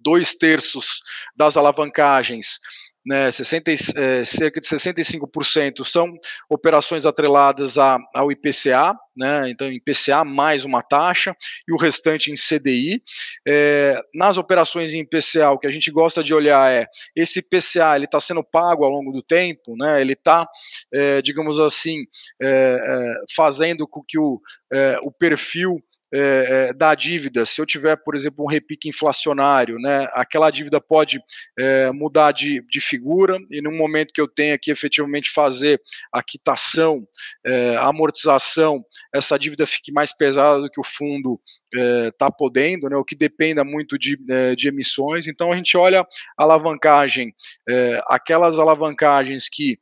dois 0.00 0.34
terços 0.34 1.02
das 1.36 1.56
alavancagens 1.56 2.58
né, 3.04 3.30
60, 3.30 3.72
é, 3.72 4.24
cerca 4.24 4.60
de 4.60 4.66
65% 4.66 5.84
são 5.84 6.12
operações 6.48 7.06
atreladas 7.06 7.78
a, 7.78 7.98
ao 8.14 8.30
IPCA, 8.30 8.94
né, 9.16 9.48
então 9.50 9.70
IPCA 9.70 10.24
mais 10.24 10.64
uma 10.64 10.82
taxa, 10.82 11.34
e 11.68 11.72
o 11.72 11.76
restante 11.76 12.30
em 12.30 12.34
CDI. 12.34 13.02
É, 13.46 14.00
nas 14.14 14.36
operações 14.38 14.92
em 14.92 15.00
IPCA, 15.00 15.50
o 15.50 15.58
que 15.58 15.66
a 15.66 15.72
gente 15.72 15.90
gosta 15.90 16.22
de 16.22 16.34
olhar 16.34 16.72
é 16.72 16.86
esse 17.16 17.40
IPCA 17.40 17.96
ele 17.96 18.04
está 18.04 18.20
sendo 18.20 18.44
pago 18.44 18.84
ao 18.84 18.90
longo 18.90 19.12
do 19.12 19.22
tempo, 19.22 19.76
né, 19.76 20.00
ele 20.00 20.12
está, 20.12 20.46
é, 20.92 21.22
digamos 21.22 21.58
assim, 21.58 22.04
é, 22.40 22.48
é, 22.48 23.14
fazendo 23.34 23.86
com 23.88 24.02
que 24.06 24.18
o, 24.18 24.40
é, 24.72 24.98
o 25.02 25.10
perfil 25.10 25.82
é, 26.12 26.68
é, 26.70 26.72
da 26.72 26.92
dívida, 26.94 27.46
se 27.46 27.60
eu 27.60 27.66
tiver, 27.66 27.96
por 27.96 28.16
exemplo, 28.16 28.44
um 28.44 28.48
repique 28.48 28.88
inflacionário, 28.88 29.78
né, 29.78 30.08
aquela 30.12 30.50
dívida 30.50 30.80
pode 30.80 31.20
é, 31.56 31.92
mudar 31.92 32.32
de, 32.32 32.64
de, 32.68 32.80
figura 32.80 33.38
e 33.48 33.62
no 33.62 33.70
momento 33.70 34.12
que 34.12 34.20
eu 34.20 34.26
tenha 34.26 34.58
que 34.58 34.72
efetivamente 34.72 35.30
fazer 35.30 35.80
a 36.12 36.20
quitação, 36.20 37.06
é, 37.46 37.76
amortização, 37.76 38.84
essa 39.14 39.38
dívida 39.38 39.66
fique 39.66 39.92
mais 39.92 40.12
pesada 40.12 40.60
do 40.60 40.70
que 40.70 40.80
o 40.80 40.84
fundo 40.84 41.40
está 41.72 42.26
é, 42.26 42.36
podendo, 42.36 42.88
né, 42.88 42.96
o 42.96 43.04
que 43.04 43.14
dependa 43.14 43.62
muito 43.62 43.96
de, 43.96 44.18
é, 44.28 44.56
de, 44.56 44.66
emissões. 44.66 45.28
Então 45.28 45.52
a 45.52 45.56
gente 45.56 45.76
olha 45.76 46.00
a 46.00 46.06
alavancagem, 46.42 47.32
aquelas 48.08 48.58
alavancagens 48.58 49.48
que 49.48 49.78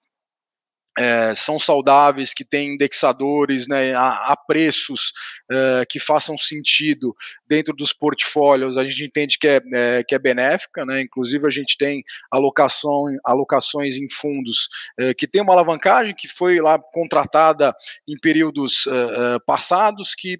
é, 0.99 1.35
são 1.35 1.59
saudáveis, 1.59 2.35
que 2.35 2.45
têm 2.45 2.75
indexadores 2.75 3.69
né, 3.69 3.95
a, 3.95 4.33
a 4.33 4.37
preços 4.37 5.13
é, 5.51 5.85
que 5.89 5.99
façam 5.99 6.37
sentido 6.37 7.15
dentro 7.47 7.75
dos 7.75 7.93
portfólios, 7.93 8.77
a 8.77 8.87
gente 8.87 9.05
entende 9.05 9.39
que 9.39 9.47
é, 9.47 9.61
é, 9.73 10.05
que 10.07 10.15
é 10.15 10.19
benéfica, 10.19 10.85
né, 10.85 11.01
inclusive 11.01 11.47
a 11.47 11.51
gente 11.51 11.77
tem 11.79 12.03
alocação, 12.31 13.05
alocações 13.25 13.97
em 13.97 14.09
fundos 14.11 14.69
é, 14.99 15.15
que 15.15 15.27
tem 15.27 15.41
uma 15.41 15.53
alavancagem 15.53 16.15
que 16.17 16.29
foi 16.29 16.61
lá 16.61 16.79
contratada 16.79 17.75
em 18.07 18.19
períodos 18.19 18.87
é, 18.87 18.91
é, 18.91 19.39
passados, 19.47 20.15
que 20.15 20.39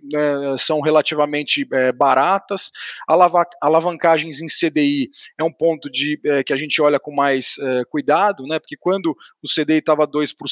são 0.59 0.81
relativamente 0.81 1.67
baratas, 1.97 2.71
Alava 3.07 3.45
alavancagens 3.63 4.41
em 4.41 4.47
CDI 4.47 5.11
é 5.39 5.45
um 5.45 5.53
ponto 5.53 5.91
de, 5.91 6.21
que 6.45 6.53
a 6.53 6.57
gente 6.57 6.81
olha 6.83 6.99
com 6.99 7.15
mais 7.15 7.57
cuidado, 7.91 8.45
né, 8.45 8.59
porque 8.59 8.77
quando 8.77 9.17
o 9.43 9.49
CDI 9.49 9.79
estava 9.79 10.07
2%, 10.07 10.48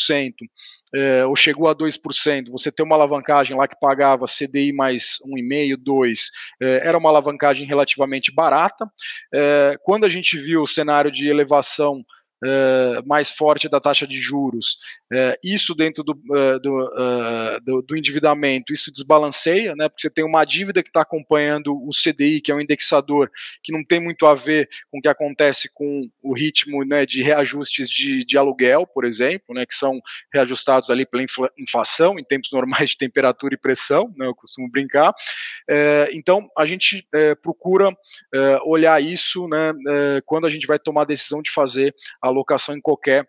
é, 0.95 1.27
ou 1.27 1.35
chegou 1.35 1.69
a 1.69 1.75
2%, 1.75 2.51
você 2.51 2.71
tem 2.71 2.85
uma 2.85 2.95
alavancagem 2.95 3.57
lá 3.57 3.67
que 3.67 3.79
pagava 3.79 4.27
CDI 4.27 4.73
mais 4.73 5.19
1,5%, 5.27 5.77
2%, 5.77 6.15
é, 6.63 6.89
era 6.89 6.97
uma 6.97 7.09
alavancagem 7.09 7.67
relativamente 7.67 8.33
barata. 8.33 8.91
É, 9.35 9.79
quando 9.83 10.05
a 10.05 10.09
gente 10.09 10.39
viu 10.39 10.63
o 10.63 10.67
cenário 10.67 11.11
de 11.11 11.29
elevação 11.29 12.03
Uh, 12.45 13.01
mais 13.07 13.31
forte 13.31 13.67
da 13.67 13.81
taxa 13.81 14.07
de 14.07 14.21
juros, 14.21 14.77
uh, 15.11 15.39
isso 15.43 15.75
dentro 15.75 16.05
do, 16.05 16.13
uh, 16.13 16.61
do, 16.61 17.61
do, 17.65 17.83
do, 17.83 17.97
endividamento, 17.97 18.75
isso 18.75 18.93
desbalanceia, 18.93 19.75
né, 19.75 19.89
porque 19.89 20.03
você 20.03 20.11
tem 20.11 20.23
uma 20.23 20.45
dívida 20.45 20.83
que 20.83 20.91
está 20.91 21.01
acompanhando 21.01 21.75
o 21.75 21.89
CDI, 21.89 22.43
que 22.43 22.53
é 22.53 22.55
um 22.55 22.61
indexador 22.61 23.31
que 23.63 23.73
não 23.73 23.83
tem 23.83 24.01
muito 24.01 24.27
a 24.27 24.35
ver 24.35 24.69
com 24.91 24.99
o 24.99 25.01
que 25.01 25.09
acontece 25.09 25.71
com 25.73 26.11
o 26.23 26.35
ritmo 26.35 26.85
né, 26.85 27.07
de 27.07 27.23
reajustes 27.23 27.89
de, 27.89 28.23
de 28.23 28.37
aluguel, 28.37 28.87
por 28.87 29.07
exemplo, 29.07 29.55
né, 29.55 29.65
que 29.65 29.75
são 29.75 29.99
reajustados 30.31 30.91
ali 30.91 31.07
pela 31.07 31.25
inflação, 31.59 32.19
em 32.19 32.25
tempos 32.25 32.53
normais 32.53 32.91
de 32.91 32.99
temperatura 32.99 33.55
e 33.55 33.59
pressão, 33.59 34.13
né, 34.15 34.27
eu 34.27 34.35
costumo 34.35 34.71
brincar. 34.71 35.15
então, 36.13 36.47
a 36.57 36.67
gente 36.67 37.03
procura 37.43 37.97
olhar 38.67 39.03
isso 39.03 39.49
né, 39.49 39.73
quando 40.27 40.47
a 40.47 40.51
gente 40.51 40.67
vai 40.67 40.79
tomar 40.79 41.03
a 41.03 41.07
decisão 41.07 41.41
de 41.41 41.51
fazer 41.51 41.95
alocação 42.29 42.77
em 42.77 42.81
qualquer 42.81 43.27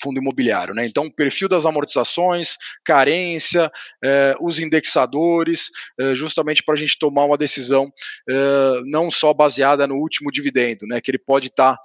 fundo 0.00 0.20
imobiliário. 0.20 0.74
Né? 0.74 0.86
Então, 0.86 1.10
perfil 1.10 1.48
das 1.48 1.66
amortizações, 1.66 2.56
carência, 2.84 3.70
eh, 4.04 4.34
os 4.40 4.58
indexadores, 4.58 5.68
eh, 5.98 6.14
justamente 6.14 6.62
para 6.62 6.74
a 6.74 6.78
gente 6.78 6.98
tomar 6.98 7.24
uma 7.24 7.36
decisão 7.36 7.90
eh, 8.28 8.80
não 8.86 9.10
só 9.10 9.34
baseada 9.34 9.86
no 9.86 9.96
último 9.96 10.30
dividendo, 10.30 10.86
né, 10.86 11.00
que 11.00 11.10
ele 11.10 11.18
pode 11.18 11.48
estar 11.48 11.76
tá, 11.76 11.82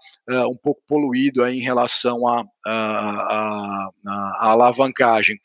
um 0.47 0.57
pouco 0.57 0.81
poluído 0.87 1.43
aí 1.43 1.57
em 1.57 1.61
relação 1.61 2.27
à 2.27 2.43
alavancagem. 4.39 5.37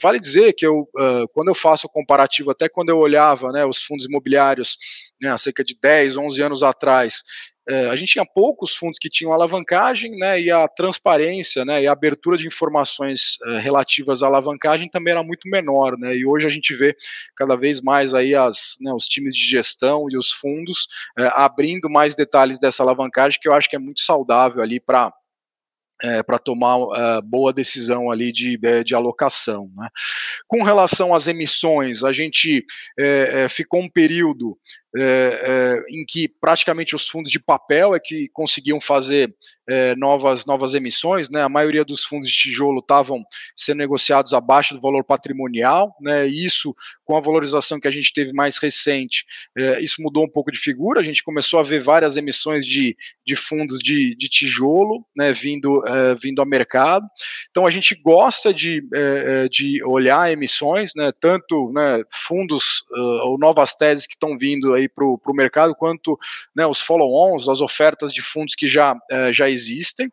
vale 0.00 0.20
dizer 0.20 0.52
que 0.52 0.64
eu, 0.64 0.88
quando 1.32 1.48
eu 1.48 1.54
faço 1.54 1.88
o 1.88 1.90
comparativo, 1.90 2.50
até 2.50 2.68
quando 2.68 2.90
eu 2.90 2.98
olhava 2.98 3.50
né, 3.50 3.66
os 3.66 3.82
fundos 3.82 4.06
imobiliários 4.06 4.78
né, 5.20 5.30
há 5.30 5.38
cerca 5.38 5.64
de 5.64 5.76
10, 5.80 6.16
11 6.16 6.42
anos 6.42 6.62
atrás, 6.62 7.22
é, 7.66 7.86
a 7.86 7.96
gente 7.96 8.12
tinha 8.12 8.26
poucos 8.26 8.74
fundos 8.76 8.98
que 8.98 9.08
tinham 9.08 9.32
alavancagem, 9.32 10.10
né, 10.18 10.38
e 10.38 10.50
a 10.50 10.68
transparência, 10.68 11.64
né, 11.64 11.82
e 11.82 11.86
a 11.86 11.92
abertura 11.92 12.36
de 12.36 12.46
informações 12.46 13.38
é, 13.46 13.58
relativas 13.58 14.22
à 14.22 14.26
alavancagem 14.26 14.88
também 14.90 15.12
era 15.12 15.22
muito 15.22 15.48
menor, 15.48 15.96
né, 15.98 16.14
e 16.14 16.26
hoje 16.26 16.46
a 16.46 16.50
gente 16.50 16.74
vê 16.74 16.94
cada 17.34 17.56
vez 17.56 17.80
mais 17.80 18.12
aí 18.12 18.34
as, 18.34 18.76
né, 18.80 18.92
os 18.92 19.06
times 19.06 19.34
de 19.34 19.44
gestão 19.48 20.06
e 20.10 20.18
os 20.18 20.30
fundos 20.30 20.88
é, 21.18 21.26
abrindo 21.32 21.88
mais 21.88 22.14
detalhes 22.14 22.58
dessa 22.58 22.82
alavancagem, 22.82 23.38
que 23.40 23.48
eu 23.48 23.54
acho 23.54 23.68
que 23.68 23.76
é 23.76 23.78
muito 23.78 24.00
saudável 24.00 24.62
ali 24.62 24.78
para 24.78 25.10
é, 26.02 26.22
para 26.22 26.38
tomar 26.38 26.76
uh, 26.76 27.22
boa 27.22 27.52
decisão 27.52 28.10
ali 28.10 28.32
de, 28.32 28.58
de 28.84 28.94
alocação. 28.94 29.70
Né? 29.76 29.88
Com 30.46 30.62
relação 30.62 31.14
às 31.14 31.26
emissões, 31.26 32.02
a 32.02 32.12
gente 32.12 32.64
é, 32.98 33.44
é, 33.44 33.48
ficou 33.48 33.80
um 33.80 33.88
período 33.88 34.58
é, 34.96 35.02
é, 35.02 35.96
em 35.96 36.04
que 36.04 36.28
praticamente 36.28 36.94
os 36.94 37.08
fundos 37.08 37.30
de 37.30 37.40
papel 37.40 37.94
é 37.94 38.00
que 38.00 38.28
conseguiam 38.32 38.80
fazer 38.80 39.34
é, 39.68 39.94
novas, 39.96 40.44
novas 40.44 40.74
emissões, 40.74 41.28
né? 41.30 41.42
A 41.42 41.48
maioria 41.48 41.84
dos 41.84 42.04
fundos 42.04 42.28
de 42.28 42.34
tijolo 42.34 42.80
estavam 42.80 43.24
sendo 43.56 43.78
negociados 43.78 44.32
abaixo 44.32 44.74
do 44.74 44.80
valor 44.80 45.04
patrimonial, 45.04 45.94
né? 46.00 46.26
Isso, 46.26 46.74
com 47.04 47.16
a 47.16 47.20
valorização 47.20 47.80
que 47.80 47.88
a 47.88 47.90
gente 47.90 48.12
teve 48.12 48.32
mais 48.32 48.58
recente, 48.58 49.24
é, 49.56 49.82
isso 49.82 50.02
mudou 50.02 50.24
um 50.24 50.30
pouco 50.30 50.52
de 50.52 50.58
figura. 50.58 51.00
A 51.00 51.04
gente 51.04 51.22
começou 51.22 51.60
a 51.60 51.62
ver 51.62 51.82
várias 51.82 52.16
emissões 52.16 52.66
de, 52.66 52.96
de 53.26 53.36
fundos 53.36 53.78
de, 53.78 54.14
de 54.16 54.28
tijolo, 54.28 55.04
né? 55.16 55.32
Vindo, 55.32 55.86
é, 55.86 56.14
vindo 56.14 56.40
ao 56.40 56.46
mercado. 56.46 57.06
Então 57.50 57.66
a 57.66 57.70
gente 57.70 57.94
gosta 57.94 58.52
de, 58.52 58.82
é, 58.94 59.44
é, 59.44 59.48
de 59.48 59.82
olhar 59.84 60.30
emissões, 60.30 60.92
né? 60.94 61.10
Tanto 61.18 61.72
né, 61.72 62.02
fundos 62.10 62.84
uh, 62.90 63.28
ou 63.28 63.38
novas 63.38 63.74
teses 63.74 64.06
que 64.06 64.14
estão 64.14 64.36
vindo 64.36 64.72
aí 64.74 64.88
para 64.88 65.04
o 65.04 65.34
mercado, 65.34 65.74
quanto 65.74 66.18
né, 66.54 66.66
os 66.66 66.80
follow-ons, 66.80 67.48
as 67.48 67.60
ofertas 67.60 68.12
de 68.12 68.22
fundos 68.22 68.54
que 68.54 68.68
já, 68.68 68.94
uh, 68.94 69.32
já 69.32 69.48
existem. 69.54 70.10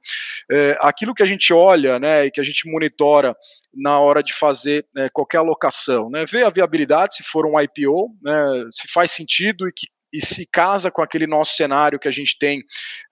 É, 0.52 0.78
aquilo 0.80 1.14
que 1.14 1.24
a 1.24 1.26
gente 1.26 1.52
olha 1.54 2.00
né, 2.00 2.26
e 2.26 2.32
que 2.32 2.40
a 2.40 2.44
gente 2.44 2.70
monitora 2.72 3.36
na 3.74 4.00
hora 4.00 4.22
de 4.22 4.34
fazer 4.34 4.86
é, 4.98 5.10
qualquer 5.10 5.38
alocação, 5.38 6.10
né, 6.10 6.26
ver 6.30 6.46
a 6.46 6.50
viabilidade, 6.50 7.16
se 7.16 7.24
for 7.24 7.46
um 7.46 7.60
IPO, 7.60 8.16
né, 8.22 8.66
se 8.72 8.88
faz 8.92 9.12
sentido 9.12 9.68
e 9.68 9.72
que 9.72 9.88
e 10.14 10.24
se 10.24 10.46
casa 10.46 10.92
com 10.92 11.02
aquele 11.02 11.26
nosso 11.26 11.56
cenário 11.56 12.00
que 12.00 12.08
a 12.08 12.12
gente 12.12 12.38
tem 12.38 12.62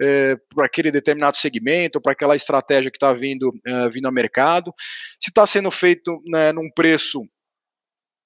é, 0.01 0.35
para 0.53 0.65
aquele 0.65 0.91
determinado 0.91 1.37
segmento, 1.37 2.01
para 2.01 2.11
aquela 2.11 2.35
estratégia 2.35 2.91
que 2.91 2.97
está 2.97 3.13
vindo, 3.13 3.53
é, 3.65 3.89
vindo 3.89 4.05
ao 4.05 4.11
mercado, 4.11 4.73
se 5.19 5.29
está 5.29 5.45
sendo 5.45 5.71
feito 5.71 6.21
né, 6.25 6.51
num 6.51 6.69
preço 6.75 7.21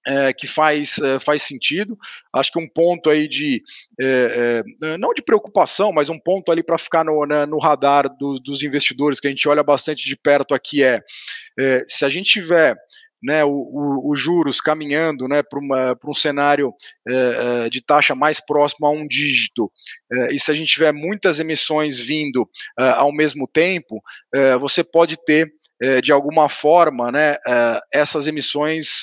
é, 0.05 0.33
que 0.33 0.47
faz, 0.47 0.97
é, 0.99 1.19
faz 1.19 1.43
sentido. 1.43 1.97
Acho 2.33 2.51
que 2.51 2.59
um 2.59 2.67
ponto 2.67 3.09
aí 3.09 3.27
de, 3.27 3.61
é, 3.99 4.63
é 4.83 4.97
não 4.97 5.13
de 5.13 5.21
preocupação, 5.21 5.91
mas 5.91 6.09
um 6.09 6.19
ponto 6.19 6.51
ali 6.51 6.63
para 6.63 6.77
ficar 6.77 7.03
no, 7.03 7.25
né, 7.25 7.45
no 7.45 7.59
radar 7.59 8.09
do, 8.17 8.39
dos 8.39 8.63
investidores, 8.63 9.19
que 9.19 9.27
a 9.27 9.29
gente 9.29 9.47
olha 9.47 9.63
bastante 9.63 10.05
de 10.05 10.15
perto 10.15 10.53
aqui 10.53 10.83
é, 10.83 10.99
é 11.59 11.81
se 11.87 12.05
a 12.05 12.09
gente 12.09 12.31
tiver 12.31 12.75
né, 13.25 13.41
os 13.45 14.19
juros 14.19 14.59
caminhando 14.59 15.29
né, 15.29 15.41
para 15.41 16.09
um 16.09 16.13
cenário 16.13 16.73
é, 17.07 17.69
de 17.69 17.81
taxa 17.81 18.13
mais 18.13 18.45
próximo 18.45 18.85
a 18.85 18.89
um 18.89 19.07
dígito, 19.07 19.71
e 20.31 20.37
se 20.37 20.51
a 20.51 20.53
gente 20.53 20.73
tiver 20.73 20.91
muitas 20.91 21.39
emissões 21.39 21.97
vindo 21.97 22.45
ao 22.77 23.13
mesmo 23.13 23.47
tempo, 23.47 24.03
você 24.59 24.83
pode 24.83 25.15
ter 25.23 25.49
de 26.01 26.11
alguma 26.11 26.47
forma, 26.47 27.11
né, 27.11 27.35
é, 27.45 27.81
essas 27.93 28.25
emissões, 28.27 29.01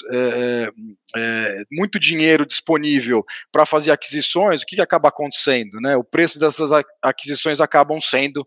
é, 1.16 1.62
muito 1.70 1.98
dinheiro 1.98 2.46
disponível 2.46 3.24
para 3.52 3.66
fazer 3.66 3.90
aquisições, 3.90 4.62
o 4.62 4.66
que, 4.66 4.76
que, 4.76 4.82
acaba 4.82 5.08
acontecendo? 5.08 5.80
Né? 5.80 5.96
O 5.96 6.04
preço 6.04 6.38
dessas 6.38 6.70
aquisições 7.02 7.60
acabam 7.60 8.00
sendo 8.00 8.46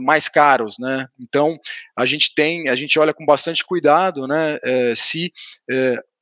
mais 0.00 0.28
caros. 0.28 0.76
Né? 0.78 1.06
Então, 1.18 1.58
a 1.96 2.06
gente 2.06 2.32
tem, 2.34 2.68
a 2.68 2.74
gente 2.74 2.98
olha 2.98 3.12
com 3.12 3.26
bastante 3.26 3.64
cuidado 3.64 4.26
né, 4.26 4.56
se 4.94 5.32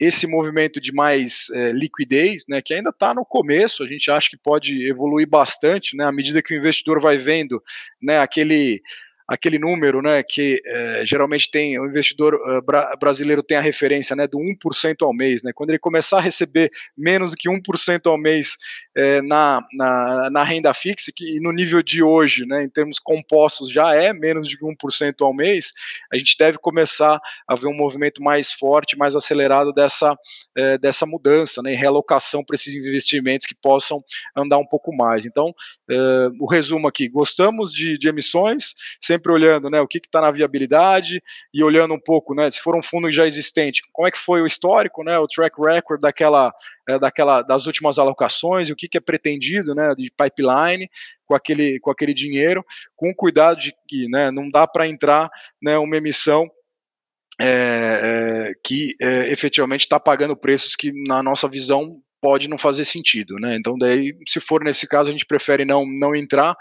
esse 0.00 0.26
movimento 0.26 0.80
de 0.80 0.92
mais 0.92 1.48
liquidez, 1.74 2.44
né, 2.48 2.62
que 2.62 2.72
ainda 2.74 2.90
está 2.90 3.12
no 3.12 3.24
começo, 3.24 3.82
a 3.82 3.86
gente 3.86 4.10
acha 4.10 4.30
que 4.30 4.38
pode 4.38 4.88
evoluir 4.88 5.28
bastante, 5.28 5.96
né, 5.96 6.04
à 6.04 6.12
medida 6.12 6.42
que 6.42 6.54
o 6.54 6.56
investidor 6.56 7.00
vai 7.00 7.18
vendo 7.18 7.62
né, 8.02 8.18
aquele 8.20 8.80
aquele 9.28 9.58
número, 9.58 10.00
né, 10.00 10.22
que 10.22 10.60
é, 10.64 11.04
geralmente 11.04 11.50
tem 11.50 11.78
o 11.78 11.86
investidor 11.86 12.34
uh, 12.34 12.62
bra 12.62 12.96
brasileiro 12.98 13.42
tem 13.42 13.58
a 13.58 13.60
referência, 13.60 14.16
né, 14.16 14.26
do 14.26 14.38
1% 14.38 14.96
ao 15.02 15.12
mês, 15.12 15.42
né, 15.42 15.52
quando 15.54 15.68
ele 15.68 15.78
começar 15.78 16.16
a 16.18 16.22
receber 16.22 16.70
menos 16.96 17.32
do 17.32 17.36
que 17.36 17.48
1% 17.48 18.06
ao 18.06 18.16
mês 18.16 18.56
é, 18.96 19.20
na, 19.20 19.60
na, 19.74 20.30
na, 20.30 20.42
renda 20.44 20.72
fixa, 20.72 21.12
que 21.14 21.38
no 21.40 21.52
nível 21.52 21.82
de 21.82 22.02
hoje, 22.02 22.46
né, 22.46 22.64
em 22.64 22.70
termos 22.70 22.98
compostos 22.98 23.70
já 23.70 23.94
é 23.94 24.14
menos 24.14 24.48
de 24.48 24.56
1% 24.58 25.14
ao 25.20 25.34
mês, 25.34 25.74
a 26.10 26.16
gente 26.16 26.34
deve 26.38 26.56
começar 26.56 27.20
a 27.46 27.54
ver 27.54 27.68
um 27.68 27.76
movimento 27.76 28.22
mais 28.22 28.50
forte, 28.50 28.96
mais 28.96 29.14
acelerado 29.14 29.74
dessa, 29.74 30.16
é, 30.56 30.78
dessa 30.78 31.04
mudança, 31.04 31.60
né, 31.60 31.74
realocação 31.74 32.42
para 32.42 32.54
esses 32.54 32.74
investimentos 32.74 33.46
que 33.46 33.54
possam 33.54 34.02
andar 34.34 34.56
um 34.56 34.66
pouco 34.66 34.94
mais. 34.94 35.26
Então, 35.26 35.52
o 36.40 36.46
resumo 36.46 36.88
aqui, 36.88 37.08
gostamos 37.08 37.72
de, 37.72 37.98
de 37.98 38.08
emissões, 38.08 38.74
sempre 39.00 39.17
sempre 39.18 39.32
olhando 39.32 39.68
né, 39.68 39.80
o 39.80 39.86
que 39.86 39.98
está 39.98 40.20
na 40.20 40.30
viabilidade 40.30 41.20
e 41.52 41.62
olhando 41.62 41.94
um 41.94 42.00
pouco, 42.00 42.34
né, 42.34 42.50
se 42.50 42.60
for 42.60 42.76
um 42.76 42.82
fundo 42.82 43.12
já 43.12 43.26
existente, 43.26 43.82
como 43.92 44.06
é 44.06 44.10
que 44.10 44.18
foi 44.18 44.40
o 44.40 44.46
histórico, 44.46 45.02
né, 45.02 45.18
o 45.18 45.26
track 45.26 45.60
record 45.60 46.00
daquela, 46.00 46.52
é, 46.88 46.98
daquela 46.98 47.42
das 47.42 47.66
últimas 47.66 47.98
alocações, 47.98 48.70
o 48.70 48.76
que, 48.76 48.88
que 48.88 48.96
é 48.96 49.00
pretendido 49.00 49.74
né, 49.74 49.94
de 49.96 50.10
pipeline 50.16 50.88
com 51.26 51.34
aquele, 51.34 51.78
com 51.80 51.90
aquele 51.90 52.14
dinheiro, 52.14 52.64
com 52.96 53.12
cuidado 53.14 53.58
de 53.58 53.74
que 53.86 54.08
né, 54.08 54.30
não 54.30 54.48
dá 54.48 54.66
para 54.66 54.88
entrar 54.88 55.28
né, 55.60 55.76
uma 55.76 55.96
emissão 55.96 56.48
é, 57.40 58.50
é, 58.50 58.52
que 58.64 58.94
é, 59.00 59.32
efetivamente 59.32 59.82
está 59.82 60.00
pagando 60.00 60.36
preços 60.36 60.74
que, 60.74 60.92
na 61.06 61.22
nossa 61.22 61.48
visão, 61.48 62.02
pode 62.20 62.48
não 62.48 62.58
fazer 62.58 62.84
sentido, 62.84 63.36
né? 63.36 63.56
Então 63.56 63.76
daí, 63.78 64.14
se 64.26 64.40
for 64.40 64.62
nesse 64.62 64.86
caso, 64.86 65.08
a 65.08 65.12
gente 65.12 65.26
prefere 65.26 65.64
não 65.64 65.84
não 65.86 66.14
entrar. 66.14 66.52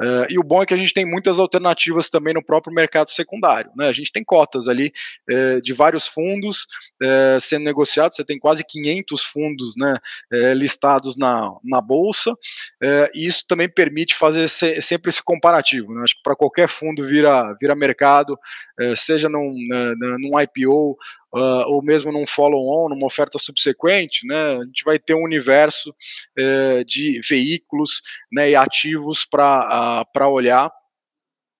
Uh, 0.00 0.26
e 0.28 0.38
o 0.38 0.42
bom 0.42 0.62
é 0.62 0.66
que 0.66 0.74
a 0.74 0.76
gente 0.76 0.92
tem 0.92 1.04
muitas 1.04 1.38
alternativas 1.38 2.10
também 2.10 2.34
no 2.34 2.44
próprio 2.44 2.74
mercado 2.74 3.10
secundário, 3.10 3.70
né? 3.76 3.88
A 3.88 3.92
gente 3.92 4.12
tem 4.12 4.24
cotas 4.24 4.68
ali 4.68 4.92
uh, 5.30 5.62
de 5.62 5.72
vários 5.72 6.06
fundos 6.06 6.66
uh, 7.02 7.40
sendo 7.40 7.64
negociados. 7.64 8.16
Você 8.16 8.24
tem 8.24 8.38
quase 8.38 8.64
500 8.64 9.22
fundos, 9.22 9.74
né? 9.78 9.98
listados 10.54 11.16
na, 11.16 11.50
na 11.62 11.80
bolsa. 11.80 12.34
e 13.14 13.26
isso 13.26 13.44
também 13.46 13.68
permite 13.68 14.14
fazer 14.14 14.48
se, 14.48 14.80
sempre 14.82 15.08
esse 15.08 15.22
comparativo. 15.22 15.92
Né? 15.92 16.02
Acho 16.02 16.16
que 16.16 16.22
para 16.22 16.36
qualquer 16.36 16.68
fundo 16.68 17.06
vira 17.06 17.54
vira 17.60 17.74
mercado, 17.74 18.38
seja 18.96 19.28
num, 19.28 19.54
num 20.18 20.40
IPO 20.40 20.96
uh, 21.34 21.68
ou 21.68 21.82
mesmo 21.82 22.12
num 22.12 22.26
follow-on, 22.26 22.88
numa 22.88 23.06
oferta 23.06 23.38
subsequente, 23.38 24.26
né, 24.26 24.58
a 24.58 24.64
gente 24.64 24.84
vai 24.84 24.98
ter 24.98 25.14
um 25.14 25.24
universo 25.24 25.90
uh, 25.90 26.84
de 26.84 27.20
veículos 27.28 28.00
né, 28.32 28.50
e 28.50 28.56
ativos 28.56 29.24
para 29.24 30.04
uh, 30.16 30.28
olhar 30.28 30.70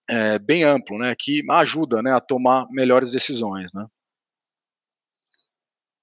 é, 0.09 0.39
bem 0.39 0.65
amplo, 0.65 0.99
né, 0.99 1.15
que 1.19 1.43
ajuda 1.51 2.03
né, 2.03 2.13
a 2.13 2.21
tomar 2.21 2.67
melhores 2.71 3.13
decisões. 3.13 3.73
Né. 3.73 3.87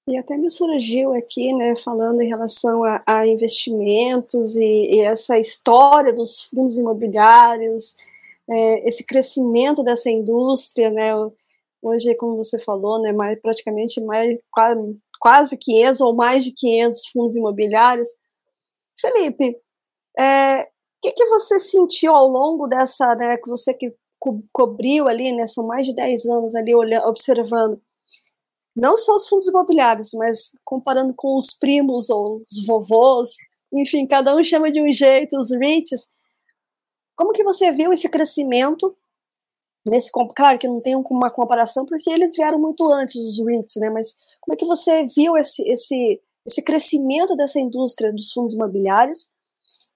E 0.07 0.17
até 0.17 0.35
me 0.35 0.49
surgiu 0.49 1.13
aqui, 1.13 1.53
né, 1.53 1.75
falando 1.75 2.21
em 2.21 2.27
relação 2.27 2.83
a, 2.83 3.03
a 3.05 3.27
investimentos 3.27 4.55
e, 4.55 4.95
e, 4.95 5.01
essa 5.01 5.37
história 5.37 6.11
dos 6.11 6.41
fundos 6.43 6.77
imobiliários, 6.77 7.95
é, 8.49 8.87
esse 8.87 9.05
crescimento 9.05 9.83
dessa 9.83 10.09
indústria, 10.09 10.89
né, 10.89 11.11
Hoje, 11.81 12.15
como 12.15 12.37
você 12.37 12.59
falou, 12.59 13.01
né, 13.01 13.11
mais, 13.11 13.39
praticamente 13.41 13.99
mais, 14.01 14.37
quase, 14.51 14.99
quase 15.19 15.57
500 15.57 16.01
ou 16.01 16.15
mais 16.15 16.43
de 16.43 16.53
500 16.53 17.07
fundos 17.07 17.35
imobiliários. 17.35 18.09
Felipe, 18.99 19.57
é, 20.19 20.61
o 20.63 20.67
que, 21.01 21.11
que 21.13 21.25
você 21.25 21.59
sentiu 21.59 22.13
ao 22.13 22.27
longo 22.27 22.67
dessa, 22.67 23.15
né, 23.15 23.37
que 23.37 23.49
você 23.49 23.73
que 23.73 23.93
co 24.19 24.43
cobriu 24.53 25.07
ali, 25.07 25.31
né, 25.31 25.47
são 25.47 25.65
mais 25.65 25.87
de 25.87 25.95
10 25.95 26.25
anos 26.27 26.53
ali 26.53 26.75
olhando, 26.75 27.07
observando, 27.07 27.81
não 28.75 28.95
só 28.95 29.15
os 29.15 29.27
fundos 29.27 29.47
imobiliários, 29.47 30.11
mas 30.13 30.51
comparando 30.63 31.13
com 31.15 31.37
os 31.37 31.53
primos 31.53 32.09
ou 32.09 32.43
os 32.49 32.65
vovôs, 32.65 33.35
enfim, 33.73 34.05
cada 34.05 34.35
um 34.35 34.43
chama 34.43 34.71
de 34.71 34.81
um 34.81 34.91
jeito, 34.91 35.37
os 35.37 35.49
REITs, 35.51 36.07
como 37.15 37.33
que 37.33 37.43
você 37.43 37.71
viu 37.71 37.91
esse 37.91 38.09
crescimento 38.09 38.95
nesse 39.85 40.11
claro 40.35 40.59
que 40.59 40.67
não 40.67 40.81
tem 40.81 40.95
uma 40.95 41.31
comparação 41.31 41.85
porque 41.85 42.09
eles 42.09 42.35
vieram 42.35 42.59
muito 42.59 42.89
antes 42.91 43.15
dos 43.15 43.45
REITs, 43.45 43.75
né? 43.77 43.89
Mas 43.89 44.15
como 44.39 44.55
é 44.55 44.57
que 44.57 44.65
você 44.65 45.05
viu 45.05 45.35
esse 45.37 45.61
esse 45.69 46.21
esse 46.45 46.63
crescimento 46.63 47.35
dessa 47.35 47.59
indústria 47.59 48.11
dos 48.11 48.31
fundos 48.31 48.53
imobiliários 48.53 49.29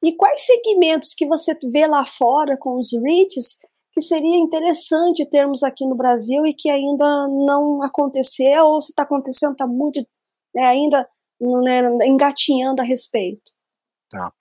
e 0.03 0.13
quais 0.13 0.45
segmentos 0.45 1.13
que 1.13 1.25
você 1.25 1.57
vê 1.71 1.87
lá 1.87 2.05
fora 2.05 2.57
com 2.57 2.79
os 2.79 2.91
REITs 2.93 3.57
que 3.91 4.01
seria 4.01 4.37
interessante 4.37 5.27
termos 5.29 5.63
aqui 5.63 5.85
no 5.85 5.95
Brasil 5.95 6.45
e 6.45 6.53
que 6.53 6.69
ainda 6.69 7.27
não 7.27 7.81
aconteceu 7.81 8.65
ou 8.65 8.81
se 8.81 8.91
está 8.91 9.03
acontecendo 9.03 9.53
está 9.53 9.65
muito 9.65 10.05
né, 10.53 10.65
ainda 10.65 11.07
né, 11.39 11.81
engatinhando 12.05 12.81
a 12.81 12.85
respeito. 12.85 13.51
Tá. 14.09 14.31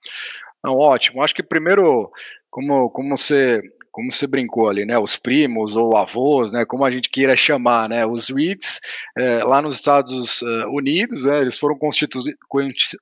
Não, 0.63 0.77
ótimo. 0.77 1.21
Acho 1.21 1.35
que 1.35 1.43
primeiro, 1.43 2.11
como, 2.49 2.89
como 2.89 3.15
você 3.15 3.61
como 3.95 4.11
você 4.11 4.27
brincou 4.27 4.67
ali, 4.67 4.85
né, 4.85 4.99
os 4.99 5.15
primos 5.15 5.73
ou 5.77 5.95
avós, 5.95 6.51
né, 6.51 6.65
como 6.65 6.83
a 6.83 6.91
gente 6.91 7.09
queira 7.09 7.33
chamar, 7.33 7.87
né, 7.87 8.05
os 8.05 8.27
REITs 8.27 8.81
é, 9.17 9.41
lá 9.41 9.61
nos 9.61 9.75
Estados 9.75 10.41
eh, 10.41 10.65
Unidos, 10.67 11.23
né, 11.23 11.39
eles 11.39 11.57
foram 11.57 11.77
constitu 11.77 12.19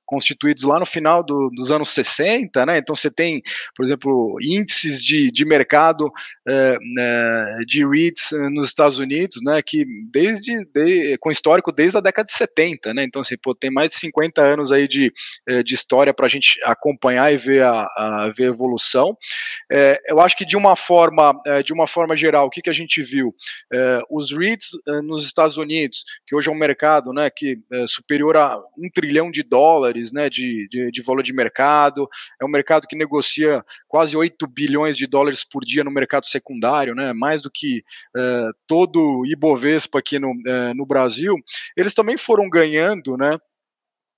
constituídos 0.06 0.62
lá 0.62 0.78
no 0.78 0.86
final 0.86 1.24
do, 1.24 1.50
dos 1.50 1.72
anos 1.72 1.88
60, 1.88 2.64
né, 2.64 2.78
então 2.78 2.94
você 2.94 3.10
tem, 3.10 3.42
por 3.74 3.84
exemplo, 3.84 4.36
índices 4.40 5.02
de, 5.02 5.32
de 5.32 5.44
mercado 5.44 6.08
é, 6.46 6.76
de 7.66 7.84
REITs 7.84 8.30
nos 8.52 8.66
Estados 8.66 9.00
Unidos, 9.00 9.38
né, 9.42 9.60
que 9.62 9.84
desde, 10.12 10.64
de, 10.66 11.18
com 11.18 11.28
histórico 11.28 11.72
desde 11.72 11.98
a 11.98 12.00
década 12.00 12.26
de 12.26 12.34
70, 12.34 12.94
né, 12.94 13.02
então 13.02 13.20
assim, 13.20 13.36
pô, 13.36 13.52
tem 13.52 13.68
mais 13.68 13.88
de 13.88 13.96
50 13.96 14.40
anos 14.40 14.70
aí 14.70 14.86
de, 14.86 15.12
de 15.64 15.74
história 15.74 16.14
para 16.14 16.26
a 16.26 16.30
gente 16.30 16.60
acompanhar 16.62 17.32
e 17.32 17.36
ver 17.36 17.64
a, 17.64 17.88
a, 17.96 18.32
ver 18.36 18.44
a 18.44 18.50
evolução. 18.50 19.16
É, 19.72 19.98
eu 20.08 20.20
acho 20.20 20.36
que 20.36 20.44
de 20.44 20.56
uma 20.56 20.76
forma, 20.86 21.40
é, 21.46 21.62
de 21.62 21.72
uma 21.72 21.86
forma 21.86 22.16
geral, 22.16 22.46
o 22.46 22.50
que, 22.50 22.62
que 22.62 22.70
a 22.70 22.74
gente 22.74 23.02
viu? 23.02 23.34
É, 23.72 24.00
os 24.10 24.32
REITs 24.32 24.70
é, 24.88 25.00
nos 25.02 25.24
Estados 25.24 25.56
Unidos, 25.56 26.04
que 26.26 26.34
hoje 26.34 26.48
é 26.48 26.52
um 26.52 26.58
mercado 26.58 27.12
né, 27.12 27.30
que 27.30 27.58
é 27.72 27.86
superior 27.86 28.36
a 28.36 28.58
um 28.78 28.88
trilhão 28.92 29.30
de 29.30 29.42
dólares 29.42 30.12
né, 30.12 30.28
de, 30.28 30.68
de, 30.68 30.90
de, 30.90 31.02
valor 31.02 31.22
de 31.22 31.32
mercado, 31.32 32.08
é 32.40 32.44
um 32.44 32.48
mercado 32.48 32.86
que 32.86 32.96
negocia 32.96 33.64
quase 33.88 34.16
8 34.16 34.46
bilhões 34.46 34.96
de 34.96 35.06
dólares 35.06 35.44
por 35.44 35.64
dia 35.64 35.84
no 35.84 35.90
mercado 35.90 36.26
secundário, 36.26 36.94
né, 36.94 37.12
mais 37.12 37.40
do 37.40 37.50
que 37.50 37.82
todo 38.66 39.24
Ibovespa 39.26 39.98
aqui 39.98 40.18
no, 40.18 40.34
no 40.74 40.86
Brasil, 40.86 41.34
eles 41.76 41.94
também 41.94 42.16
foram 42.16 42.48
ganhando, 42.48 43.16
né, 43.16 43.38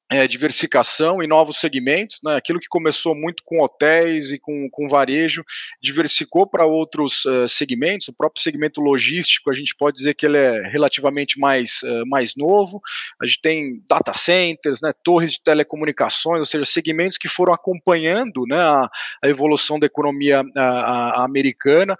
é, 0.09 0.27
diversificação 0.29 1.21
e 1.21 1.27
novos 1.27 1.57
segmentos, 1.57 2.21
né? 2.23 2.37
aquilo 2.37 2.61
que 2.61 2.69
começou 2.69 3.13
muito 3.13 3.43
com 3.45 3.61
hotéis 3.61 4.31
e 4.31 4.39
com, 4.39 4.69
com 4.71 4.89
varejo, 4.89 5.45
diversificou 5.83 6.47
para 6.47 6.65
outros 6.65 7.25
uh, 7.25 7.49
segmentos, 7.49 8.07
o 8.07 8.13
próprio 8.13 8.41
segmento 8.41 8.81
logístico, 8.81 9.51
a 9.51 9.55
gente 9.55 9.75
pode 9.75 9.97
dizer 9.97 10.15
que 10.15 10.25
ele 10.25 10.39
é 10.39 10.61
relativamente 10.69 11.41
mais, 11.41 11.83
uh, 11.83 12.07
mais 12.07 12.37
novo, 12.37 12.81
a 13.21 13.27
gente 13.27 13.41
tem 13.41 13.83
data 13.89 14.13
centers, 14.15 14.81
né, 14.81 14.93
torres 15.03 15.33
de 15.33 15.43
telecomunicações, 15.43 16.39
ou 16.39 16.45
seja, 16.45 16.65
segmentos 16.65 17.19
que 17.19 17.29
foram 17.29 17.53
acompanhando 17.53 18.45
né, 18.49 18.61
a, 18.61 18.89
a 19.25 19.29
evolução 19.29 19.77
da 19.77 19.87
economia 19.87 20.45
a, 20.57 21.23
a 21.23 21.25
americana, 21.25 21.95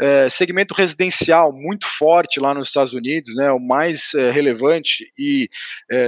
uh, 0.00 0.30
segmento 0.30 0.72
residencial 0.72 1.52
muito 1.52 1.86
forte 1.86 2.40
lá 2.40 2.54
nos 2.54 2.68
Estados 2.68 2.94
Unidos, 2.94 3.36
né, 3.36 3.52
o 3.52 3.60
mais 3.60 4.12
relevante, 4.32 5.12
e 5.18 5.48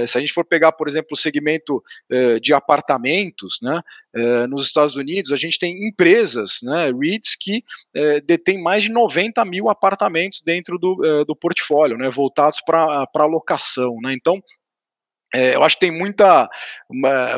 se 0.07 0.17
a 0.17 0.21
gente 0.21 0.33
for 0.33 0.45
pegar, 0.45 0.71
por 0.71 0.87
exemplo, 0.87 1.09
o 1.11 1.17
segmento 1.17 1.42
segmento 1.43 1.83
eh, 2.09 2.39
de 2.39 2.53
apartamentos, 2.53 3.59
né, 3.61 3.81
eh, 4.15 4.47
nos 4.47 4.65
Estados 4.65 4.95
Unidos, 4.95 5.31
a 5.31 5.35
gente 5.35 5.59
tem 5.59 5.87
empresas, 5.87 6.59
né, 6.63 6.91
REITs, 6.91 7.35
que 7.39 7.63
eh, 7.93 8.21
detêm 8.21 8.61
mais 8.61 8.83
de 8.83 8.89
90 8.89 9.43
mil 9.45 9.69
apartamentos 9.69 10.41
dentro 10.41 10.77
do, 10.79 11.25
do 11.25 11.35
portfólio, 11.35 11.97
né, 11.97 12.09
voltados 12.09 12.61
para 12.61 13.25
locação. 13.25 13.97
Né, 14.01 14.13
então, 14.13 14.41
é, 15.33 15.55
eu 15.55 15.63
acho 15.63 15.75
que 15.77 15.87
tem 15.87 15.91
muita, 15.91 16.47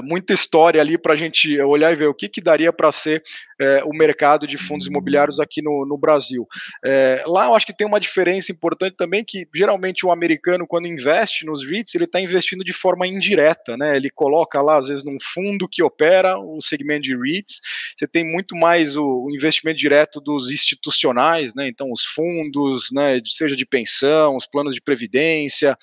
muita 0.04 0.34
história 0.34 0.82
ali 0.82 0.98
para 0.98 1.14
a 1.14 1.16
gente 1.16 1.60
olhar 1.62 1.92
e 1.92 1.96
ver 1.96 2.08
o 2.08 2.14
que, 2.14 2.28
que 2.28 2.42
daria 2.42 2.74
para 2.74 2.92
ser 2.92 3.24
é, 3.60 3.84
o 3.86 3.90
mercado 3.90 4.46
de 4.46 4.58
fundos 4.58 4.88
imobiliários 4.88 5.40
aqui 5.40 5.62
no, 5.62 5.86
no 5.86 5.98
Brasil. 5.98 6.46
É, 6.84 7.24
lá 7.26 7.46
eu 7.46 7.56
acho 7.56 7.66
que 7.66 7.76
tem 7.76 7.88
uma 7.88 8.00
diferença 8.00 8.52
importante 8.52 8.96
também 8.98 9.24
que 9.26 9.48
geralmente 9.56 10.06
o 10.06 10.12
americano 10.12 10.68
quando 10.68 10.88
investe 10.88 11.46
nos 11.46 11.66
REITs 11.66 11.96
ele 11.96 12.04
está 12.04 12.20
investindo 12.20 12.64
de 12.64 12.74
forma 12.74 13.08
indireta, 13.08 13.78
né? 13.78 13.96
Ele 13.96 14.10
coloca 14.10 14.62
lá 14.62 14.78
às 14.78 14.88
vezes 14.88 15.04
num 15.04 15.18
fundo 15.22 15.68
que 15.70 15.82
opera 15.82 16.38
o 16.38 16.60
segmento 16.62 17.04
de 17.04 17.16
REITs. 17.16 17.62
Você 17.96 18.08
tem 18.08 18.26
muito 18.26 18.56
mais 18.56 18.98
o, 18.98 19.26
o 19.26 19.34
investimento 19.34 19.80
direto 19.80 20.20
dos 20.20 20.52
institucionais, 20.52 21.54
né? 21.56 21.68
Então 21.68 21.92
os 21.92 22.04
fundos, 22.04 22.90
né? 22.92 23.22
Seja 23.26 23.56
de 23.56 23.66
pensão, 23.66 24.36
os 24.36 24.46
planos 24.46 24.74
de 24.74 24.82
previdência, 24.82 25.78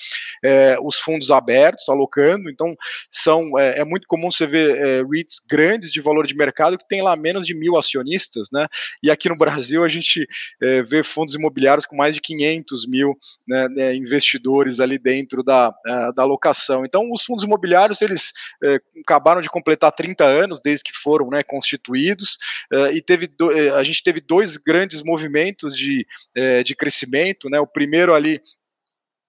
é, 0.44 0.76
os 0.82 0.96
fundos 0.96 1.30
abertos 1.30 1.88
alocando. 2.02 2.50
Então, 2.50 2.74
são 3.10 3.58
é, 3.58 3.80
é 3.80 3.84
muito 3.84 4.06
comum 4.06 4.30
você 4.30 4.46
ver 4.46 4.76
é, 4.76 5.02
REITs 5.02 5.40
grandes 5.48 5.90
de 5.90 6.00
valor 6.00 6.26
de 6.26 6.34
mercado 6.34 6.76
que 6.76 6.86
tem 6.86 7.02
lá 7.02 7.16
menos 7.16 7.46
de 7.46 7.54
mil 7.54 7.76
acionistas, 7.76 8.48
né? 8.52 8.66
E 9.02 9.10
aqui 9.10 9.28
no 9.28 9.36
Brasil 9.36 9.84
a 9.84 9.88
gente 9.88 10.26
é, 10.60 10.82
vê 10.82 11.02
fundos 11.02 11.34
imobiliários 11.34 11.86
com 11.86 11.96
mais 11.96 12.14
de 12.14 12.20
500 12.20 12.86
mil 12.86 13.16
né, 13.46 13.68
né, 13.68 13.94
investidores 13.94 14.80
ali 14.80 14.98
dentro 14.98 15.42
da, 15.42 15.74
é, 15.86 16.12
da 16.12 16.22
alocação. 16.22 16.84
Então, 16.84 17.10
os 17.12 17.22
fundos 17.24 17.44
imobiliários 17.44 18.02
eles 18.02 18.32
é, 18.62 18.78
acabaram 19.00 19.40
de 19.40 19.48
completar 19.48 19.92
30 19.92 20.24
anos 20.24 20.60
desde 20.60 20.84
que 20.84 20.92
foram 20.92 21.28
né, 21.28 21.42
constituídos 21.42 22.36
é, 22.72 22.92
e 22.94 23.02
teve 23.02 23.26
do, 23.26 23.50
a 23.74 23.84
gente 23.84 24.02
teve 24.02 24.20
dois 24.20 24.56
grandes 24.56 25.02
movimentos 25.02 25.76
de, 25.76 26.06
de 26.64 26.74
crescimento, 26.74 27.48
né? 27.48 27.60
O 27.60 27.66
primeiro 27.66 28.14
ali 28.14 28.40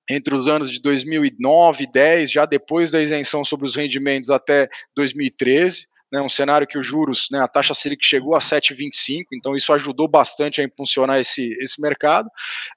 entre 0.10 0.36
os 0.36 0.48
anos 0.48 0.70
de 0.70 0.82
2009 0.82 1.84
e 1.84 1.92
10, 1.92 2.32
já 2.32 2.46
depois 2.46 2.92
da 2.92 3.02
isenção 3.02 3.44
sobre 3.44 3.66
os 3.66 3.76
rendimentos 3.76 4.30
até 4.30 4.70
2013, 4.96 5.88
né, 6.14 6.22
um 6.22 6.30
cenário 6.30 6.68
que 6.68 6.78
os 6.78 6.86
juros, 6.86 7.28
né, 7.32 7.40
a 7.40 7.48
taxa 7.48 7.74
Selic 7.74 8.06
chegou 8.06 8.36
a 8.36 8.40
7,25, 8.40 9.26
então 9.34 9.56
isso 9.56 9.74
ajudou 9.74 10.08
bastante 10.08 10.62
a 10.62 10.64
impulsionar 10.64 11.20
esse, 11.20 11.58
esse 11.60 11.82
mercado. 11.82 12.28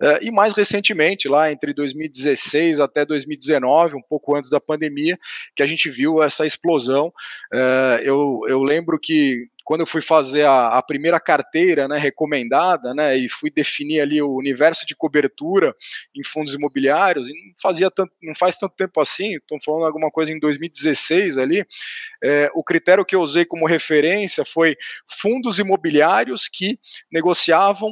Uh, 0.02 0.18
e 0.22 0.30
mais 0.30 0.54
recentemente, 0.54 1.28
lá 1.28 1.52
entre 1.52 1.74
2016 1.74 2.80
até 2.80 3.04
2019, 3.04 3.94
um 3.94 4.02
pouco 4.08 4.34
antes 4.34 4.48
da 4.48 4.58
pandemia, 4.58 5.18
que 5.54 5.62
a 5.62 5.66
gente 5.66 5.90
viu 5.90 6.22
essa 6.22 6.46
explosão. 6.46 7.12
Uh, 7.52 8.00
eu, 8.02 8.40
eu 8.48 8.62
lembro 8.62 8.98
que 8.98 9.48
quando 9.66 9.80
eu 9.80 9.86
fui 9.86 10.00
fazer 10.00 10.44
a, 10.44 10.78
a, 10.78 10.82
primeira 10.82 11.18
carteira 11.18 11.88
né, 11.88 11.98
recomendada, 11.98 12.94
né, 12.94 13.16
e 13.16 13.28
fui 13.28 13.50
definir 13.50 14.00
ali 14.00 14.22
o 14.22 14.32
universo 14.32 14.86
de 14.86 14.94
cobertura 14.94 15.74
em 16.14 16.22
fundos 16.22 16.54
imobiliários, 16.54 17.28
e 17.28 17.32
não 17.32 17.52
fazia 17.60 17.90
tanto, 17.90 18.12
não 18.22 18.34
faz 18.36 18.56
tanto 18.56 18.76
tempo 18.76 19.00
assim, 19.00 19.34
estou 19.34 19.58
falando 19.60 19.86
alguma 19.86 20.08
coisa 20.08 20.32
em 20.32 20.38
2016 20.38 21.36
ali, 21.36 21.66
é, 22.22 22.48
o 22.54 22.62
critério 22.62 23.04
que 23.04 23.16
eu 23.16 23.20
usei 23.20 23.44
como 23.44 23.66
referência 23.66 24.44
foi 24.44 24.76
fundos 25.10 25.58
imobiliários 25.58 26.48
que 26.48 26.78
negociavam 27.10 27.90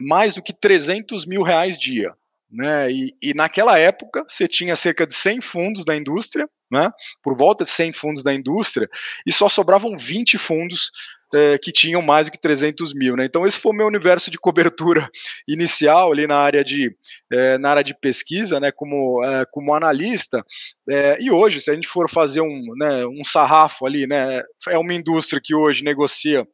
mais 0.00 0.34
do 0.34 0.42
que 0.42 0.52
300 0.52 1.24
mil 1.24 1.42
reais 1.42 1.78
dia. 1.78 2.12
Né? 2.54 2.88
E, 2.92 3.16
e, 3.20 3.34
naquela 3.34 3.76
época 3.76 4.24
você 4.28 4.46
tinha 4.46 4.76
cerca 4.76 5.04
de 5.04 5.12
100 5.12 5.40
fundos 5.40 5.84
da 5.84 5.96
indústria, 5.96 6.48
né? 6.70 6.88
por 7.20 7.36
volta 7.36 7.64
de 7.64 7.70
100 7.70 7.92
fundos 7.92 8.22
da 8.22 8.32
indústria, 8.32 8.88
e 9.26 9.32
só 9.32 9.48
sobravam 9.48 9.98
20 9.98 10.38
fundos 10.38 10.92
é, 11.34 11.58
que 11.58 11.72
tinham 11.72 12.00
mais 12.00 12.28
do 12.28 12.30
que 12.30 12.40
300 12.40 12.94
mil. 12.94 13.16
Né? 13.16 13.24
Então 13.24 13.44
esse 13.44 13.58
foi 13.58 13.72
o 13.72 13.74
meu 13.74 13.88
universo 13.88 14.30
de 14.30 14.38
cobertura 14.38 15.10
inicial 15.48 16.12
ali 16.12 16.28
na 16.28 16.36
área 16.36 16.62
de, 16.62 16.96
é, 17.32 17.58
na 17.58 17.70
área 17.70 17.82
de 17.82 17.92
pesquisa, 17.92 18.60
né? 18.60 18.70
como, 18.70 19.20
é, 19.24 19.44
como 19.50 19.74
analista, 19.74 20.44
é, 20.88 21.18
e 21.20 21.32
hoje 21.32 21.60
se 21.60 21.72
a 21.72 21.74
gente 21.74 21.88
for 21.88 22.08
fazer 22.08 22.40
um, 22.40 22.62
né, 22.78 23.04
um 23.06 23.24
sarrafo 23.24 23.84
ali, 23.84 24.06
né, 24.06 24.44
é 24.68 24.78
uma 24.78 24.94
indústria 24.94 25.42
que 25.42 25.56
hoje 25.56 25.82
negocia 25.82 26.46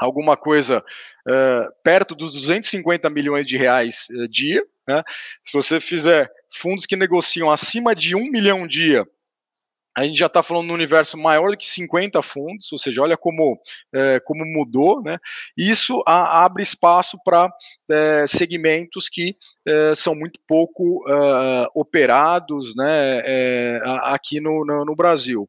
alguma 0.00 0.36
coisa 0.36 0.82
uh, 1.28 1.82
perto 1.84 2.14
dos 2.14 2.32
250 2.32 3.08
milhões 3.10 3.44
de 3.44 3.56
reais 3.56 4.06
uh, 4.10 4.26
dia, 4.28 4.64
né? 4.88 5.02
Se 5.44 5.52
você 5.52 5.80
fizer 5.80 6.30
fundos 6.52 6.86
que 6.86 6.96
negociam 6.96 7.50
acima 7.50 7.94
de 7.94 8.16
um 8.16 8.30
milhão 8.30 8.66
dia, 8.66 9.06
a 10.00 10.04
gente 10.04 10.18
já 10.18 10.26
está 10.26 10.42
falando 10.42 10.68
no 10.68 10.74
universo 10.74 11.18
maior 11.18 11.50
do 11.50 11.56
que 11.56 11.68
50 11.68 12.22
fundos, 12.22 12.72
ou 12.72 12.78
seja, 12.78 13.02
olha 13.02 13.16
como, 13.18 13.60
é, 13.92 14.18
como 14.20 14.44
mudou, 14.46 15.02
né? 15.02 15.18
Isso 15.56 16.02
a, 16.06 16.44
abre 16.44 16.62
espaço 16.62 17.18
para 17.22 17.52
é, 17.90 18.26
segmentos 18.26 19.10
que 19.10 19.36
é, 19.68 19.94
são 19.94 20.14
muito 20.14 20.40
pouco 20.48 21.04
é, 21.06 21.66
operados 21.74 22.74
né, 22.74 23.20
é, 23.24 23.78
aqui 24.04 24.40
no, 24.40 24.64
no, 24.64 24.86
no 24.86 24.96
Brasil. 24.96 25.46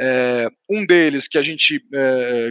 É, 0.00 0.48
um 0.70 0.86
deles 0.86 1.28
que 1.28 1.36
a 1.36 1.42
gente 1.42 1.84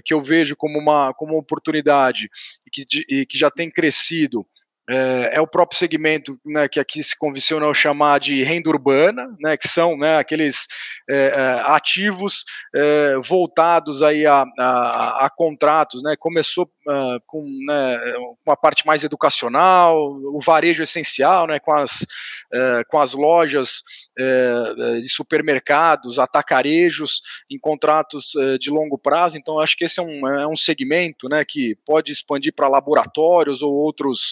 que 0.06 0.14
eu 0.14 0.22
vejo 0.22 0.56
como 0.56 0.78
uma, 0.78 1.14
como 1.16 1.34
uma 1.34 1.40
oportunidade 1.40 2.30
e 2.68 2.70
que, 2.70 2.86
e 3.10 3.26
que 3.26 3.38
já 3.38 3.50
tem 3.50 3.72
crescido 3.72 4.46
é, 4.90 5.36
é, 5.36 5.42
o 5.42 5.46
próprio 5.46 5.78
segmento 5.78 6.40
né, 6.44 6.68
que 6.68 6.80
aqui 6.80 7.04
se 7.04 7.16
convencionou 7.16 7.72
chamar 7.76 8.20
de 8.20 8.42
renda 8.44 8.70
urbana, 8.70 9.28
né, 9.40 9.56
que 9.56 9.68
são 9.68 9.96
né, 9.96 10.18
aqueles 10.18 10.68
é, 11.08 11.28
é 11.28 11.62
ativos 11.66 12.44
é, 12.76 13.16
voltados 13.24 14.02
aí 14.02 14.26
a, 14.26 14.44
a, 14.58 15.26
a, 15.26 15.30
contratos, 15.30 16.02
né, 16.02 16.16
começou 16.18 16.66
uh, 16.88 17.22
com 17.28 17.46
né, 17.68 18.00
uma 18.46 18.58
parte 18.58 18.86
mais 18.86 19.04
educacional, 19.04 19.96
o 20.34 20.40
varejo 20.44 20.82
essencial, 20.82 21.46
né, 21.46 21.60
com, 21.60 21.72
as, 21.72 22.06
uh, 22.54 22.84
com 22.90 23.00
as 23.00 23.14
lojas 23.14 23.82
uh, 24.20 25.02
de 25.02 25.10
supermercados, 25.10 26.20
atacarejos 26.20 27.22
em 27.50 27.60
contratos 27.60 28.32
de 28.60 28.70
longo 28.70 28.98
prazo, 28.98 29.38
então 29.38 29.60
acho 29.60 29.76
que 29.76 29.86
esse 29.86 30.00
é 30.00 30.04
um, 30.04 30.28
é 30.28 30.48
um 30.48 30.56
segmento 30.56 31.28
né, 31.28 31.44
que 31.46 31.76
pode 31.86 32.12
expandir 32.12 32.54
para 32.54 32.68
laboratórios 32.68 33.62
ou 33.62 33.74
outros 33.74 34.32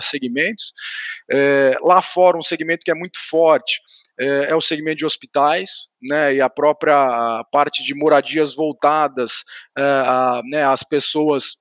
segmentos. 0.00 0.72
Lá 1.82 2.00
fora, 2.02 2.36
um 2.36 2.42
segmento 2.42 2.84
que 2.84 2.90
é 2.90 2.94
muito 2.94 3.18
forte 3.18 3.80
é, 4.18 4.54
o 4.54 4.60
segmento 4.60 4.98
de 4.98 5.06
hospitais, 5.06 5.88
né, 6.02 6.34
e 6.34 6.40
a 6.40 6.48
própria 6.48 7.44
parte 7.52 7.82
de 7.82 7.94
moradias 7.94 8.54
voltadas 8.54 9.44
a, 9.76 10.40
né, 10.50 10.64
às 10.64 10.82
pessoas 10.82 11.58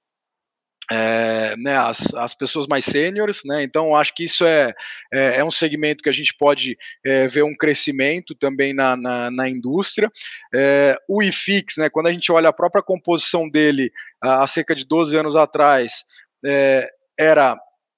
é, 0.92 1.56
né, 1.58 1.78
as, 1.78 2.14
as 2.14 2.34
pessoas 2.34 2.68
mais 2.68 2.86
sêniores, 2.86 3.42
né, 3.46 3.64
então 3.64 3.96
acho 3.96 4.14
que 4.14 4.24
isso 4.24 4.46
é, 4.46 4.74
é, 5.14 5.38
é, 5.38 5.44
um 5.44 5.52
segmento 5.52 6.04
que 6.04 6.10
a 6.10 6.14
gente 6.14 6.34
pode 6.38 6.78
é, 7.06 7.28
ver 7.28 7.44
um 7.44 7.56
crescimento 7.56 8.36
também 8.36 8.74
na, 8.74 8.96
na, 8.96 9.32
na 9.32 9.50
indústria. 9.50 10.12
É, 10.54 10.96
o 11.08 11.22
IFIX, 11.24 11.78
né, 11.78 11.90
quando 11.90 12.08
a 12.08 12.12
gente 12.12 12.32
olha 12.32 12.50
a 12.50 12.54
própria 12.54 12.84
composição 12.84 13.50
dele 13.50 13.92
há 14.22 14.46
cerca 14.48 14.76
de 14.76 14.86
12 14.86 15.16
anos 15.18 15.36
atrás, 15.36 16.06
é, 16.46 16.88
era 17.18 17.58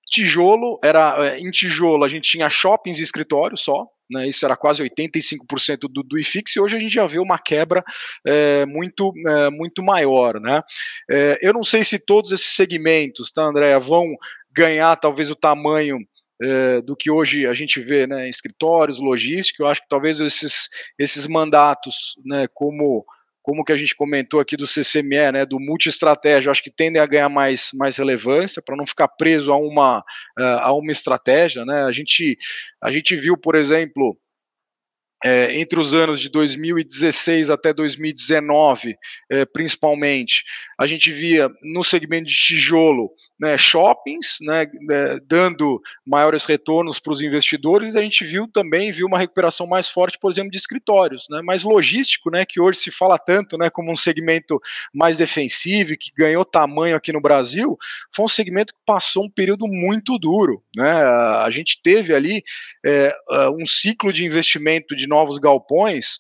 tijolo, 0.10 0.80
era 0.84 1.16
é, 1.26 1.40
em 1.40 1.52
tijolo 1.52 2.04
a 2.04 2.08
gente 2.08 2.30
tinha 2.30 2.50
shoppings 2.50 3.00
e 3.00 3.04
escritórios 3.04 3.62
só, 3.62 3.86
né, 4.10 4.28
isso 4.28 4.46
era 4.46 4.56
quase 4.56 4.82
85% 4.84 5.80
do, 5.90 6.02
do 6.02 6.18
IFIX, 6.18 6.56
e 6.56 6.60
hoje 6.60 6.78
a 6.78 6.80
gente 6.80 6.94
já 6.94 7.06
vê 7.06 7.20
uma 7.20 7.38
quebra 7.38 7.84
é, 8.26 8.66
muito, 8.66 9.12
é, 9.28 9.50
muito 9.50 9.84
maior. 9.84 10.40
Né? 10.40 10.62
É, 11.12 11.40
eu 11.42 11.54
não 11.54 11.64
sei 11.64 11.84
se 11.84 12.00
todos 12.00 12.32
esses 12.32 12.56
segmentos, 12.56 13.32
tá, 13.32 13.44
Andréa, 13.44 13.80
vão 13.80 14.06
ganhar 14.52 14.96
talvez 14.96 15.30
o 15.30 15.36
tamanho 15.36 15.98
do 16.86 16.96
que 16.96 17.10
hoje 17.10 17.48
a 17.48 17.54
gente 17.56 17.80
vê 17.80 18.06
né, 18.06 18.30
escritórios, 18.30 19.00
logística, 19.00 19.64
eu 19.64 19.68
acho 19.68 19.82
que 19.82 19.90
talvez 19.90 20.20
esses, 20.20 20.70
esses 21.00 21.26
mandatos, 21.26 22.16
né, 22.24 22.48
como 22.54 23.04
como 23.48 23.64
que 23.64 23.72
a 23.72 23.78
gente 23.78 23.96
comentou 23.96 24.42
aqui 24.42 24.58
do 24.58 24.68
CCME, 24.68 25.32
né, 25.32 25.46
do 25.46 25.58
multi-estratégia, 25.58 26.52
acho 26.52 26.62
que 26.62 26.70
tendem 26.70 27.02
a 27.02 27.06
ganhar 27.06 27.30
mais, 27.30 27.70
mais 27.76 27.96
relevância 27.96 28.62
para 28.62 28.76
não 28.76 28.86
ficar 28.86 29.08
preso 29.08 29.54
a 29.54 29.58
uma, 29.58 30.04
a 30.38 30.74
uma 30.74 30.92
estratégia, 30.92 31.64
né, 31.64 31.84
a 31.84 31.92
gente, 31.94 32.38
a 32.84 32.92
gente 32.92 33.16
viu, 33.16 33.38
por 33.38 33.56
exemplo, 33.56 34.20
é, 35.24 35.58
entre 35.58 35.80
os 35.80 35.94
anos 35.94 36.20
de 36.20 36.30
2016 36.30 37.50
até 37.50 37.74
2019, 37.74 38.98
é, 39.32 39.46
principalmente, 39.46 40.44
a 40.78 40.86
gente 40.86 41.10
via 41.10 41.50
no 41.64 41.86
segmento 41.86 42.28
de 42.28 42.36
tijolo 42.36 43.10
né, 43.40 43.58
shoppings, 43.58 44.38
né, 44.42 44.66
né, 44.82 45.20
dando 45.26 45.82
maiores 46.06 46.46
retornos 46.46 47.00
para 47.00 47.14
os 47.14 47.22
investidores, 47.22 47.96
a 47.96 48.02
gente 48.02 48.24
viu 48.24 48.48
também 48.48 48.92
viu 48.92 49.08
uma 49.08 49.20
recuperação 49.20 49.68
mais 49.68 49.88
forte, 49.88 50.18
por 50.20 50.32
exemplo, 50.32 50.52
de 50.52 50.58
escritórios, 50.58 51.26
né, 51.30 51.42
mais 51.44 51.64
logístico, 51.64 52.32
né, 52.32 52.46
que 52.46 52.60
hoje 52.60 52.80
se 52.80 52.92
fala 52.92 53.18
tanto 53.18 53.58
né, 53.58 53.70
como 53.70 53.92
um 53.92 53.96
segmento 53.96 54.60
mais 54.94 55.20
defensivo 55.20 55.94
e 55.94 55.98
que 55.98 56.12
ganhou 56.18 56.44
tamanho 56.44 56.96
aqui 56.96 57.12
no 57.12 57.22
Brasil, 57.22 57.78
foi 58.14 58.26
um 58.26 58.30
segmento 58.30 58.74
que 58.74 58.80
passou 58.86 59.26
um 59.26 59.30
período 59.30 59.66
muito 59.68 60.18
duro. 60.18 60.64
Né, 60.76 60.92
a 60.92 61.50
gente 61.52 61.80
teve 61.82 62.16
ali 62.16 62.44
é, 62.86 63.14
um 63.52 63.66
ciclo 63.66 64.12
de 64.12 64.26
investimento 64.26 64.96
de 64.96 65.08
novos 65.08 65.38
galpões. 65.38 66.20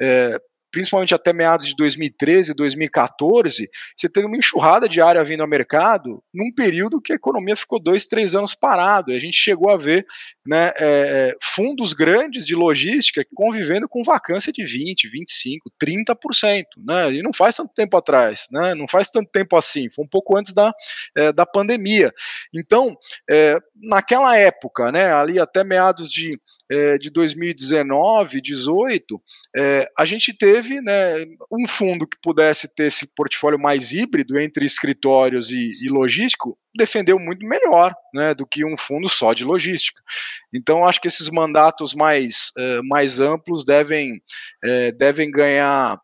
É, 0.00 0.38
principalmente 0.78 1.12
até 1.12 1.32
meados 1.32 1.66
de 1.66 1.74
2013, 1.74 2.54
2014, 2.54 3.68
você 3.96 4.08
teve 4.08 4.28
uma 4.28 4.36
enxurrada 4.36 4.88
de 4.88 5.00
área 5.00 5.24
vindo 5.24 5.40
ao 5.40 5.48
mercado 5.48 6.22
num 6.32 6.52
período 6.54 7.00
que 7.00 7.12
a 7.12 7.16
economia 7.16 7.56
ficou 7.56 7.80
dois, 7.80 8.06
três 8.06 8.32
anos 8.32 8.54
parado. 8.54 9.10
A 9.10 9.18
gente 9.18 9.36
chegou 9.36 9.70
a 9.70 9.76
ver 9.76 10.06
né, 10.46 10.70
é, 10.78 11.32
fundos 11.42 11.92
grandes 11.92 12.46
de 12.46 12.54
logística 12.54 13.26
convivendo 13.34 13.88
com 13.88 14.04
vacância 14.04 14.52
de 14.52 14.64
20, 14.64 15.08
25, 15.08 15.68
30%. 15.84 16.64
Né, 16.86 17.14
e 17.14 17.22
não 17.22 17.32
faz 17.32 17.56
tanto 17.56 17.72
tempo 17.74 17.96
atrás, 17.96 18.46
né, 18.52 18.72
não 18.76 18.86
faz 18.86 19.10
tanto 19.10 19.28
tempo 19.32 19.56
assim, 19.56 19.90
foi 19.90 20.04
um 20.04 20.08
pouco 20.08 20.36
antes 20.36 20.54
da, 20.54 20.72
é, 21.16 21.32
da 21.32 21.44
pandemia. 21.44 22.12
Então, 22.54 22.96
é, 23.28 23.56
naquela 23.82 24.36
época, 24.36 24.92
né, 24.92 25.12
ali 25.12 25.40
até 25.40 25.64
meados 25.64 26.08
de 26.08 26.38
é, 26.70 26.98
de 26.98 27.10
2019, 27.10 28.40
18, 28.40 29.22
é, 29.56 29.88
a 29.98 30.04
gente 30.04 30.32
teve 30.32 30.80
né, 30.80 31.24
um 31.50 31.66
fundo 31.66 32.06
que 32.06 32.16
pudesse 32.22 32.68
ter 32.74 32.84
esse 32.84 33.06
portfólio 33.14 33.58
mais 33.58 33.92
híbrido 33.92 34.38
entre 34.38 34.66
escritórios 34.66 35.50
e, 35.50 35.70
e 35.84 35.88
logístico, 35.88 36.58
defendeu 36.76 37.18
muito 37.18 37.46
melhor 37.46 37.94
né, 38.14 38.34
do 38.34 38.46
que 38.46 38.64
um 38.64 38.76
fundo 38.76 39.08
só 39.08 39.32
de 39.32 39.44
logística. 39.44 40.02
Então, 40.52 40.86
acho 40.86 41.00
que 41.00 41.08
esses 41.08 41.30
mandatos 41.30 41.94
mais, 41.94 42.52
é, 42.56 42.80
mais 42.82 43.18
amplos 43.18 43.64
devem, 43.64 44.22
é, 44.62 44.92
devem 44.92 45.30
ganhar 45.30 45.98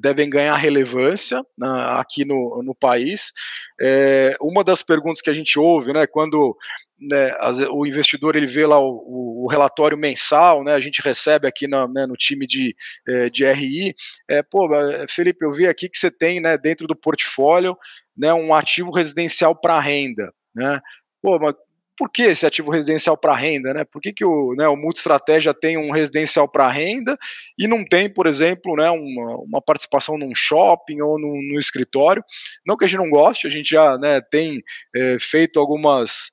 devem 0.00 0.28
ganhar 0.28 0.56
relevância 0.56 1.40
uh, 1.40 1.98
aqui 1.98 2.24
no, 2.24 2.62
no 2.62 2.74
país. 2.74 3.32
É, 3.80 4.36
uma 4.40 4.62
das 4.62 4.82
perguntas 4.82 5.22
que 5.22 5.30
a 5.30 5.34
gente 5.34 5.58
ouve, 5.58 5.92
né, 5.92 6.06
quando 6.06 6.56
né, 6.98 7.32
o 7.70 7.86
investidor 7.86 8.36
ele 8.36 8.46
vê 8.46 8.66
lá 8.66 8.80
o, 8.80 9.44
o, 9.44 9.48
relatório 9.48 9.98
mensal, 9.98 10.64
né, 10.64 10.72
a 10.72 10.80
gente 10.80 11.02
recebe 11.02 11.46
aqui 11.46 11.66
no, 11.66 11.86
né, 11.88 12.06
no 12.06 12.16
time 12.16 12.46
de, 12.46 12.74
é, 13.06 13.28
de 13.28 13.44
RI, 13.44 13.94
é, 14.28 14.42
pô, 14.42 14.72
é, 14.74 15.06
Felipe, 15.08 15.44
eu 15.44 15.52
vi 15.52 15.66
aqui 15.66 15.88
que 15.88 15.98
você 15.98 16.10
tem 16.10 16.40
né, 16.40 16.56
dentro 16.56 16.86
do 16.86 16.96
portfólio 16.96 17.76
né, 18.16 18.32
um 18.32 18.54
ativo 18.54 18.90
residencial 18.90 19.54
para 19.54 19.78
renda, 19.78 20.32
né, 20.54 20.80
pô, 21.22 21.38
mas 21.38 21.54
por 21.96 22.10
que 22.10 22.22
esse 22.22 22.44
ativo 22.44 22.70
residencial 22.70 23.16
para 23.16 23.34
renda, 23.34 23.72
né? 23.72 23.84
Por 23.84 24.00
que, 24.02 24.12
que 24.12 24.24
o, 24.24 24.54
né, 24.54 24.68
o 24.68 24.76
multi-estratégia 24.76 25.54
tem 25.54 25.78
um 25.78 25.90
residencial 25.90 26.46
para 26.46 26.70
renda 26.70 27.16
e 27.58 27.66
não 27.66 27.84
tem, 27.84 28.12
por 28.12 28.26
exemplo, 28.26 28.76
né, 28.76 28.90
uma, 28.90 29.36
uma 29.38 29.62
participação 29.62 30.18
num 30.18 30.34
shopping 30.34 31.00
ou 31.00 31.18
num, 31.18 31.40
num, 31.52 31.58
escritório? 31.58 32.22
Não 32.66 32.76
que 32.76 32.84
a 32.84 32.88
gente 32.88 32.98
não 32.98 33.08
goste, 33.08 33.46
a 33.46 33.50
gente 33.50 33.70
já 33.70 33.96
né, 33.96 34.20
tem 34.20 34.62
é, 34.94 35.16
feito 35.18 35.58
algumas 35.58 36.30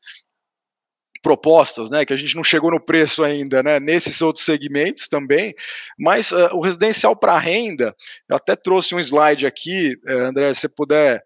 propostas, 1.24 1.90
né, 1.90 2.06
que 2.06 2.14
a 2.14 2.18
gente 2.18 2.36
não 2.36 2.44
chegou 2.44 2.70
no 2.70 2.80
preço 2.80 3.24
ainda, 3.24 3.64
né, 3.64 3.80
nesses 3.80 4.22
outros 4.22 4.44
segmentos 4.44 5.08
também, 5.08 5.56
mas 5.98 6.32
uh, 6.32 6.50
o 6.52 6.62
residencial 6.62 7.16
para 7.16 7.40
renda, 7.40 7.96
eu 8.30 8.36
até 8.36 8.56
trouxe 8.58 8.94
um 8.94 9.00
slide 9.00 9.48
aqui, 9.48 9.96
uh, 10.06 10.28
André, 10.28 10.54
se 10.54 10.60
você 10.60 10.70
puder 10.70 11.24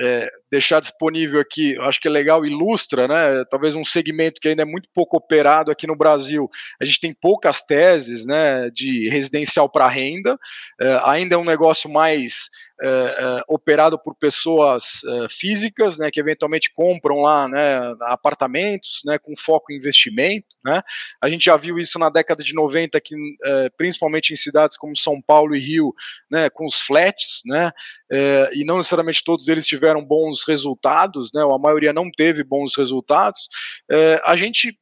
é, 0.00 0.30
deixar 0.50 0.80
disponível 0.80 1.40
aqui, 1.40 1.78
acho 1.80 2.00
que 2.00 2.08
é 2.08 2.10
legal, 2.10 2.44
ilustra, 2.44 3.06
né? 3.06 3.44
Talvez 3.50 3.74
um 3.74 3.84
segmento 3.84 4.40
que 4.40 4.48
ainda 4.48 4.62
é 4.62 4.66
muito 4.66 4.88
pouco 4.94 5.16
operado 5.16 5.70
aqui 5.70 5.86
no 5.86 5.96
Brasil. 5.96 6.48
A 6.80 6.84
gente 6.84 7.00
tem 7.00 7.14
poucas 7.14 7.62
teses, 7.62 8.26
né, 8.26 8.68
de 8.70 9.08
residencial 9.08 9.68
para 9.70 9.88
renda. 9.88 10.38
É, 10.80 11.00
ainda 11.04 11.34
é 11.34 11.38
um 11.38 11.44
negócio 11.44 11.90
mais 11.90 12.48
é, 12.82 12.86
é, 12.88 13.40
operado 13.46 13.98
por 13.98 14.14
pessoas 14.14 15.04
é, 15.04 15.26
físicas, 15.28 15.98
né, 15.98 16.10
que 16.10 16.18
eventualmente 16.18 16.72
compram 16.72 17.20
lá 17.20 17.46
né, 17.46 17.94
apartamentos 18.00 19.02
né, 19.04 19.18
com 19.18 19.36
foco 19.36 19.70
em 19.70 19.76
investimento. 19.76 20.46
Né. 20.64 20.80
A 21.20 21.28
gente 21.28 21.44
já 21.44 21.58
viu 21.58 21.78
isso 21.78 21.98
na 21.98 22.08
década 22.08 22.42
de 22.42 22.54
90, 22.54 22.96
aqui, 22.96 23.14
é, 23.44 23.70
principalmente 23.76 24.32
em 24.32 24.36
cidades 24.36 24.78
como 24.78 24.96
São 24.96 25.20
Paulo 25.20 25.54
e 25.54 25.58
Rio, 25.58 25.92
né, 26.30 26.48
com 26.48 26.64
os 26.64 26.80
flats, 26.80 27.42
né, 27.44 27.70
é, 28.10 28.50
e 28.54 28.64
não 28.64 28.78
necessariamente 28.78 29.22
todos 29.22 29.48
eles 29.48 29.66
tiveram 29.66 30.02
bons 30.02 30.39
resultados, 30.46 31.30
né, 31.34 31.44
ou 31.44 31.54
a 31.54 31.58
maioria 31.58 31.92
não 31.92 32.10
teve 32.10 32.42
bons 32.42 32.76
resultados. 32.76 33.48
É, 33.90 34.20
a 34.24 34.36
gente, 34.36 34.78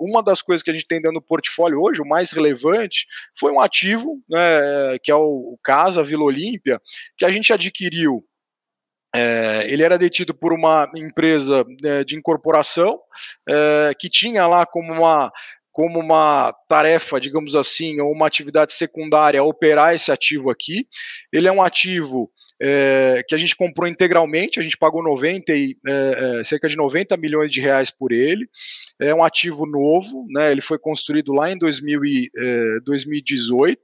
uma 0.00 0.22
das 0.22 0.42
coisas 0.42 0.62
que 0.62 0.70
a 0.70 0.74
gente 0.74 0.86
tem 0.86 1.00
dentro 1.00 1.20
do 1.20 1.26
portfólio 1.26 1.80
hoje, 1.80 2.00
o 2.00 2.08
mais 2.08 2.32
relevante, 2.32 3.06
foi 3.38 3.52
um 3.52 3.60
ativo, 3.60 4.20
né, 4.28 4.98
que 5.02 5.10
é 5.10 5.14
o 5.14 5.58
Casa 5.62 6.02
Vila 6.02 6.24
Olímpia, 6.24 6.80
que 7.16 7.24
a 7.24 7.30
gente 7.30 7.52
adquiriu 7.52 8.24
é, 9.14 9.66
ele 9.68 9.84
era 9.84 9.96
detido 9.96 10.34
por 10.34 10.52
uma 10.52 10.90
empresa 10.96 11.64
é, 11.84 12.02
de 12.02 12.16
incorporação 12.16 12.98
é, 13.48 13.92
que 13.96 14.10
tinha 14.10 14.44
lá 14.44 14.66
como 14.66 14.92
uma, 14.92 15.32
como 15.70 16.00
uma 16.00 16.52
tarefa, 16.68 17.20
digamos 17.20 17.54
assim, 17.54 18.00
ou 18.00 18.10
uma 18.10 18.26
atividade 18.26 18.72
secundária 18.72 19.42
operar 19.44 19.94
esse 19.94 20.10
ativo 20.10 20.50
aqui. 20.50 20.88
Ele 21.32 21.46
é 21.46 21.52
um 21.52 21.62
ativo 21.62 22.28
é, 22.60 23.22
que 23.28 23.34
a 23.34 23.38
gente 23.38 23.56
comprou 23.56 23.88
integralmente, 23.88 24.60
a 24.60 24.62
gente 24.62 24.76
pagou 24.76 25.02
90 25.02 25.54
e, 25.54 25.76
é, 25.86 26.38
é, 26.40 26.44
cerca 26.44 26.68
de 26.68 26.76
90 26.76 27.16
milhões 27.16 27.50
de 27.50 27.60
reais 27.60 27.90
por 27.90 28.12
ele. 28.12 28.48
É 29.00 29.14
um 29.14 29.24
ativo 29.24 29.66
novo, 29.66 30.26
né, 30.30 30.52
ele 30.52 30.60
foi 30.60 30.78
construído 30.78 31.32
lá 31.32 31.50
em 31.50 31.58
2000 31.58 32.04
e, 32.04 32.30
2018 32.84 33.80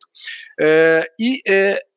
e 1.18 1.42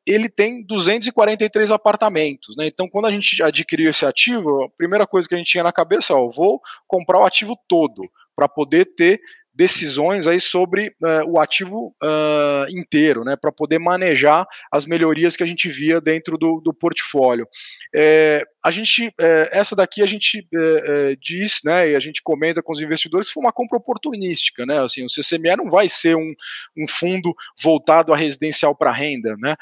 ele 0.06 0.28
tem 0.28 0.62
243 0.64 1.70
apartamentos, 1.70 2.54
né? 2.58 2.66
Então, 2.66 2.88
quando 2.88 3.06
a 3.06 3.10
gente 3.10 3.42
adquiriu 3.42 3.88
esse 3.88 4.04
ativo, 4.04 4.64
a 4.64 4.68
primeira 4.68 5.06
coisa 5.06 5.26
que 5.26 5.34
a 5.34 5.38
gente 5.38 5.50
tinha 5.50 5.64
na 5.64 5.72
cabeça 5.72 6.12
é: 6.12 6.16
ó, 6.16 6.28
vou 6.28 6.60
comprar 6.86 7.20
o 7.20 7.24
ativo 7.24 7.56
todo 7.66 8.02
para 8.36 8.48
poder 8.48 8.84
ter 8.94 9.20
decisões 9.54 10.26
aí 10.26 10.40
sobre 10.40 10.88
uh, 11.02 11.30
o 11.30 11.38
ativo 11.38 11.94
uh, 12.02 12.76
inteiro, 12.76 13.22
né, 13.24 13.36
para 13.36 13.52
poder 13.52 13.78
manejar 13.78 14.46
as 14.70 14.84
melhorias 14.84 15.36
que 15.36 15.42
a 15.42 15.46
gente 15.46 15.68
via 15.68 16.00
dentro 16.00 16.36
do, 16.36 16.60
do 16.60 16.74
portfólio. 16.74 17.46
É, 17.94 18.42
a 18.64 18.70
gente, 18.70 19.12
é, 19.20 19.50
essa 19.52 19.76
daqui 19.76 20.02
a 20.02 20.06
gente 20.06 20.46
é, 20.54 21.16
diz, 21.20 21.60
né, 21.64 21.90
e 21.90 21.94
a 21.94 22.00
gente 22.00 22.22
comenta 22.22 22.62
com 22.62 22.72
os 22.72 22.80
investidores, 22.80 23.30
foi 23.30 23.42
uma 23.42 23.52
compra 23.52 23.78
oportunística, 23.78 24.64
né, 24.66 24.80
assim, 24.80 25.04
o 25.04 25.08
CCME 25.08 25.56
não 25.56 25.70
vai 25.70 25.88
ser 25.88 26.16
um, 26.16 26.32
um 26.76 26.88
fundo 26.88 27.32
voltado 27.62 28.12
a 28.12 28.16
residencial 28.16 28.74
para 28.74 28.90
renda, 28.90 29.36
né, 29.38 29.54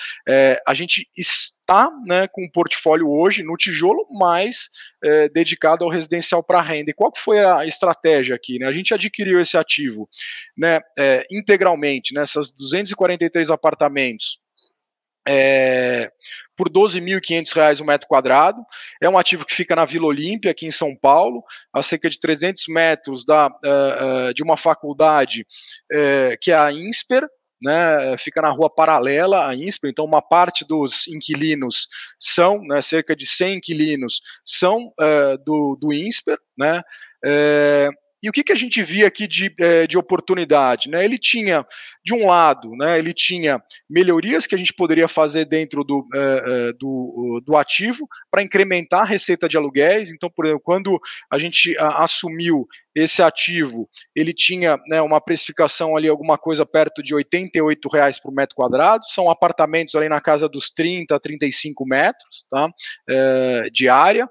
a 0.67 0.73
gente 0.73 1.09
está, 1.63 1.91
né, 2.07 2.27
com 2.29 2.45
um 2.45 2.51
portfólio 2.51 3.11
hoje 3.11 3.43
no 3.43 3.57
tijolo, 3.57 4.07
mais 4.11 4.69
é, 5.03 5.29
dedicado 5.29 5.85
ao 5.85 5.91
residencial 5.91 6.43
para 6.43 6.61
renda. 6.61 6.91
E 6.91 6.95
qual 6.95 7.11
foi 7.17 7.45
a 7.45 7.65
estratégia 7.67 8.37
aqui, 8.37 8.59
né, 8.59 8.67
a 8.67 8.73
gente 8.73 8.93
adquiriu 8.93 9.41
esse 9.41 9.57
ativo, 9.57 10.09
né, 10.57 10.81
integralmente, 11.31 12.13
nessas 12.13 12.51
né, 12.51 12.57
243 12.59 13.51
apartamentos, 13.51 14.39
é, 15.27 16.11
por 16.57 16.69
R$ 16.69 16.75
12.500 16.75 17.81
o 17.81 17.85
metro 17.85 18.09
quadrado. 18.09 18.61
É 19.01 19.09
um 19.09 19.19
ativo 19.19 19.45
que 19.45 19.55
fica 19.55 19.75
na 19.75 19.85
Vila 19.85 20.07
Olímpia, 20.07 20.51
aqui 20.51 20.67
em 20.67 20.71
São 20.71 20.95
Paulo, 20.97 21.43
a 21.73 21.83
cerca 21.83 22.09
de 22.11 22.19
300 22.19 22.65
metros 22.69 23.25
da, 23.25 23.49
uh, 23.49 24.31
uh, 24.31 24.35
de 24.35 24.43
uma 24.43 24.57
faculdade 24.57 25.47
uh, 25.93 26.37
que 26.41 26.53
é 26.53 26.57
a 26.57 26.73
INSPER, 26.73 27.27
né, 27.63 28.17
fica 28.19 28.43
na 28.43 28.51
rua 28.51 28.69
paralela 28.69 29.49
à 29.49 29.55
INSPER, 29.55 29.91
então 29.91 30.05
uma 30.05 30.21
parte 30.21 30.65
dos 30.67 31.07
inquilinos 31.09 31.89
são, 32.19 32.61
né, 32.63 32.81
cerca 32.81 33.15
de 33.15 33.27
100 33.27 33.57
inquilinos 33.57 34.21
são 34.45 34.93
do, 35.45 35.77
do 35.81 35.93
INSPER, 35.93 36.37
né, 36.59 36.83
e 38.23 38.29
o 38.29 38.33
que, 38.33 38.45
que 38.45 38.53
a 38.53 38.57
gente 38.57 38.83
via 38.83 39.09
aqui 39.09 39.27
de, 39.27 39.53
é, 39.59 39.87
de 39.87 39.99
oportunidade? 39.99 40.89
Né? 40.89 41.05
Ele 41.05 41.19
tinha, 41.19 41.67
de 42.05 42.15
um 42.15 42.27
lado, 42.27 42.71
né, 42.77 42.99
ele 42.99 43.13
tinha 43.13 43.61
melhorias 43.91 44.47
que 44.47 44.55
a 44.55 44.59
gente 44.59 44.73
poderia 44.73 45.09
fazer 45.09 45.45
dentro 45.45 45.83
do, 45.83 46.07
é, 46.15 46.19
é 46.19 46.73
do, 46.75 47.43
do, 47.45 47.57
ativo 47.57 48.07
para 48.31 48.43
incrementar 48.43 49.01
a 49.01 49.07
receita 49.07 49.49
de 49.49 49.57
aluguéis. 49.57 50.11
Então, 50.11 50.31
por 50.31 50.45
exemplo, 50.45 50.63
quando 50.65 51.01
a 51.31 51.39
gente 51.39 51.77
a, 51.79 52.05
assumiu 52.05 52.67
esse 52.95 53.23
ativo, 53.23 53.89
ele 54.15 54.33
tinha 54.33 54.79
né, 54.87 55.01
uma 55.01 55.21
precificação 55.21 55.97
ali, 55.97 56.09
alguma 56.09 56.37
coisa 56.37 56.65
perto 56.65 57.03
de 57.03 57.15
R$ 57.15 57.25
reais 57.93 58.21
por 58.21 58.33
metro 58.33 58.55
quadrado, 58.55 59.05
são 59.07 59.31
apartamentos 59.31 59.95
ali 59.95 60.09
na 60.09 60.21
casa 60.21 60.49
dos 60.49 60.71
30 60.71 61.17
a 61.17 61.19
35 61.19 61.87
metros 61.87 62.47
tá, 62.51 62.71
é, 63.09 63.63
de 63.73 63.89
área, 63.89 64.29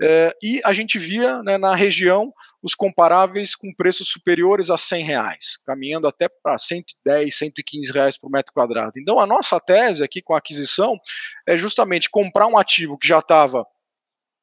é, 0.00 0.32
e 0.42 0.60
a 0.64 0.72
gente 0.72 0.98
via 0.98 1.42
né, 1.42 1.58
na 1.58 1.74
região 1.74 2.32
os 2.64 2.74
comparáveis 2.74 3.54
com 3.54 3.74
preços 3.74 4.08
superiores 4.08 4.70
a 4.70 4.78
100 4.78 5.04
reais, 5.04 5.58
caminhando 5.66 6.08
até 6.08 6.30
para 6.42 6.56
110, 6.56 7.36
115 7.36 7.92
reais 7.92 8.16
por 8.16 8.30
metro 8.30 8.54
quadrado. 8.54 8.92
Então, 8.96 9.20
a 9.20 9.26
nossa 9.26 9.60
tese 9.60 10.02
aqui 10.02 10.22
com 10.22 10.34
a 10.34 10.38
aquisição 10.38 10.98
é 11.46 11.58
justamente 11.58 12.08
comprar 12.08 12.46
um 12.46 12.56
ativo 12.56 12.96
que 12.96 13.06
já 13.06 13.18
estava 13.18 13.66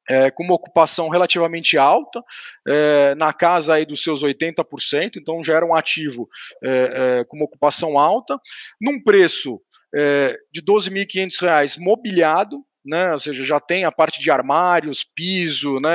é, 0.08 0.30
com 0.30 0.44
uma 0.44 0.54
ocupação 0.54 1.08
relativamente 1.08 1.76
alta, 1.76 2.22
é, 2.66 3.14
na 3.16 3.32
casa 3.32 3.74
aí 3.74 3.84
dos 3.84 4.02
seus 4.02 4.22
80%, 4.22 5.16
então 5.16 5.42
já 5.42 5.54
era 5.54 5.66
um 5.66 5.74
ativo 5.74 6.28
é, 6.62 6.68
é, 7.20 7.24
com 7.24 7.36
uma 7.36 7.46
ocupação 7.46 7.98
alta, 7.98 8.38
num 8.80 9.02
preço 9.02 9.60
é, 9.94 10.36
de 10.52 10.60
R$ 10.60 10.66
12.500 10.66 11.78
mobiliado, 11.80 12.64
né, 12.84 13.12
ou 13.12 13.18
seja, 13.18 13.44
já 13.44 13.60
tem 13.60 13.84
a 13.84 13.92
parte 13.92 14.20
de 14.20 14.30
armários, 14.30 15.04
piso, 15.04 15.78
né, 15.80 15.90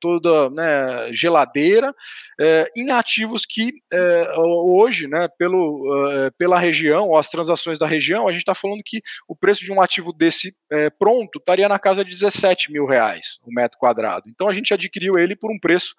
toda 0.00 0.50
né, 0.50 1.12
geladeira, 1.12 1.94
é, 2.40 2.70
em 2.76 2.90
ativos 2.90 3.44
que 3.48 3.72
é, 3.92 4.32
hoje, 4.38 5.06
né, 5.06 5.28
pelo, 5.38 5.86
é, 6.10 6.30
pela 6.36 6.58
região, 6.58 7.08
ou 7.08 7.16
as 7.16 7.28
transações 7.28 7.78
da 7.78 7.86
região, 7.86 8.26
a 8.26 8.32
gente 8.32 8.40
está 8.40 8.54
falando 8.54 8.80
que 8.84 9.00
o 9.28 9.36
preço 9.36 9.64
de 9.64 9.72
um 9.72 9.80
ativo 9.80 10.12
desse 10.12 10.54
pronto 10.98 11.38
estaria 11.38 11.68
na 11.68 11.78
casa 11.78 12.04
de 12.04 12.10
17 12.10 12.70
mil 12.70 12.86
reais 12.86 13.38
o 13.44 13.52
metro 13.52 13.78
quadrado. 13.78 14.28
Então 14.28 14.48
a 14.48 14.52
gente 14.52 14.72
adquiriu 14.74 15.18
ele 15.18 15.34
por 15.34 15.50
um 15.50 15.58
preço 15.58 15.94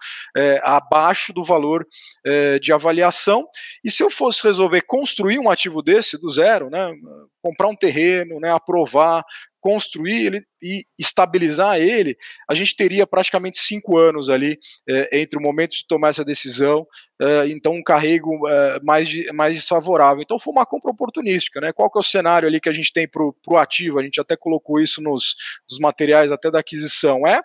abaixo 0.64 1.34
do 1.34 1.44
valor 1.44 1.86
de 2.62 2.72
avaliação. 2.72 3.48
E 3.84 3.90
se 3.90 4.04
eu 4.04 4.10
fosse 4.10 4.44
resolver 4.44 4.82
construir 4.82 5.40
um 5.40 5.50
ativo 5.50 5.82
desse 5.82 6.18
do 6.18 6.30
zero, 6.30 6.70
né, 6.70 6.92
comprar 7.42 7.68
um 7.68 7.76
terreno, 7.76 8.40
né, 8.40 8.52
aprovar, 8.52 9.24
construir 9.62 10.26
ele 10.26 10.42
e 10.64 10.84
estabilizar 10.98 11.78
ele, 11.80 12.18
a 12.50 12.56
gente 12.56 12.76
teria 12.76 13.06
praticamente 13.06 13.60
cinco 13.60 13.98
anos 13.98 14.30
ali 14.30 14.58
é, 14.88 15.20
entre 15.20 15.38
o 15.38 15.42
momento 15.42 15.72
de 15.72 15.86
tomar 15.86 16.10
essa 16.10 16.24
decisão, 16.24 16.88
é, 17.22 17.48
então 17.50 17.74
um 17.74 17.84
carrego 17.84 18.48
é, 18.48 18.80
mais, 18.82 19.10
mais 19.34 19.54
desfavorável. 19.54 20.22
Então 20.22 20.40
foi 20.40 20.54
uma 20.54 20.66
compra 20.66 20.92
oportunística, 20.92 21.60
né? 21.60 21.74
Qual 21.74 21.92
que 21.92 22.00
é 22.00 22.02
o 22.02 22.04
cenário 22.04 22.48
ali 22.48 22.60
que 22.60 22.70
a 22.70 22.74
gente 22.74 22.94
tem 22.94 23.08
para 23.08 23.24
o 23.24 23.58
ativo? 23.58 24.00
A 24.00 24.04
gente 24.04 24.20
até 24.20 24.36
colocou 24.36 24.80
isso 24.80 25.02
nos, 25.02 25.36
nos 25.70 25.80
materiais 25.80 26.32
até 26.32 26.50
da 26.50 26.60
aquisição. 26.60 27.28
É 27.28 27.42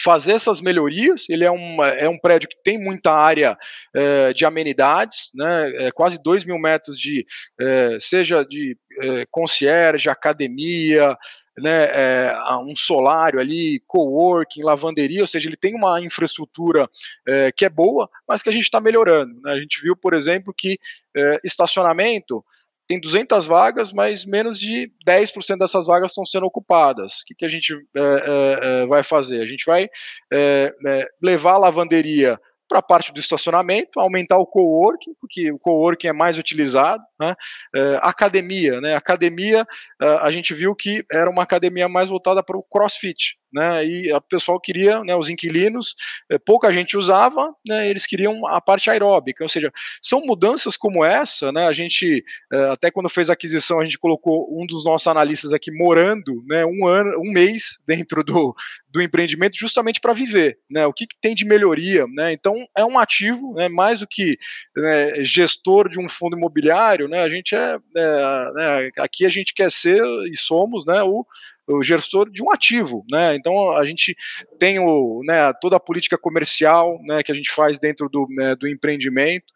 fazer 0.00 0.32
essas 0.32 0.60
melhorias. 0.60 1.28
Ele 1.28 1.44
é 1.44 1.50
um, 1.50 1.84
é 1.84 2.08
um 2.08 2.18
prédio 2.18 2.48
que 2.48 2.56
tem 2.62 2.78
muita 2.78 3.12
área 3.12 3.56
é, 3.94 4.32
de 4.32 4.44
amenidades, 4.44 5.30
né, 5.34 5.86
é, 5.86 5.90
quase 5.90 6.18
2 6.22 6.44
mil 6.44 6.58
metros 6.58 6.98
de, 6.98 7.24
é, 7.60 7.98
seja 8.00 8.44
de 8.44 8.76
é, 9.04 9.26
concierge, 9.30 10.08
academia, 10.08 11.16
né, 11.56 11.84
é, 11.92 12.36
um 12.60 12.74
solário 12.74 13.38
ali, 13.38 13.80
coworking, 13.86 14.62
lavanderia, 14.62 15.20
ou 15.20 15.26
seja, 15.26 15.48
ele 15.48 15.56
tem 15.56 15.74
uma 15.74 16.00
infraestrutura 16.00 16.88
é, 17.26 17.52
que 17.52 17.64
é 17.64 17.68
boa, 17.68 18.08
mas 18.28 18.42
que 18.42 18.48
a 18.48 18.52
gente 18.52 18.64
está 18.64 18.80
melhorando. 18.80 19.40
Né? 19.42 19.52
A 19.52 19.60
gente 19.60 19.80
viu, 19.80 19.96
por 19.96 20.14
exemplo, 20.14 20.52
que 20.56 20.78
é, 21.16 21.40
estacionamento 21.44 22.44
tem 22.86 23.00
200 23.00 23.46
vagas, 23.46 23.92
mas 23.92 24.26
menos 24.26 24.58
de 24.58 24.92
10% 25.06 25.58
dessas 25.58 25.86
vagas 25.86 26.10
estão 26.10 26.26
sendo 26.26 26.44
ocupadas. 26.44 27.20
O 27.20 27.24
que, 27.26 27.34
que 27.34 27.44
a 27.44 27.48
gente 27.48 27.74
é, 27.96 28.82
é, 28.82 28.86
vai 28.86 29.02
fazer? 29.02 29.40
A 29.40 29.46
gente 29.46 29.64
vai 29.64 29.88
é, 30.32 30.74
levar 31.22 31.52
a 31.52 31.58
lavanderia 31.58 32.38
para 32.68 32.78
a 32.78 32.82
parte 32.82 33.12
do 33.12 33.20
estacionamento, 33.20 34.00
aumentar 34.00 34.38
o 34.38 34.46
coworking, 34.46 35.14
porque 35.20 35.52
o 35.52 35.58
coworking 35.58 36.08
é 36.08 36.12
mais 36.12 36.38
utilizado, 36.38 37.02
né? 37.20 37.34
É, 37.74 37.98
academia, 38.02 38.80
né? 38.80 38.94
Academia, 38.94 39.66
a 40.00 40.30
gente 40.30 40.54
viu 40.54 40.74
que 40.74 41.02
era 41.12 41.30
uma 41.30 41.42
academia 41.42 41.88
mais 41.88 42.08
voltada 42.08 42.42
para 42.42 42.56
o 42.56 42.62
CrossFit, 42.62 43.36
né, 43.54 43.86
e 43.86 44.12
o 44.12 44.20
pessoal 44.20 44.60
queria, 44.60 45.04
né, 45.04 45.14
os 45.14 45.28
inquilinos, 45.28 45.94
eh, 46.30 46.38
pouca 46.38 46.72
gente 46.72 46.96
usava, 46.96 47.54
né, 47.64 47.88
eles 47.88 48.04
queriam 48.04 48.44
a 48.48 48.60
parte 48.60 48.90
aeróbica, 48.90 49.44
ou 49.44 49.48
seja, 49.48 49.72
são 50.02 50.20
mudanças 50.22 50.76
como 50.76 51.04
essa, 51.04 51.52
né, 51.52 51.68
a 51.68 51.72
gente, 51.72 52.24
eh, 52.52 52.68
até 52.70 52.90
quando 52.90 53.08
fez 53.08 53.30
a 53.30 53.34
aquisição, 53.34 53.78
a 53.78 53.84
gente 53.84 53.98
colocou 53.98 54.48
um 54.60 54.66
dos 54.66 54.84
nossos 54.84 55.06
analistas 55.06 55.52
aqui 55.52 55.70
morando, 55.70 56.42
né, 56.48 56.64
um 56.66 56.86
ano, 56.86 57.16
um 57.24 57.32
mês 57.32 57.78
dentro 57.86 58.24
do, 58.24 58.54
do 58.90 59.00
empreendimento, 59.00 59.56
justamente 59.56 60.00
para 60.00 60.12
viver, 60.12 60.58
né, 60.68 60.84
o 60.86 60.92
que, 60.92 61.06
que, 61.06 61.16
tem 61.20 61.34
de 61.34 61.44
melhoria, 61.44 62.06
né, 62.08 62.32
então 62.32 62.66
é 62.76 62.84
um 62.84 62.98
ativo, 62.98 63.54
né, 63.54 63.68
mais 63.68 64.00
do 64.00 64.08
que 64.08 64.36
né, 64.76 65.24
gestor 65.24 65.88
de 65.88 66.00
um 66.00 66.08
fundo 66.08 66.36
imobiliário, 66.36 67.06
né, 67.06 67.22
a 67.22 67.28
gente 67.28 67.54
é, 67.54 67.78
é 67.96 68.52
né, 68.54 68.90
aqui 68.98 69.24
a 69.24 69.30
gente 69.30 69.54
quer 69.54 69.70
ser 69.70 70.02
e 70.30 70.36
somos, 70.36 70.84
né, 70.84 71.00
o 71.04 71.24
o 71.66 71.82
gestor 71.82 72.30
de 72.30 72.42
um 72.42 72.52
ativo, 72.52 73.04
né? 73.10 73.34
Então 73.34 73.76
a 73.76 73.86
gente 73.86 74.14
tem 74.58 74.78
o, 74.78 75.22
né, 75.24 75.52
toda 75.60 75.76
a 75.76 75.80
política 75.80 76.18
comercial, 76.18 76.98
né, 77.04 77.22
que 77.22 77.32
a 77.32 77.34
gente 77.34 77.50
faz 77.50 77.78
dentro 77.78 78.08
do, 78.08 78.26
né, 78.30 78.54
do 78.54 78.68
empreendimento 78.68 79.46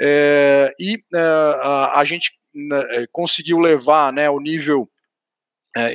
é, 0.00 0.72
e 0.78 0.94
é, 1.14 1.18
a, 1.18 2.00
a, 2.00 2.04
gente 2.04 2.32
né, 2.54 3.06
conseguiu 3.12 3.58
levar, 3.58 4.12
né, 4.12 4.30
o 4.30 4.38
nível 4.38 4.88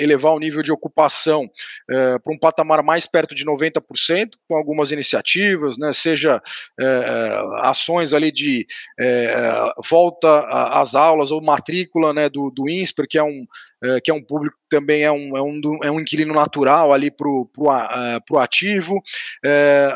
elevar 0.01 0.33
o 0.33 0.39
nível 0.39 0.61
de 0.61 0.71
ocupação 0.71 1.49
é, 1.89 2.19
para 2.19 2.33
um 2.33 2.37
patamar 2.37 2.83
mais 2.83 3.07
perto 3.07 3.33
de 3.33 3.45
90%, 3.45 4.31
com 4.47 4.55
algumas 4.55 4.91
iniciativas, 4.91 5.77
né, 5.77 5.91
seja 5.93 6.41
é, 6.79 6.83
é 6.83 7.67
ações 7.67 8.13
ali 8.13 8.31
de 8.31 8.65
é, 8.99 9.73
volta 9.89 10.47
às 10.71 10.95
aulas 10.95 11.31
ou 11.31 11.43
matrícula 11.43 12.13
né, 12.13 12.29
do, 12.29 12.51
do 12.51 12.69
INSPER, 12.69 13.07
que 13.07 13.17
é 13.17 13.23
um, 13.23 13.45
é, 13.83 13.99
que 14.01 14.11
é 14.11 14.13
um 14.13 14.23
público 14.23 14.55
que 14.57 14.77
também 14.77 15.03
é 15.03 15.11
um, 15.11 15.35
é 15.35 15.41
um, 15.41 15.59
é 15.83 15.91
um 15.91 15.99
inquilino 15.99 16.33
natural 16.33 16.93
ali 16.93 17.09
para 17.09 17.27
o 17.27 17.45
pro, 17.45 18.37
ativo. 18.37 19.01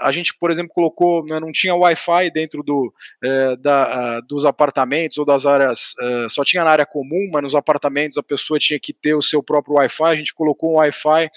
a 0.02 0.12
gente, 0.12 0.36
por 0.38 0.52
exemplo, 0.52 0.72
colocou, 0.74 1.24
né, 1.26 1.40
não 1.40 1.52
tinha 1.52 1.76
Wi-Fi 1.76 2.32
dentro 2.32 2.62
do, 2.62 2.94
da, 3.62 4.20
dos 4.22 4.46
apartamentos 4.46 5.18
ou 5.18 5.26
das 5.26 5.46
áreas, 5.46 5.94
só 6.30 6.44
tinha 6.44 6.64
na 6.64 6.72
área 6.72 6.86
comum, 6.86 7.30
mas 7.32 7.44
nos 7.44 7.56
apartamentos 7.56 8.18
a 8.18 8.24
pessoa 8.24 8.60
tinha 8.60 8.80
que 8.80 8.92
ter 8.92 9.14
o 9.14 9.22
seu 9.22 9.42
próprio 9.42 9.75
Wi-Fi, 9.78 10.04
a 10.04 10.16
gente 10.16 10.34
colocou 10.34 10.72
um 10.72 10.76
Wi-Fi 10.76 11.30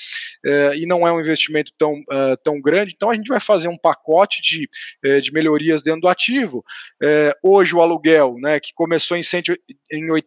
eh, 0.45 0.77
e 0.77 0.87
não 0.87 1.07
é 1.07 1.13
um 1.13 1.21
investimento 1.21 1.73
tão, 1.77 1.93
uh, 1.95 2.37
tão 2.43 2.61
grande, 2.61 2.93
então 2.95 3.11
a 3.11 3.15
gente 3.15 3.29
vai 3.29 3.41
fazer 3.41 3.69
um 3.69 3.77
pacote 3.77 4.41
de, 4.43 4.69
eh, 5.05 5.21
de 5.21 5.33
melhorias 5.33 5.83
dentro 5.83 6.03
do 6.03 6.09
ativo. 6.09 6.65
hoje 7.43 7.75
o 7.75 7.81
aluguel, 7.81 8.35
né, 8.39 8.61
que 8.61 8.73
começou 8.75 9.17
em, 9.17 9.23
cento, 9.23 9.55
em 9.93 10.13
R$ 10.13 10.23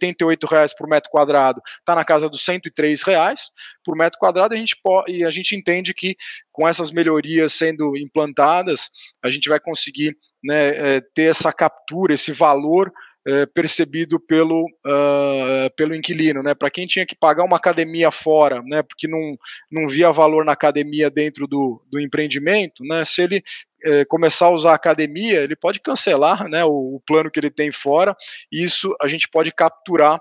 reais 0.50 0.76
por 0.76 0.88
metro 0.88 1.10
quadrado, 1.10 1.62
está 1.80 1.96
na 1.96 2.06
casa 2.06 2.30
dos 2.30 2.46
R$ 2.48 2.60
reais 3.06 3.52
por 3.84 3.98
metro 3.98 4.20
quadrado, 4.20 4.54
a 4.54 4.58
gente 4.58 4.76
pode, 4.84 5.14
e 5.16 5.24
a 5.24 5.32
gente 5.32 5.56
entende 5.56 5.94
que 5.94 6.16
com 6.52 6.68
essas 6.68 6.92
melhorias 6.92 7.54
sendo 7.54 7.96
implantadas, 7.98 8.90
a 9.24 9.30
gente 9.30 9.50
vai 9.50 9.60
conseguir 9.60 10.16
né, 10.44 11.00
ter 11.14 11.30
essa 11.30 11.54
captura, 11.54 12.14
esse 12.14 12.32
valor 12.32 12.92
é, 13.28 13.46
percebido 13.46 14.20
pelo, 14.20 14.66
uh, 14.66 15.70
pelo 15.76 15.96
inquilino, 15.96 16.42
né? 16.42 16.56
Para 16.56 16.72
quem 16.72 16.88
tinha 16.88 17.06
que 17.06 17.16
pagar 17.16 17.44
uma 17.44 17.58
academia 17.58 18.10
fora, 18.10 18.62
né? 18.64 18.82
Porque 18.82 19.08
não, 19.08 19.38
não 19.72 19.88
via 19.88 20.12
valor 20.12 20.44
na 20.44 20.54
academia 20.54 21.10
dentro 21.10 21.48
do, 21.48 21.84
do 21.92 22.00
empreendimento, 22.00 22.84
né? 22.84 23.06
Se 23.06 23.22
ele 23.22 23.44
é, 23.84 24.06
começar 24.06 24.48
a 24.48 24.52
usar 24.52 24.72
a 24.72 24.76
academia, 24.76 25.42
ele 25.42 25.56
pode 25.56 25.80
cancelar, 25.80 26.48
né? 26.50 26.64
O, 26.66 26.96
o, 26.96 27.02
plano 27.06 27.30
que 27.30 27.40
ele 27.40 27.52
tem 27.52 27.72
fora. 27.72 28.16
E 28.52 28.64
isso 28.64 28.96
a 29.00 29.08
gente 29.08 29.28
pode 29.30 29.52
capturar 29.52 30.20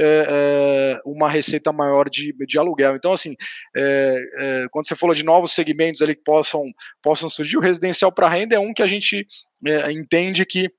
é, 0.00 0.26
é, 0.30 1.00
uma 1.04 1.28
receita 1.28 1.72
maior 1.72 2.08
de, 2.08 2.32
de 2.46 2.58
aluguel. 2.58 2.96
Então, 2.96 3.12
assim, 3.12 3.34
é, 3.76 4.16
é 4.38 4.66
quando 4.70 4.88
você 4.88 4.96
falou 4.96 5.14
de 5.14 5.24
novos 5.24 5.52
segmentos 5.52 6.00
ali 6.00 6.14
que 6.14 6.22
possam, 6.22 6.62
possam 7.02 7.28
surgir, 7.28 7.56
o 7.56 7.62
residencial 7.62 8.12
para 8.12 8.28
renda 8.28 8.54
é 8.54 8.58
um 8.58 8.72
que 8.72 8.82
a 8.82 8.86
gente 8.86 9.26
é, 9.66 9.90
entende 9.92 10.46
que 10.46 10.70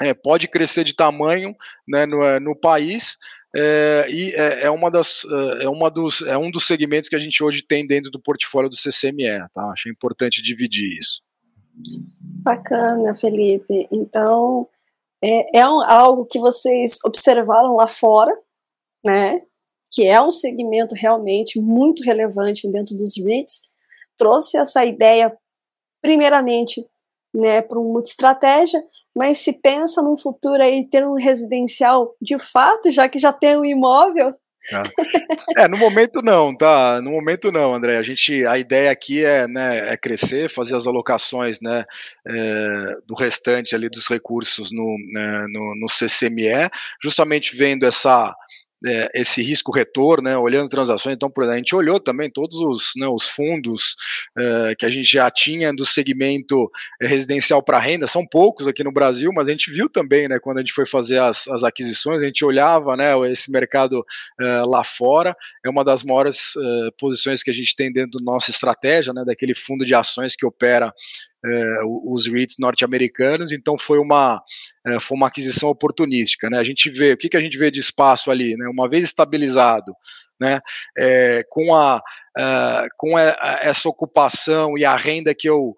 é, 0.00 0.14
pode 0.14 0.48
crescer 0.48 0.84
de 0.84 0.94
tamanho 0.94 1.54
né, 1.86 2.06
no, 2.06 2.22
é, 2.22 2.40
no 2.40 2.56
país, 2.56 3.16
é, 3.54 4.06
e 4.08 4.32
é, 4.34 4.64
é, 4.64 4.70
uma 4.70 4.90
das, 4.90 5.26
é, 5.60 5.68
uma 5.68 5.90
dos, 5.90 6.22
é 6.22 6.38
um 6.38 6.50
dos 6.50 6.66
segmentos 6.66 7.08
que 7.08 7.16
a 7.16 7.20
gente 7.20 7.42
hoje 7.42 7.62
tem 7.62 7.86
dentro 7.86 8.10
do 8.10 8.20
portfólio 8.20 8.70
do 8.70 8.76
CCME, 8.76 9.48
tá? 9.52 9.62
Achei 9.72 9.90
importante 9.90 10.42
dividir 10.42 10.98
isso. 10.98 11.22
Bacana, 12.42 13.16
Felipe. 13.16 13.88
Então, 13.90 14.68
é, 15.22 15.58
é 15.60 15.68
um, 15.68 15.82
algo 15.82 16.26
que 16.26 16.38
vocês 16.38 16.98
observaram 17.04 17.74
lá 17.74 17.88
fora, 17.88 18.32
né? 19.04 19.40
Que 19.92 20.06
é 20.06 20.20
um 20.20 20.30
segmento 20.30 20.94
realmente 20.94 21.60
muito 21.60 22.04
relevante 22.04 22.70
dentro 22.70 22.96
dos 22.96 23.16
REITs. 23.16 23.62
Trouxe 24.16 24.58
essa 24.58 24.84
ideia, 24.84 25.36
primeiramente, 26.00 26.86
né, 27.34 27.62
para 27.62 27.78
uma 27.78 28.00
estratégia, 28.00 28.80
mas 29.14 29.38
se 29.38 29.60
pensa 29.60 30.02
num 30.02 30.16
futuro 30.16 30.62
aí 30.62 30.86
ter 30.88 31.06
um 31.06 31.14
residencial 31.14 32.14
de 32.20 32.38
fato, 32.38 32.90
já 32.90 33.08
que 33.08 33.18
já 33.18 33.32
tem 33.32 33.56
um 33.56 33.64
imóvel. 33.64 34.34
É, 35.56 35.66
no 35.66 35.78
momento 35.78 36.22
não, 36.22 36.54
tá? 36.56 37.00
No 37.00 37.10
momento 37.10 37.50
não, 37.50 37.74
André. 37.74 37.96
A 37.96 38.02
gente, 38.02 38.46
a 38.46 38.58
ideia 38.58 38.90
aqui 38.90 39.24
é, 39.24 39.48
né, 39.48 39.92
é 39.92 39.96
crescer, 39.96 40.48
fazer 40.48 40.76
as 40.76 40.86
alocações, 40.86 41.58
né, 41.60 41.84
é, 42.28 42.96
do 43.06 43.14
restante 43.14 43.74
ali 43.74 43.88
dos 43.88 44.06
recursos 44.06 44.70
no, 44.70 44.96
né, 45.12 45.46
no, 45.50 45.74
no 45.80 45.88
CCME, 45.88 46.70
justamente 47.02 47.56
vendo 47.56 47.84
essa 47.84 48.34
é, 48.86 49.08
esse 49.14 49.42
risco 49.42 49.72
retorno, 49.72 50.24
né, 50.24 50.36
olhando 50.36 50.68
transações. 50.68 51.14
Então, 51.14 51.30
por 51.30 51.42
exemplo, 51.42 51.54
a 51.54 51.58
gente 51.58 51.74
olhou 51.74 52.00
também 52.00 52.30
todos 52.30 52.58
os, 52.58 52.92
né, 52.96 53.06
os 53.06 53.28
fundos 53.28 53.96
é, 54.38 54.74
que 54.74 54.86
a 54.86 54.90
gente 54.90 55.10
já 55.10 55.30
tinha 55.30 55.72
do 55.72 55.84
segmento 55.84 56.70
residencial 57.00 57.62
para 57.62 57.78
renda, 57.78 58.06
são 58.06 58.26
poucos 58.26 58.66
aqui 58.66 58.82
no 58.82 58.92
Brasil, 58.92 59.30
mas 59.34 59.48
a 59.48 59.50
gente 59.50 59.70
viu 59.70 59.88
também, 59.88 60.28
né, 60.28 60.38
quando 60.40 60.58
a 60.58 60.60
gente 60.60 60.72
foi 60.72 60.86
fazer 60.86 61.18
as, 61.18 61.46
as 61.48 61.64
aquisições, 61.64 62.20
a 62.20 62.26
gente 62.26 62.44
olhava, 62.44 62.96
né, 62.96 63.12
esse 63.30 63.50
mercado 63.50 64.04
é, 64.40 64.62
lá 64.62 64.82
fora, 64.82 65.36
é 65.64 65.68
uma 65.68 65.84
das 65.84 66.02
maiores 66.02 66.54
é, 66.56 66.90
posições 66.98 67.42
que 67.42 67.50
a 67.50 67.54
gente 67.54 67.74
tem 67.76 67.92
dentro 67.92 68.18
da 68.18 68.32
nossa 68.32 68.50
estratégia, 68.50 69.12
né, 69.12 69.24
daquele 69.24 69.54
fundo 69.54 69.84
de 69.84 69.94
ações 69.94 70.34
que 70.34 70.46
opera 70.46 70.92
é, 71.44 71.74
os 72.04 72.26
REITs 72.26 72.56
norte-americanos, 72.58 73.52
então 73.52 73.78
foi 73.78 73.98
uma, 73.98 74.42
é, 74.86 75.00
foi 75.00 75.16
uma 75.16 75.28
aquisição 75.28 75.68
oportunística. 75.68 76.50
Né? 76.50 76.58
A 76.58 76.64
gente 76.64 76.90
vê, 76.90 77.12
o 77.12 77.16
que, 77.16 77.28
que 77.28 77.36
a 77.36 77.40
gente 77.40 77.56
vê 77.56 77.70
de 77.70 77.80
espaço 77.80 78.30
ali? 78.30 78.56
Né? 78.56 78.68
Uma 78.68 78.88
vez 78.88 79.04
estabilizado, 79.04 79.92
né, 80.40 80.60
é, 80.96 81.44
com, 81.48 81.74
a, 81.74 82.00
é, 82.38 82.86
com 82.96 83.16
a, 83.16 83.60
essa 83.62 83.88
ocupação 83.88 84.76
e 84.76 84.84
a 84.84 84.96
renda 84.96 85.34
que 85.34 85.48
eu 85.48 85.74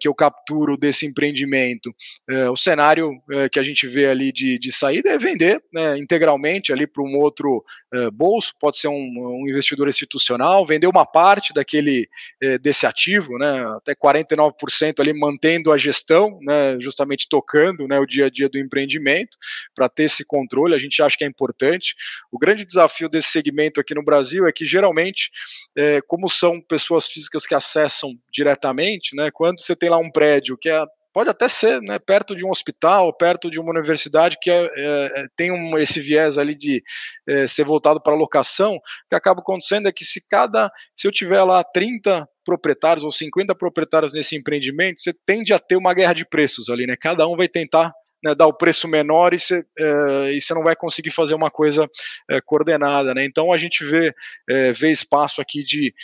que 0.00 0.08
eu 0.08 0.14
capturo 0.14 0.76
desse 0.76 1.06
empreendimento. 1.06 1.94
É, 2.28 2.50
o 2.50 2.56
cenário 2.56 3.12
é, 3.30 3.48
que 3.48 3.58
a 3.58 3.62
gente 3.62 3.86
vê 3.86 4.06
ali 4.06 4.32
de, 4.32 4.58
de 4.58 4.72
saída 4.72 5.10
é 5.10 5.18
vender 5.18 5.62
né, 5.72 5.98
integralmente 5.98 6.72
ali 6.72 6.86
para 6.86 7.02
um 7.02 7.16
outro 7.18 7.64
bolso, 8.12 8.52
pode 8.60 8.76
ser 8.76 8.88
um, 8.88 8.92
um, 8.94 9.48
investidor 9.48 9.88
institucional, 9.88 10.66
vender 10.66 10.86
uma 10.86 11.06
parte 11.06 11.54
daquele 11.54 12.06
desse 12.60 12.86
ativo, 12.86 13.38
né, 13.38 13.64
até 13.76 13.94
49% 13.94 15.00
ali 15.00 15.14
mantendo 15.14 15.72
a 15.72 15.78
gestão, 15.78 16.38
né, 16.42 16.76
justamente 16.80 17.26
tocando 17.28 17.88
né, 17.88 17.98
o 17.98 18.06
dia 18.06 18.26
a 18.26 18.30
dia 18.30 18.48
do 18.48 18.58
empreendimento, 18.58 19.38
para 19.74 19.88
ter 19.88 20.04
esse 20.04 20.24
controle, 20.24 20.74
a 20.74 20.78
gente 20.78 21.00
acha 21.00 21.16
que 21.16 21.24
é 21.24 21.26
importante. 21.26 21.94
O 22.30 22.38
grande 22.38 22.64
desafio 22.64 23.08
desse 23.08 23.30
segmento 23.30 23.80
aqui 23.80 23.94
no 23.94 24.04
Brasil 24.04 24.46
é 24.46 24.52
que 24.52 24.66
geralmente, 24.66 25.30
como 26.06 26.28
são 26.28 26.60
pessoas 26.60 27.06
físicas 27.06 27.46
que 27.46 27.54
acessam 27.54 28.12
diretamente, 28.30 29.16
né, 29.16 29.30
você 29.62 29.76
tem 29.76 29.88
lá 29.88 29.98
um 29.98 30.10
prédio 30.10 30.56
que 30.58 30.68
é 30.68 30.84
pode 31.12 31.30
até 31.30 31.48
ser 31.48 31.80
né, 31.82 31.98
perto 31.98 32.36
de 32.36 32.44
um 32.44 32.50
hospital, 32.50 33.12
perto 33.12 33.50
de 33.50 33.58
uma 33.58 33.70
universidade 33.70 34.36
que 34.40 34.50
é, 34.50 34.64
é, 34.66 34.70
é 34.76 35.26
tem 35.34 35.50
um, 35.50 35.76
esse 35.76 36.00
viés 36.00 36.38
ali 36.38 36.54
de 36.54 36.82
é, 37.28 37.46
ser 37.46 37.64
voltado 37.64 38.00
para 38.00 38.14
locação, 38.14 38.74
o 38.76 38.80
que 39.10 39.16
acaba 39.16 39.40
acontecendo 39.40 39.88
é 39.88 39.92
que 39.92 40.04
se 40.04 40.22
cada, 40.28 40.70
se 40.96 41.08
eu 41.08 41.12
tiver 41.12 41.42
lá 41.42 41.64
30 41.64 42.24
proprietários 42.44 43.04
ou 43.04 43.10
50 43.10 43.54
proprietários 43.54 44.14
nesse 44.14 44.36
empreendimento, 44.36 45.00
você 45.00 45.12
tende 45.26 45.52
a 45.52 45.58
ter 45.58 45.76
uma 45.76 45.92
guerra 45.92 46.12
de 46.12 46.24
preços 46.24 46.68
ali, 46.68 46.86
né? 46.86 46.94
Cada 46.98 47.26
um 47.26 47.36
vai 47.36 47.48
tentar 47.48 47.92
né, 48.22 48.34
dar 48.34 48.46
o 48.46 48.52
preço 48.52 48.88
menor 48.88 49.32
e 49.32 49.38
você, 49.38 49.64
é, 49.78 50.30
e 50.32 50.40
você 50.40 50.54
não 50.54 50.62
vai 50.62 50.74
conseguir 50.74 51.10
fazer 51.10 51.34
uma 51.34 51.50
coisa 51.50 51.88
é, 52.30 52.40
coordenada. 52.40 53.14
Né? 53.14 53.24
Então 53.24 53.52
a 53.52 53.58
gente 53.58 53.84
vê, 53.84 54.14
é, 54.48 54.72
vê 54.72 54.90
espaço 54.90 55.40
aqui 55.40 55.64
de, 55.64 55.94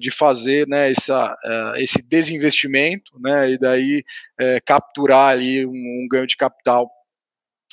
de 0.00 0.10
fazer 0.10 0.66
né, 0.68 0.90
essa, 0.90 1.34
esse 1.76 2.06
desinvestimento 2.08 3.12
né, 3.20 3.50
e 3.50 3.58
daí 3.58 4.04
capturar 4.64 5.30
ali 5.30 5.66
um, 5.66 5.70
um 5.70 6.06
ganho 6.10 6.26
de 6.26 6.36
capital 6.36 6.90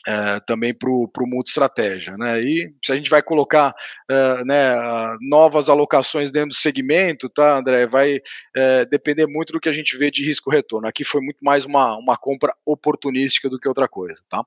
é, 0.09 0.39
também 0.39 0.73
para 0.73 0.89
o 0.89 1.09
multi-estratégia. 1.27 2.17
Né? 2.17 2.41
E 2.41 2.73
se 2.83 2.91
a 2.91 2.95
gente 2.95 3.11
vai 3.11 3.21
colocar 3.21 3.75
é, 4.09 4.43
né, 4.43 4.73
novas 5.21 5.69
alocações 5.69 6.31
dentro 6.31 6.49
do 6.49 6.55
segmento, 6.55 7.29
tá, 7.29 7.59
André, 7.59 7.85
vai 7.85 8.19
é, 8.57 8.85
depender 8.85 9.27
muito 9.27 9.53
do 9.53 9.59
que 9.59 9.69
a 9.69 9.73
gente 9.73 9.95
vê 9.95 10.09
de 10.09 10.25
risco-retorno. 10.25 10.87
Aqui 10.87 11.03
foi 11.03 11.21
muito 11.21 11.37
mais 11.43 11.63
uma, 11.63 11.95
uma 11.97 12.17
compra 12.17 12.55
oportunística 12.65 13.47
do 13.47 13.59
que 13.59 13.67
outra 13.67 13.87
coisa. 13.87 14.19
Tá? 14.27 14.43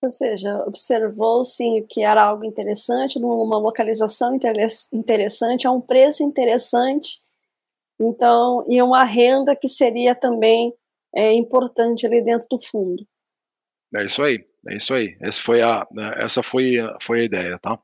Ou 0.00 0.10
seja, 0.10 0.56
observou 0.66 1.44
sim 1.44 1.84
que 1.88 2.04
era 2.04 2.22
algo 2.22 2.44
interessante, 2.44 3.18
numa 3.18 3.58
localização 3.58 4.38
interessante, 4.92 5.66
a 5.66 5.72
um 5.72 5.80
preço 5.80 6.22
interessante, 6.22 7.20
então, 7.98 8.64
e 8.68 8.80
uma 8.82 9.02
renda 9.02 9.56
que 9.56 9.68
seria 9.68 10.14
também 10.14 10.72
é, 11.14 11.32
importante 11.32 12.06
ali 12.06 12.22
dentro 12.22 12.46
do 12.50 12.60
fundo. 12.60 13.04
É 13.96 14.04
isso 14.04 14.22
aí, 14.22 14.44
é 14.70 14.76
isso 14.76 14.94
aí. 14.94 15.16
Essa 15.20 15.40
foi 15.40 15.62
a, 15.62 15.86
essa 16.16 16.42
foi, 16.42 16.74
foi 17.00 17.20
a 17.20 17.24
ideia, 17.24 17.58
tá? 17.58 17.78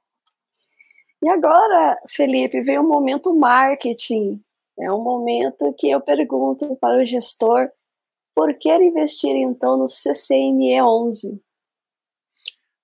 E 1.22 1.28
agora, 1.28 1.98
Felipe, 2.08 2.62
vem 2.62 2.78
o 2.78 2.82
momento 2.82 3.34
marketing. 3.34 4.40
É 4.78 4.90
um 4.90 5.02
momento 5.02 5.74
que 5.78 5.90
eu 5.90 6.00
pergunto 6.00 6.74
para 6.76 6.98
o 6.98 7.04
gestor 7.04 7.70
por 8.34 8.54
que 8.54 8.74
investir 8.74 9.36
então 9.36 9.76
no 9.76 9.86
CCME 9.86 10.80
11? 10.80 11.40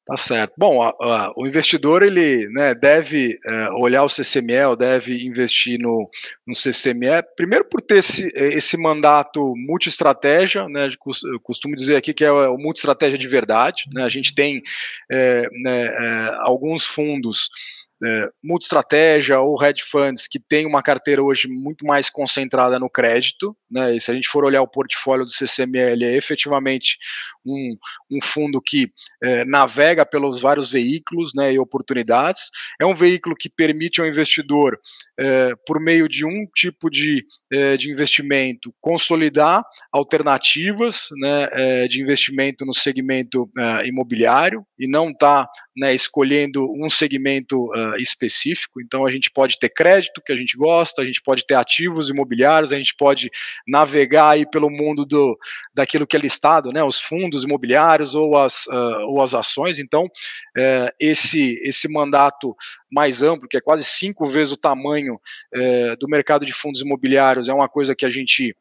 Tá 0.07 0.17
certo. 0.17 0.53
Bom, 0.57 0.81
a, 0.81 0.91
a, 1.01 1.33
o 1.37 1.49
investidor 1.49 2.05
ele 2.05 2.49
né, 2.51 2.73
deve 2.77 3.37
é, 3.45 3.71
olhar 3.73 4.05
o 4.05 4.09
CCME, 4.09 4.77
deve 4.79 5.27
investir 5.27 5.81
no, 5.81 6.09
no 6.47 6.55
CCME, 6.55 7.25
primeiro 7.35 7.65
por 7.65 7.81
ter 7.81 7.99
esse, 7.99 8.33
esse 8.37 8.77
mandato 8.77 9.53
multi-estratégia, 9.57 10.69
né, 10.69 10.87
eu 10.87 11.41
costumo 11.41 11.75
dizer 11.75 11.97
aqui 11.97 12.15
que 12.15 12.25
é 12.25 12.31
o 12.31 12.57
multi-estratégia 12.57 13.19
de 13.19 13.27
verdade. 13.27 13.83
Né, 13.93 14.05
a 14.05 14.09
gente 14.09 14.33
tem 14.33 14.63
é, 15.11 15.49
né, 15.51 15.87
é, 15.87 16.35
alguns 16.39 16.87
fundos 16.87 17.51
é, 18.05 19.39
ou 19.39 19.63
hedge 19.63 19.83
funds 19.83 20.29
que 20.29 20.39
tem 20.39 20.67
uma 20.67 20.83
carteira 20.83 21.23
hoje 21.23 21.49
muito 21.49 21.87
mais 21.87 22.11
concentrada 22.11 22.79
no 22.79 22.91
crédito, 22.91 23.57
né, 23.71 23.97
e 23.97 24.01
se 24.01 24.11
a 24.11 24.15
gente 24.15 24.29
for 24.29 24.45
olhar 24.45 24.63
o 24.63 24.69
portfólio 24.69 25.25
do 25.25 25.31
CCML, 25.31 26.05
é 26.05 26.17
efetivamente 26.17 26.99
um, 27.45 27.77
um 28.11 28.19
fundo 28.23 28.61
que 28.61 28.91
é, 29.23 29.45
navega 29.45 30.05
pelos 30.05 30.41
vários 30.41 30.71
veículos 30.71 31.33
né, 31.35 31.53
e 31.53 31.59
oportunidades, 31.59 32.51
é 32.81 32.85
um 32.85 32.95
veículo 32.95 33.35
que 33.35 33.49
permite 33.49 34.01
ao 34.01 34.07
investidor, 34.07 34.79
é, 35.19 35.55
por 35.67 35.81
meio 35.81 36.09
de 36.09 36.25
um 36.27 36.47
tipo 36.55 36.91
de, 36.91 37.25
é, 37.51 37.77
de 37.77 37.91
investimento, 37.91 38.75
consolidar 38.81 39.65
alternativas 39.91 41.09
né, 41.17 41.47
é, 41.53 41.89
de 41.89 42.03
investimento 42.03 42.65
no 42.67 42.75
segmento 42.75 43.49
é, 43.59 43.89
imobiliário 43.89 44.65
e 44.79 44.87
não 44.87 45.11
está 45.11 45.49
né, 45.77 45.95
escolhendo 45.95 46.71
um 46.73 46.91
segmento 46.91 47.69
uh, 47.93 47.97
específico. 47.97 48.81
Então 48.81 49.07
a 49.07 49.11
gente 49.11 49.31
pode 49.31 49.59
ter 49.59 49.69
crédito 49.69 50.23
que 50.25 50.33
a 50.33 50.37
gente 50.37 50.57
gosta, 50.57 51.03
a 51.03 51.05
gente 51.05 51.23
pode 51.23 51.47
ter 51.47 51.55
ativos 51.55 52.09
imobiliários, 52.09 52.73
a 52.73 52.77
gente 52.77 52.95
pode 52.97 53.31
navegar 53.67 54.31
aí 54.31 54.49
pelo 54.49 54.71
mundo 54.71 55.05
do 55.05 55.39
daquilo 55.75 56.07
que 56.07 56.17
é 56.17 56.21
listado, 56.21 56.73
né, 56.73 56.83
os 56.83 57.01
fundos 57.01 57.45
imobiliários 57.45 58.15
ou 58.15 58.37
as, 58.37 58.67
uh, 58.67 59.01
ou 59.07 59.23
as 59.23 59.35
ações. 59.35 59.79
Então 59.79 60.05
uh, 60.05 60.91
esse 61.01 61.57
esse 61.63 61.89
mandato 61.89 62.57
mais 62.91 63.23
amplo, 63.23 63.49
que 63.49 63.57
é 63.57 63.61
quase 63.61 63.85
cinco 63.85 64.27
vezes 64.27 64.53
o 64.53 64.57
tamanho 64.57 65.21
eh, 65.53 65.97
do 65.99 66.09
mercado 66.09 66.47
de 66.47 66.53
fundos 66.53 66.81
imobiliários, 66.81 67.49
é 67.49 67.53
uma 67.53 67.69
coisa 67.69 67.97
que 67.97 68.07
a 68.07 68.11
gente 68.11 68.55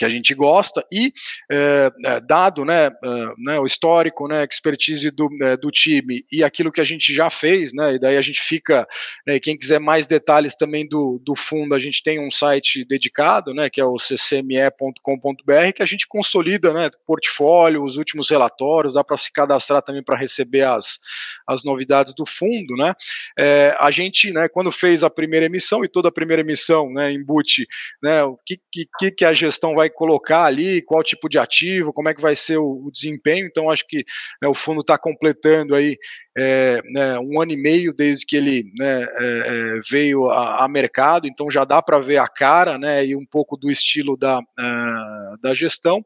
que 0.00 0.04
a 0.06 0.08
gente 0.08 0.34
gosta 0.34 0.82
e 0.90 1.12
é, 1.52 1.90
dado 2.26 2.64
né, 2.64 2.88
uh, 2.88 3.34
né, 3.36 3.60
o 3.60 3.66
histórico, 3.66 4.26
né, 4.26 4.42
expertise 4.50 5.10
do, 5.10 5.28
é, 5.42 5.58
do 5.58 5.70
time 5.70 6.24
e 6.32 6.42
aquilo 6.42 6.72
que 6.72 6.80
a 6.80 6.84
gente 6.84 7.12
já 7.12 7.28
fez, 7.28 7.74
né, 7.74 7.96
e 7.96 7.98
daí 7.98 8.16
a 8.16 8.22
gente 8.22 8.40
fica, 8.40 8.88
né, 9.26 9.38
quem 9.38 9.58
quiser 9.58 9.78
mais 9.78 10.06
detalhes 10.06 10.56
também 10.56 10.88
do, 10.88 11.20
do 11.22 11.36
fundo, 11.36 11.74
a 11.74 11.78
gente 11.78 12.02
tem 12.02 12.18
um 12.18 12.30
site 12.30 12.82
dedicado, 12.82 13.52
né, 13.52 13.68
que 13.68 13.78
é 13.78 13.84
o 13.84 13.96
ccme.com.br, 13.96 15.72
que 15.76 15.82
a 15.82 15.86
gente 15.86 16.08
consolida, 16.08 16.72
né, 16.72 16.88
portfólio, 17.06 17.84
os 17.84 17.98
últimos 17.98 18.30
relatórios, 18.30 18.94
dá 18.94 19.04
para 19.04 19.18
se 19.18 19.30
cadastrar 19.30 19.82
também 19.82 20.02
para 20.02 20.16
receber 20.16 20.62
as, 20.62 20.98
as 21.46 21.62
novidades 21.62 22.14
do 22.14 22.24
fundo, 22.24 22.74
né, 22.74 22.94
é, 23.38 23.76
a 23.78 23.90
gente, 23.90 24.32
né, 24.32 24.48
quando 24.48 24.72
fez 24.72 25.04
a 25.04 25.10
primeira 25.10 25.44
emissão 25.44 25.84
e 25.84 25.88
toda 25.88 26.08
a 26.08 26.12
primeira 26.12 26.40
emissão, 26.40 26.90
né, 26.90 27.12
em 27.12 27.22
boot, 27.22 27.66
né, 28.02 28.24
o 28.24 28.38
que, 28.46 28.58
que, 28.98 29.10
que 29.10 29.24
a 29.26 29.34
gestão 29.34 29.74
vai 29.74 29.89
colocar 29.90 30.44
ali, 30.44 30.82
qual 30.82 31.02
tipo 31.02 31.28
de 31.28 31.38
ativo, 31.38 31.92
como 31.92 32.08
é 32.08 32.14
que 32.14 32.20
vai 32.20 32.34
ser 32.34 32.58
o, 32.58 32.86
o 32.86 32.90
desempenho. 32.90 33.46
Então, 33.46 33.70
acho 33.70 33.86
que 33.86 34.04
né, 34.40 34.48
o 34.48 34.54
fundo 34.54 34.80
está 34.80 34.96
completando 34.96 35.74
aí 35.74 35.96
é, 36.36 36.80
né, 36.84 37.18
um 37.18 37.40
ano 37.40 37.52
e 37.52 37.56
meio 37.56 37.92
desde 37.92 38.24
que 38.24 38.36
ele 38.36 38.70
né, 38.78 39.02
é, 39.02 39.06
é 39.18 39.80
veio 39.90 40.26
a, 40.30 40.64
a, 40.64 40.68
mercado, 40.68 41.26
então 41.26 41.50
já 41.50 41.64
dá 41.64 41.82
para 41.82 41.98
ver 41.98 42.18
a 42.18 42.28
cara 42.28 42.78
né, 42.78 43.04
e 43.04 43.16
um 43.16 43.24
pouco 43.24 43.56
do 43.56 43.70
estilo 43.70 44.16
da, 44.16 44.38
uh, 44.38 45.38
da 45.42 45.54
gestão, 45.54 46.04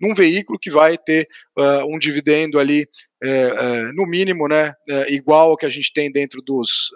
num 0.00 0.14
veículo 0.14 0.58
que 0.58 0.70
vai 0.70 0.96
ter 0.96 1.28
uh, 1.58 1.84
um 1.92 1.98
dividendo 1.98 2.58
ali 2.58 2.86
é, 3.22 3.28
é, 3.28 3.92
no 3.94 4.04
mínimo, 4.06 4.46
né, 4.46 4.74
é, 4.86 5.14
igual 5.14 5.50
ao 5.50 5.56
que 5.56 5.64
a 5.64 5.70
gente 5.70 5.90
tem 5.90 6.12
dentro 6.12 6.42
dos, 6.42 6.90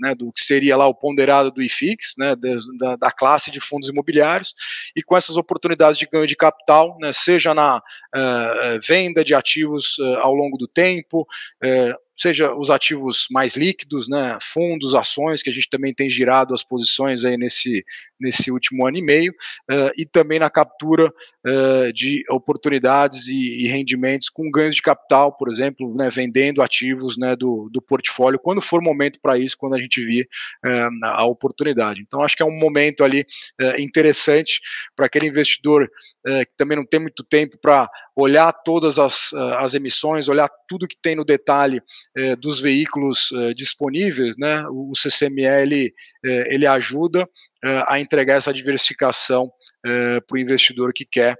né, 0.00 0.14
do 0.14 0.32
que 0.32 0.40
seria 0.42 0.78
lá 0.78 0.86
o 0.86 0.94
ponderado 0.94 1.50
do 1.50 1.60
IFIX, 1.60 2.14
né, 2.16 2.34
da, 2.78 2.96
da, 2.96 3.12
classe 3.12 3.50
de 3.50 3.60
fundos 3.60 3.90
imobiliários, 3.90 4.54
e 4.96 5.02
com 5.02 5.14
essas 5.14 5.36
oportunidades 5.36 5.98
de 5.98 6.08
ganho 6.10 6.26
de 6.26 6.36
capital, 6.36 6.96
né, 6.98 7.12
seja 7.12 7.52
na 7.52 7.82
venda 8.88 9.22
de 9.22 9.34
ativos 9.34 9.96
ao 10.22 10.32
longo 10.32 10.56
do 10.56 10.66
tempo, 10.66 11.26
seja 12.16 12.54
os 12.54 12.70
ativos 12.70 13.26
mais 13.30 13.56
líquidos, 13.56 14.08
né, 14.08 14.38
fundos, 14.40 14.94
ações, 14.94 15.42
que 15.42 15.50
a 15.50 15.52
gente 15.52 15.68
também 15.68 15.92
tem 15.92 16.08
girado 16.08 16.54
as 16.54 16.62
posições 16.62 17.24
aí 17.24 17.36
nesse, 17.36 17.84
nesse 18.20 18.50
último 18.50 18.86
ano 18.86 18.96
e 18.96 19.02
meio, 19.02 19.32
uh, 19.70 19.90
e 19.98 20.06
também 20.06 20.38
na 20.38 20.48
captura 20.48 21.08
uh, 21.08 21.92
de 21.92 22.22
oportunidades 22.30 23.26
e, 23.26 23.64
e, 23.64 23.68
rendimentos 23.68 24.28
com 24.28 24.50
ganhos 24.50 24.76
de 24.76 24.82
capital, 24.82 25.36
por 25.36 25.50
exemplo, 25.50 25.94
né, 25.96 26.08
vendendo 26.10 26.62
ativos 26.62 27.16
né, 27.18 27.34
do, 27.34 27.68
do 27.72 27.82
portfólio, 27.82 28.38
quando 28.38 28.60
for 28.60 28.80
momento 28.80 29.18
para 29.20 29.36
isso, 29.36 29.56
quando 29.58 29.74
a 29.74 29.80
gente 29.80 30.04
vir 30.04 30.28
uh, 30.64 31.06
a 31.06 31.24
oportunidade. 31.26 32.00
Então, 32.00 32.22
acho 32.22 32.36
que 32.36 32.42
é 32.42 32.46
um 32.46 32.58
momento 32.58 33.02
ali 33.02 33.26
interessante 33.78 34.60
para 34.94 35.06
aquele 35.06 35.26
investidor 35.26 35.88
que 36.24 36.56
também 36.56 36.76
não 36.76 36.86
tem 36.86 37.00
muito 37.00 37.22
tempo 37.22 37.58
para 37.58 37.88
olhar 38.16 38.52
todas 38.52 38.98
as, 38.98 39.32
as 39.32 39.74
emissões, 39.74 40.28
olhar 40.28 40.48
tudo 40.68 40.86
que 40.86 40.96
tem 41.00 41.16
no 41.16 41.24
detalhe 41.24 41.82
é, 42.16 42.36
dos 42.36 42.60
veículos 42.60 43.32
é, 43.32 43.54
disponíveis, 43.54 44.36
né, 44.38 44.64
o 44.70 44.92
CCML 44.94 45.92
ele 46.22 46.66
ajuda 46.66 47.28
a 47.86 47.98
entregar 47.98 48.34
essa 48.34 48.52
diversificação 48.52 49.50
para 49.82 50.34
o 50.34 50.38
investidor 50.38 50.92
que 50.94 51.04
quer 51.04 51.34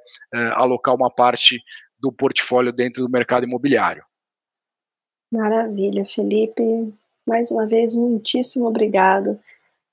alocar 0.55 0.95
uma 0.95 1.11
parte 1.11 1.61
do 1.99 2.11
portfólio 2.11 2.73
dentro 2.73 3.03
do 3.03 3.11
mercado 3.11 3.45
imobiliário. 3.45 4.03
Maravilha, 5.31 6.05
Felipe. 6.07 6.63
Mais 7.27 7.51
uma 7.51 7.67
vez, 7.67 7.95
muitíssimo 7.95 8.67
obrigado 8.67 9.39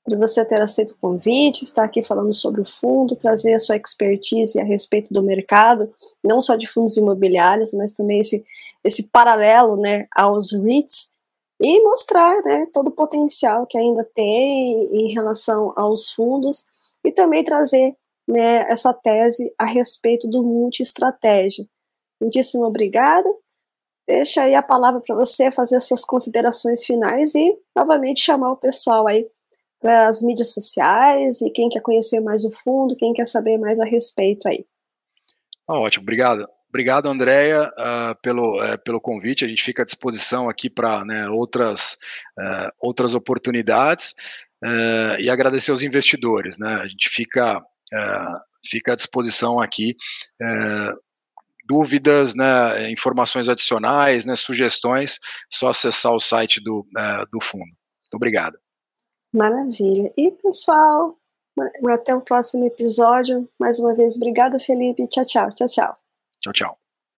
por 0.03 0.17
você 0.17 0.43
ter 0.43 0.59
aceito 0.59 0.91
o 0.91 0.97
convite, 0.97 1.63
estar 1.63 1.83
aqui 1.83 2.01
falando 2.01 2.33
sobre 2.33 2.61
o 2.61 2.65
fundo, 2.65 3.15
trazer 3.15 3.53
a 3.53 3.59
sua 3.59 3.75
expertise 3.75 4.59
a 4.59 4.63
respeito 4.63 5.13
do 5.13 5.21
mercado, 5.21 5.93
não 6.23 6.41
só 6.41 6.55
de 6.55 6.67
fundos 6.67 6.97
imobiliários, 6.97 7.73
mas 7.73 7.93
também 7.93 8.19
esse, 8.19 8.43
esse 8.83 9.03
paralelo 9.09 9.77
né, 9.77 10.07
aos 10.15 10.51
REITs, 10.51 11.11
e 11.63 11.81
mostrar 11.83 12.41
né, 12.43 12.65
todo 12.73 12.87
o 12.87 12.91
potencial 12.91 13.67
que 13.67 13.77
ainda 13.77 14.03
tem 14.15 14.89
em 14.91 15.13
relação 15.13 15.73
aos 15.75 16.11
fundos, 16.11 16.65
e 17.05 17.11
também 17.11 17.43
trazer 17.43 17.95
né, 18.27 18.61
essa 18.71 18.93
tese 18.93 19.53
a 19.57 19.65
respeito 19.65 20.27
do 20.27 20.41
multi-estratégia. 20.41 21.65
Muitíssimo 22.19 22.63
obrigada. 22.63 23.29
Deixa 24.07 24.43
aí 24.43 24.55
a 24.55 24.63
palavra 24.63 24.99
para 24.99 25.15
você 25.15 25.51
fazer 25.51 25.75
as 25.75 25.87
suas 25.87 26.03
considerações 26.03 26.85
finais 26.85 27.35
e 27.35 27.57
novamente 27.75 28.21
chamar 28.21 28.51
o 28.51 28.57
pessoal 28.57 29.07
aí 29.07 29.27
para 29.81 30.07
as 30.07 30.21
mídias 30.21 30.53
sociais 30.53 31.41
e 31.41 31.49
quem 31.49 31.67
quer 31.67 31.81
conhecer 31.81 32.21
mais 32.21 32.45
o 32.45 32.51
fundo, 32.51 32.95
quem 32.95 33.13
quer 33.13 33.25
saber 33.25 33.57
mais 33.57 33.79
a 33.79 33.85
respeito 33.85 34.47
aí. 34.47 34.63
Ah, 35.67 35.79
ótimo, 35.79 36.03
obrigado. 36.03 36.47
Obrigado, 36.69 37.07
Andréia, 37.07 37.67
uh, 37.67 38.15
pelo, 38.21 38.57
uh, 38.57 38.77
pelo 38.85 39.01
convite. 39.01 39.43
A 39.43 39.47
gente 39.47 39.61
fica 39.61 39.81
à 39.81 39.85
disposição 39.85 40.47
aqui 40.47 40.69
para 40.69 41.03
né, 41.03 41.27
outras, 41.29 41.97
uh, 42.39 42.71
outras 42.79 43.13
oportunidades 43.13 44.15
e 45.19 45.27
agradecer 45.27 45.71
aos 45.71 45.81
investidores. 45.81 46.59
Né? 46.59 46.71
A 46.75 46.87
gente 46.87 47.09
fica, 47.09 47.59
fica 48.63 48.93
à 48.93 48.95
disposição 48.95 49.59
aqui. 49.59 49.95
dúvidas, 51.67 52.35
né, 52.35 52.91
informações 52.91 53.49
adicionais, 53.49 54.23
né, 54.23 54.35
sugestões, 54.35 55.17
só 55.49 55.69
acessar 55.69 56.13
o 56.13 56.19
site 56.19 56.61
do, 56.61 56.85
do 57.31 57.41
fundo. 57.41 57.65
Muito 57.65 58.13
obrigado. 58.13 58.55
Maravilha. 59.33 60.11
E, 60.17 60.31
pessoal, 60.31 61.17
até 61.93 62.15
o 62.15 62.21
próximo 62.21 62.65
episódio. 62.65 63.47
Mais 63.59 63.79
uma 63.79 63.93
vez, 63.93 64.15
obrigado, 64.15 64.59
Felipe. 64.59 65.07
Tchau, 65.07 65.25
tchau. 65.25 65.51
Tchau, 65.53 65.67
tchau. 65.67 65.97
Tchau, 66.41 66.53
tchau. 66.53 66.80